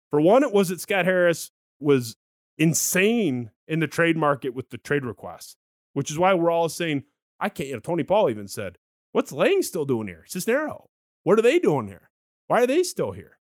For 0.09 0.19
one, 0.19 0.43
it 0.43 0.51
was 0.51 0.67
that 0.67 0.81
Scott 0.81 1.05
Harris 1.05 1.51
was 1.79 2.17
insane 2.57 3.51
in 3.69 3.79
the 3.79 3.87
trade 3.87 4.17
market 4.17 4.53
with 4.53 4.69
the 4.69 4.79
trade 4.79 5.05
requests, 5.05 5.55
which 5.93 6.11
is 6.11 6.19
why 6.19 6.33
we're 6.33 6.51
all 6.51 6.67
saying, 6.67 7.05
I 7.39 7.47
can't, 7.47 7.69
you 7.69 7.75
know, 7.75 7.79
Tony 7.79 8.03
Paul 8.03 8.29
even 8.29 8.49
said, 8.49 8.77
What's 9.13 9.31
Lange 9.31 9.63
still 9.63 9.85
doing 9.85 10.09
here? 10.09 10.25
Cisnero. 10.27 10.87
What 11.27 11.37
are 11.37 11.41
they 11.41 11.59
doing 11.59 11.87
here? 11.87 12.09
Why 12.47 12.63
are 12.63 12.67
they 12.67 12.83
still 12.83 13.11
here? 13.11 13.37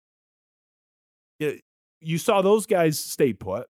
you 2.00 2.16
saw 2.16 2.40
those 2.40 2.64
guys 2.64 2.98
stay 2.98 3.34
put. 3.34 3.66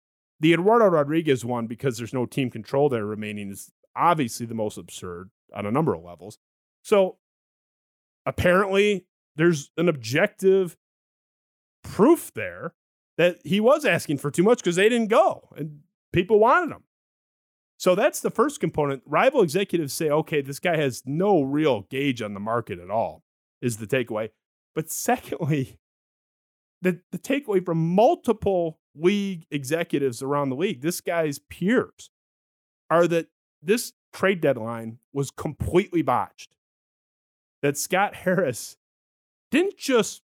The 0.40 0.54
Eduardo 0.54 0.86
Rodriguez 0.86 1.44
one, 1.44 1.66
because 1.66 1.98
there's 1.98 2.14
no 2.14 2.24
team 2.24 2.50
control 2.50 2.88
there 2.88 3.04
remaining, 3.04 3.50
is 3.50 3.70
obviously 3.94 4.46
the 4.46 4.54
most 4.54 4.78
absurd 4.78 5.28
on 5.54 5.66
a 5.66 5.70
number 5.70 5.94
of 5.94 6.02
levels. 6.02 6.38
So 6.82 7.18
apparently, 8.24 9.04
there's 9.36 9.70
an 9.76 9.90
objective 9.90 10.78
proof 11.84 12.32
there 12.32 12.72
that 13.18 13.36
he 13.44 13.60
was 13.60 13.84
asking 13.84 14.18
for 14.18 14.30
too 14.30 14.42
much 14.42 14.60
because 14.60 14.76
they 14.76 14.88
didn't 14.88 15.08
go 15.08 15.50
and 15.54 15.80
people 16.14 16.38
wanted 16.38 16.74
him. 16.74 16.84
So 17.76 17.94
that's 17.94 18.20
the 18.20 18.30
first 18.30 18.58
component. 18.58 19.02
Rival 19.04 19.42
executives 19.42 19.92
say, 19.92 20.08
okay, 20.08 20.40
this 20.40 20.60
guy 20.60 20.78
has 20.78 21.02
no 21.04 21.42
real 21.42 21.82
gauge 21.90 22.22
on 22.22 22.32
the 22.32 22.40
market 22.40 22.78
at 22.78 22.88
all, 22.88 23.22
is 23.60 23.78
the 23.78 23.86
takeaway. 23.86 24.30
But 24.74 24.90
secondly, 24.90 25.78
the, 26.82 27.00
the 27.10 27.18
takeaway 27.18 27.64
from 27.64 27.94
multiple 27.94 28.78
league 28.94 29.46
executives 29.50 30.22
around 30.22 30.50
the 30.50 30.56
league, 30.56 30.80
this 30.80 31.00
guy's 31.00 31.38
peers, 31.38 32.10
are 32.90 33.06
that 33.08 33.28
this 33.62 33.92
trade 34.12 34.40
deadline 34.40 34.98
was 35.12 35.30
completely 35.30 36.02
botched. 36.02 36.54
That 37.62 37.76
Scott 37.76 38.14
Harris 38.14 38.76
didn't 39.50 39.76
just 39.76 40.22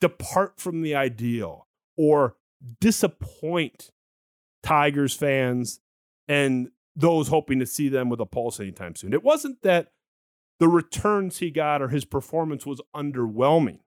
depart 0.00 0.60
from 0.60 0.82
the 0.82 0.94
ideal 0.94 1.66
or 1.96 2.36
disappoint 2.80 3.90
Tigers 4.62 5.14
fans 5.14 5.80
and 6.28 6.70
those 6.94 7.28
hoping 7.28 7.58
to 7.58 7.66
see 7.66 7.88
them 7.88 8.08
with 8.08 8.20
a 8.20 8.26
pulse 8.26 8.58
anytime 8.58 8.94
soon. 8.94 9.12
It 9.12 9.22
wasn't 9.22 9.62
that 9.62 9.92
the 10.58 10.68
returns 10.68 11.38
he 11.38 11.50
got 11.50 11.82
or 11.82 11.88
his 11.88 12.04
performance 12.04 12.64
was 12.64 12.80
underwhelming 12.94 13.80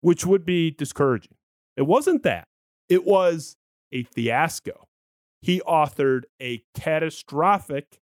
which 0.00 0.24
would 0.24 0.44
be 0.44 0.70
discouraging. 0.70 1.34
It 1.76 1.82
wasn't 1.82 2.22
that, 2.22 2.48
it 2.88 3.04
was 3.04 3.56
a 3.92 4.02
fiasco. 4.04 4.86
He 5.40 5.60
authored 5.60 6.22
a 6.42 6.62
catastrophic, 6.74 8.00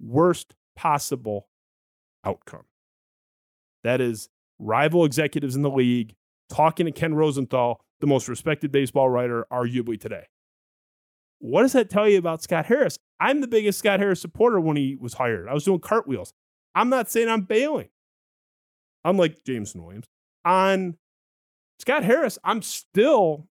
worst 0.00 0.54
possible 0.74 1.48
outcome. 2.24 2.64
That 3.82 4.00
is 4.00 4.28
rival 4.58 5.04
executives 5.04 5.56
in 5.56 5.62
the 5.62 5.70
league 5.70 6.14
talking 6.50 6.86
to 6.86 6.92
Ken 6.92 7.14
Rosenthal, 7.14 7.80
the 8.00 8.06
most 8.06 8.28
respected 8.28 8.70
baseball 8.70 9.08
writer, 9.08 9.46
arguably 9.50 9.98
today. 9.98 10.26
What 11.38 11.62
does 11.62 11.72
that 11.72 11.90
tell 11.90 12.08
you 12.08 12.18
about 12.18 12.42
Scott 12.42 12.66
Harris? 12.66 12.98
I'm 13.20 13.40
the 13.40 13.48
biggest 13.48 13.78
Scott 13.78 14.00
Harris 14.00 14.20
supporter 14.20 14.60
when 14.60 14.76
he 14.76 14.96
was 14.96 15.14
hired. 15.14 15.48
I 15.48 15.54
was 15.54 15.64
doing 15.64 15.80
cartwheels. 15.80 16.32
I'm 16.76 16.90
not 16.90 17.10
saying 17.10 17.28
I'm 17.28 17.42
bailing. 17.42 17.88
I'm 19.04 19.16
like 19.16 19.42
Jameson 19.44 19.82
Williams 19.82 20.06
on 20.46 20.96
Scott 21.78 22.04
Harris, 22.04 22.38
I'm 22.42 22.62
still 22.62 23.48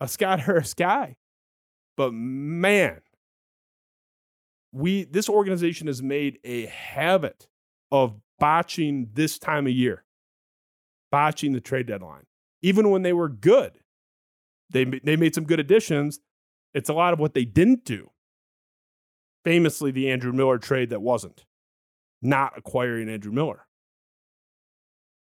a 0.00 0.08
Scott 0.08 0.40
Harris 0.46 0.74
guy. 0.74 1.16
But 1.96 2.12
man, 2.12 3.00
we 4.72 5.04
this 5.04 5.28
organization 5.28 5.86
has 5.86 6.02
made 6.02 6.38
a 6.44 6.66
habit 6.66 7.46
of 7.92 8.16
botching 8.38 9.10
this 9.14 9.38
time 9.38 9.66
of 9.66 9.72
year, 9.72 10.04
botching 11.10 11.52
the 11.52 11.60
trade 11.60 11.86
deadline. 11.86 12.24
Even 12.62 12.90
when 12.90 13.02
they 13.02 13.12
were 13.12 13.28
good, 13.28 13.78
they 14.70 14.84
they 14.84 15.16
made 15.16 15.34
some 15.34 15.44
good 15.44 15.60
additions. 15.60 16.20
It's 16.74 16.90
a 16.90 16.94
lot 16.94 17.14
of 17.14 17.18
what 17.18 17.32
they 17.32 17.44
didn't 17.46 17.84
do. 17.84 18.10
Famously, 19.44 19.90
the 19.90 20.10
Andrew 20.10 20.32
Miller 20.32 20.58
trade 20.58 20.90
that 20.90 21.00
wasn't 21.00 21.46
not 22.22 22.52
acquiring 22.56 23.08
Andrew 23.08 23.32
Miller 23.32 23.66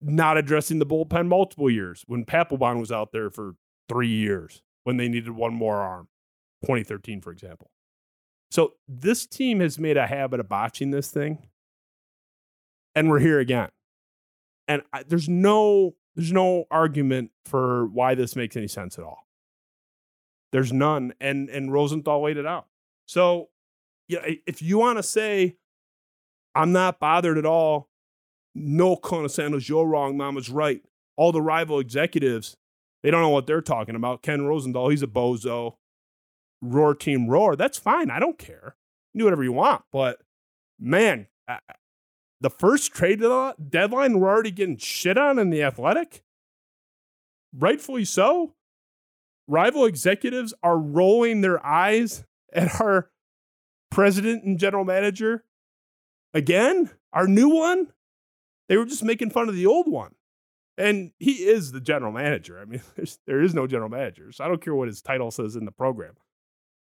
not 0.01 0.37
addressing 0.37 0.79
the 0.79 0.85
bullpen 0.85 1.27
multiple 1.27 1.69
years 1.69 2.03
when 2.07 2.25
Papelbon 2.25 2.79
was 2.79 2.91
out 2.91 3.11
there 3.11 3.29
for 3.29 3.55
three 3.89 4.09
years 4.09 4.61
when 4.83 4.97
they 4.97 5.07
needed 5.07 5.31
one 5.31 5.53
more 5.53 5.77
arm, 5.77 6.07
2013, 6.63 7.21
for 7.21 7.31
example. 7.31 7.71
So 8.51 8.73
this 8.87 9.25
team 9.25 9.59
has 9.59 9.79
made 9.79 9.97
a 9.97 10.05
habit 10.05 10.39
of 10.39 10.47
botching 10.47 10.91
this 10.91 11.09
thing, 11.09 11.47
and 12.93 13.09
we're 13.09 13.19
here 13.19 13.39
again. 13.39 13.69
And 14.67 14.83
I, 14.93 15.03
there's 15.03 15.27
no 15.27 15.95
there's 16.15 16.31
no 16.31 16.65
argument 16.71 17.31
for 17.45 17.87
why 17.87 18.15
this 18.15 18.35
makes 18.35 18.55
any 18.55 18.67
sense 18.67 18.97
at 18.97 19.03
all. 19.03 19.27
There's 20.51 20.71
none, 20.71 21.13
and 21.19 21.49
and 21.49 21.73
Rosenthal 21.73 22.23
laid 22.23 22.37
it 22.37 22.45
out. 22.45 22.67
So, 23.07 23.49
yeah, 24.07 24.19
if 24.45 24.61
you 24.61 24.77
want 24.77 24.97
to 24.97 25.03
say 25.03 25.57
I'm 26.55 26.71
not 26.71 26.99
bothered 26.99 27.37
at 27.37 27.45
all 27.45 27.89
no 28.55 28.95
Colonel 28.95 29.29
Sanders, 29.29 29.67
you're 29.67 29.85
wrong. 29.85 30.15
Mama's 30.15 30.49
right. 30.49 30.81
All 31.17 31.31
the 31.31 31.41
rival 31.41 31.79
executives, 31.79 32.55
they 33.03 33.11
don't 33.11 33.21
know 33.21 33.29
what 33.29 33.45
they're 33.45 33.61
talking 33.61 33.95
about. 33.95 34.23
Ken 34.23 34.45
Rosenthal, 34.45 34.89
he's 34.89 35.03
a 35.03 35.07
bozo. 35.07 35.75
Roar 36.61 36.95
team 36.95 37.27
roar. 37.27 37.55
That's 37.55 37.77
fine. 37.77 38.09
I 38.09 38.19
don't 38.19 38.39
care. 38.39 38.75
You 39.13 39.19
do 39.19 39.25
whatever 39.25 39.43
you 39.43 39.51
want. 39.51 39.83
But 39.91 40.21
man, 40.79 41.27
the 42.41 42.49
first 42.49 42.93
trade 42.93 43.19
deadline, 43.19 44.19
we're 44.19 44.29
already 44.29 44.51
getting 44.51 44.77
shit 44.77 45.17
on 45.17 45.37
in 45.37 45.49
the 45.49 45.61
athletic. 45.61 46.23
Rightfully 47.53 48.05
so. 48.05 48.53
Rival 49.47 49.85
executives 49.85 50.53
are 50.63 50.77
rolling 50.77 51.41
their 51.41 51.63
eyes 51.63 52.23
at 52.51 52.81
our 52.81 53.11
president 53.91 54.43
and 54.43 54.57
general 54.57 54.85
manager 54.85 55.43
again, 56.35 56.91
our 57.13 57.27
new 57.27 57.49
one. 57.49 57.87
They 58.67 58.77
were 58.77 58.85
just 58.85 59.03
making 59.03 59.31
fun 59.31 59.49
of 59.49 59.55
the 59.55 59.65
old 59.65 59.89
one. 59.89 60.13
And 60.77 61.11
he 61.17 61.45
is 61.45 61.71
the 61.71 61.79
general 61.79 62.11
manager. 62.11 62.59
I 62.59 62.65
mean, 62.65 62.81
there 63.25 63.41
is 63.41 63.55
no 63.55 63.65
general 63.65 63.89
manager. 63.89 64.31
So 64.31 64.43
I 64.43 64.47
don't 64.47 64.61
care 64.61 64.75
what 64.75 64.89
his 64.89 65.01
title 65.01 65.31
says 65.31 65.55
in 65.55 65.65
the 65.65 65.71
program. 65.71 66.13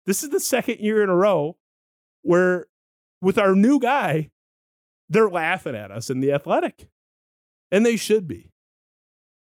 This 0.05 0.23
is 0.23 0.29
the 0.29 0.39
second 0.39 0.79
year 0.79 1.03
in 1.03 1.09
a 1.09 1.15
row 1.15 1.57
where, 2.21 2.67
with 3.21 3.37
our 3.37 3.55
new 3.55 3.79
guy, 3.79 4.31
they're 5.09 5.29
laughing 5.29 5.75
at 5.75 5.91
us 5.91 6.09
in 6.09 6.21
the 6.21 6.31
athletic. 6.31 6.87
And 7.71 7.85
they 7.85 7.97
should 7.97 8.27
be. 8.27 8.51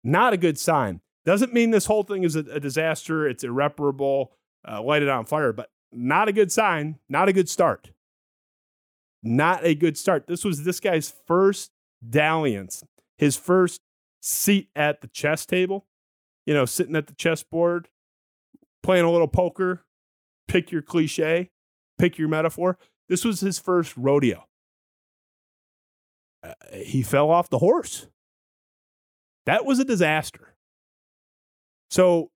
Not 0.04 0.32
a 0.32 0.36
good 0.36 0.58
sign. 0.58 1.00
Doesn't 1.24 1.52
mean 1.52 1.70
this 1.70 1.86
whole 1.86 2.02
thing 2.02 2.24
is 2.24 2.34
a, 2.34 2.40
a 2.40 2.60
disaster, 2.60 3.28
it's 3.28 3.44
irreparable, 3.44 4.32
uh, 4.68 4.82
light 4.82 5.02
it 5.02 5.08
on 5.08 5.24
fire, 5.24 5.52
but 5.52 5.70
not 5.92 6.28
a 6.28 6.32
good 6.32 6.50
sign, 6.50 6.98
not 7.08 7.28
a 7.28 7.32
good 7.32 7.48
start. 7.48 7.92
Not 9.22 9.64
a 9.64 9.74
good 9.74 9.96
start. 9.96 10.26
This 10.26 10.44
was 10.44 10.64
this 10.64 10.80
guy's 10.80 11.12
first 11.26 11.70
dalliance, 12.08 12.82
his 13.18 13.36
first 13.36 13.80
seat 14.20 14.68
at 14.74 15.00
the 15.00 15.08
chess 15.08 15.46
table, 15.46 15.86
you 16.46 16.54
know, 16.54 16.64
sitting 16.64 16.96
at 16.96 17.06
the 17.06 17.14
chessboard, 17.14 17.88
playing 18.82 19.04
a 19.04 19.10
little 19.10 19.28
poker, 19.28 19.84
pick 20.48 20.72
your 20.72 20.82
cliche, 20.82 21.50
pick 21.98 22.18
your 22.18 22.28
metaphor. 22.28 22.78
This 23.08 23.24
was 23.24 23.40
his 23.40 23.58
first 23.58 23.96
rodeo. 23.96 24.46
Uh, 26.42 26.54
he 26.72 27.02
fell 27.02 27.30
off 27.30 27.48
the 27.48 27.58
horse. 27.58 28.08
That 29.46 29.64
was 29.64 29.78
a 29.78 29.84
disaster. 29.84 30.54
So 31.90 32.30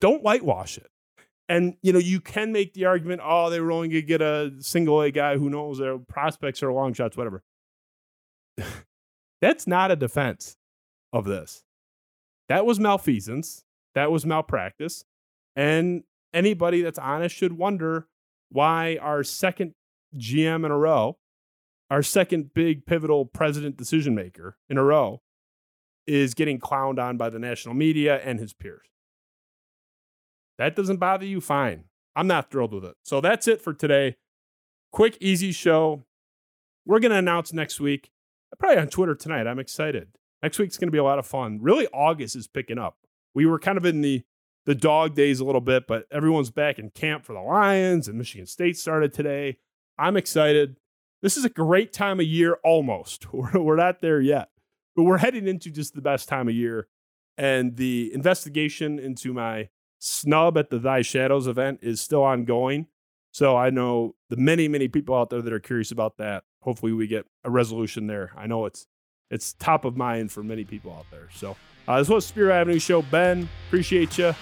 don't 0.00 0.22
whitewash 0.22 0.78
it. 0.78 0.88
And 1.48 1.76
you 1.82 1.92
know, 1.92 1.98
you 1.98 2.20
can 2.20 2.52
make 2.52 2.72
the 2.72 2.86
argument, 2.86 3.20
oh, 3.24 3.50
they 3.50 3.60
were 3.60 3.72
only 3.72 3.88
gonna 3.88 4.02
get 4.02 4.22
a 4.22 4.52
single 4.60 5.00
A 5.02 5.10
guy 5.10 5.36
who 5.36 5.50
knows 5.50 5.78
their 5.78 5.98
prospects 5.98 6.62
are 6.62 6.72
long 6.72 6.94
shots, 6.94 7.16
whatever. 7.16 7.42
That's 9.40 9.66
not 9.66 9.90
a 9.90 9.96
defense 9.96 10.56
of 11.12 11.26
this. 11.26 11.64
That 12.48 12.64
was 12.64 12.80
malfeasance. 12.80 13.64
That 13.94 14.10
was 14.10 14.24
malpractice. 14.24 15.04
And 15.56 16.04
anybody 16.32 16.82
that's 16.82 16.98
honest 16.98 17.34
should 17.34 17.52
wonder 17.52 18.08
why 18.50 18.98
our 19.00 19.22
second 19.22 19.74
GM 20.16 20.64
in 20.64 20.70
a 20.70 20.78
row, 20.78 21.18
our 21.90 22.02
second 22.02 22.54
big 22.54 22.86
pivotal 22.86 23.24
president 23.24 23.76
decision 23.76 24.14
maker 24.14 24.56
in 24.68 24.78
a 24.78 24.82
row, 24.82 25.22
is 26.06 26.34
getting 26.34 26.58
clowned 26.58 26.98
on 26.98 27.16
by 27.16 27.30
the 27.30 27.38
national 27.38 27.74
media 27.74 28.20
and 28.22 28.38
his 28.40 28.52
peers. 28.52 28.86
That 30.58 30.76
doesn't 30.76 30.98
bother 30.98 31.26
you? 31.26 31.40
Fine. 31.40 31.84
I'm 32.16 32.26
not 32.26 32.50
thrilled 32.50 32.72
with 32.72 32.84
it. 32.84 32.96
So 33.02 33.20
that's 33.20 33.48
it 33.48 33.60
for 33.60 33.72
today. 33.72 34.16
Quick, 34.92 35.18
easy 35.20 35.52
show. 35.52 36.04
We're 36.86 37.00
going 37.00 37.12
to 37.12 37.18
announce 37.18 37.52
next 37.52 37.80
week, 37.80 38.10
probably 38.58 38.78
on 38.78 38.88
Twitter 38.88 39.14
tonight. 39.14 39.46
I'm 39.46 39.58
excited. 39.58 40.08
Next 40.42 40.58
week's 40.58 40.76
going 40.76 40.88
to 40.88 40.92
be 40.92 40.98
a 40.98 41.04
lot 41.04 41.18
of 41.18 41.26
fun. 41.26 41.58
Really, 41.60 41.86
August 41.88 42.36
is 42.36 42.46
picking 42.46 42.78
up. 42.78 42.98
We 43.34 43.46
were 43.46 43.58
kind 43.58 43.78
of 43.78 43.84
in 43.84 44.02
the 44.02 44.22
the 44.66 44.74
dog 44.74 45.14
days 45.14 45.40
a 45.40 45.44
little 45.44 45.60
bit, 45.60 45.86
but 45.86 46.06
everyone's 46.10 46.50
back 46.50 46.78
in 46.78 46.90
camp 46.90 47.24
for 47.24 47.34
the 47.34 47.40
Lions, 47.40 48.08
and 48.08 48.16
Michigan 48.16 48.46
State 48.46 48.78
started 48.78 49.12
today. 49.12 49.58
I'm 49.98 50.16
excited. 50.16 50.76
This 51.22 51.36
is 51.36 51.44
a 51.44 51.50
great 51.50 51.92
time 51.92 52.20
of 52.20 52.26
year 52.26 52.58
almost. 52.64 53.30
We're, 53.32 53.60
we're 53.60 53.76
not 53.76 54.00
there 54.00 54.20
yet, 54.20 54.48
but 54.96 55.04
we're 55.04 55.18
heading 55.18 55.48
into 55.48 55.70
just 55.70 55.94
the 55.94 56.02
best 56.02 56.28
time 56.28 56.48
of 56.48 56.54
year. 56.54 56.88
And 57.36 57.76
the 57.76 58.12
investigation 58.14 58.98
into 58.98 59.32
my 59.32 59.68
snub 60.04 60.58
at 60.58 60.68
the 60.68 60.78
Thy 60.78 61.00
Shadows 61.00 61.46
event 61.46 61.80
is 61.82 62.00
still 62.00 62.22
ongoing. 62.22 62.86
So 63.32 63.56
I 63.56 63.70
know 63.70 64.14
the 64.28 64.36
many, 64.36 64.68
many 64.68 64.86
people 64.86 65.14
out 65.14 65.30
there 65.30 65.42
that 65.42 65.52
are 65.52 65.60
curious 65.60 65.90
about 65.90 66.18
that. 66.18 66.44
Hopefully 66.60 66.92
we 66.92 67.06
get 67.06 67.26
a 67.42 67.50
resolution 67.50 68.06
there. 68.06 68.32
I 68.36 68.46
know 68.46 68.66
it's 68.66 68.86
it's 69.30 69.54
top 69.54 69.84
of 69.84 69.96
mind 69.96 70.30
for 70.30 70.42
many 70.42 70.64
people 70.64 70.92
out 70.92 71.06
there. 71.10 71.28
So 71.34 71.56
uh, 71.88 71.98
this 71.98 72.08
was 72.08 72.26
Spiro 72.26 72.52
Avenue 72.52 72.78
Show. 72.78 73.02
Ben, 73.02 73.48
appreciate 73.66 74.16
you. 74.18 74.34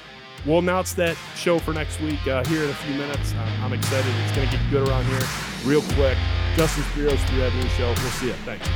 We'll 0.44 0.58
announce 0.58 0.92
that 0.94 1.16
show 1.36 1.60
for 1.60 1.72
next 1.72 2.00
week 2.00 2.26
uh, 2.26 2.44
here 2.44 2.64
in 2.64 2.70
a 2.70 2.74
few 2.74 2.94
minutes. 2.94 3.32
I'm, 3.32 3.64
I'm 3.64 3.72
excited. 3.72 4.12
It's 4.24 4.34
going 4.34 4.48
to 4.48 4.56
get 4.56 4.70
good 4.70 4.88
around 4.88 5.04
here 5.04 5.22
real 5.64 5.82
quick. 5.94 6.18
Justin 6.56 6.82
Spiro, 6.90 7.14
Spiro 7.14 7.46
Avenue 7.46 7.68
Show. 7.68 7.86
We'll 7.86 8.10
see 8.10 8.26
you. 8.26 8.32
Thanks. 8.44 8.68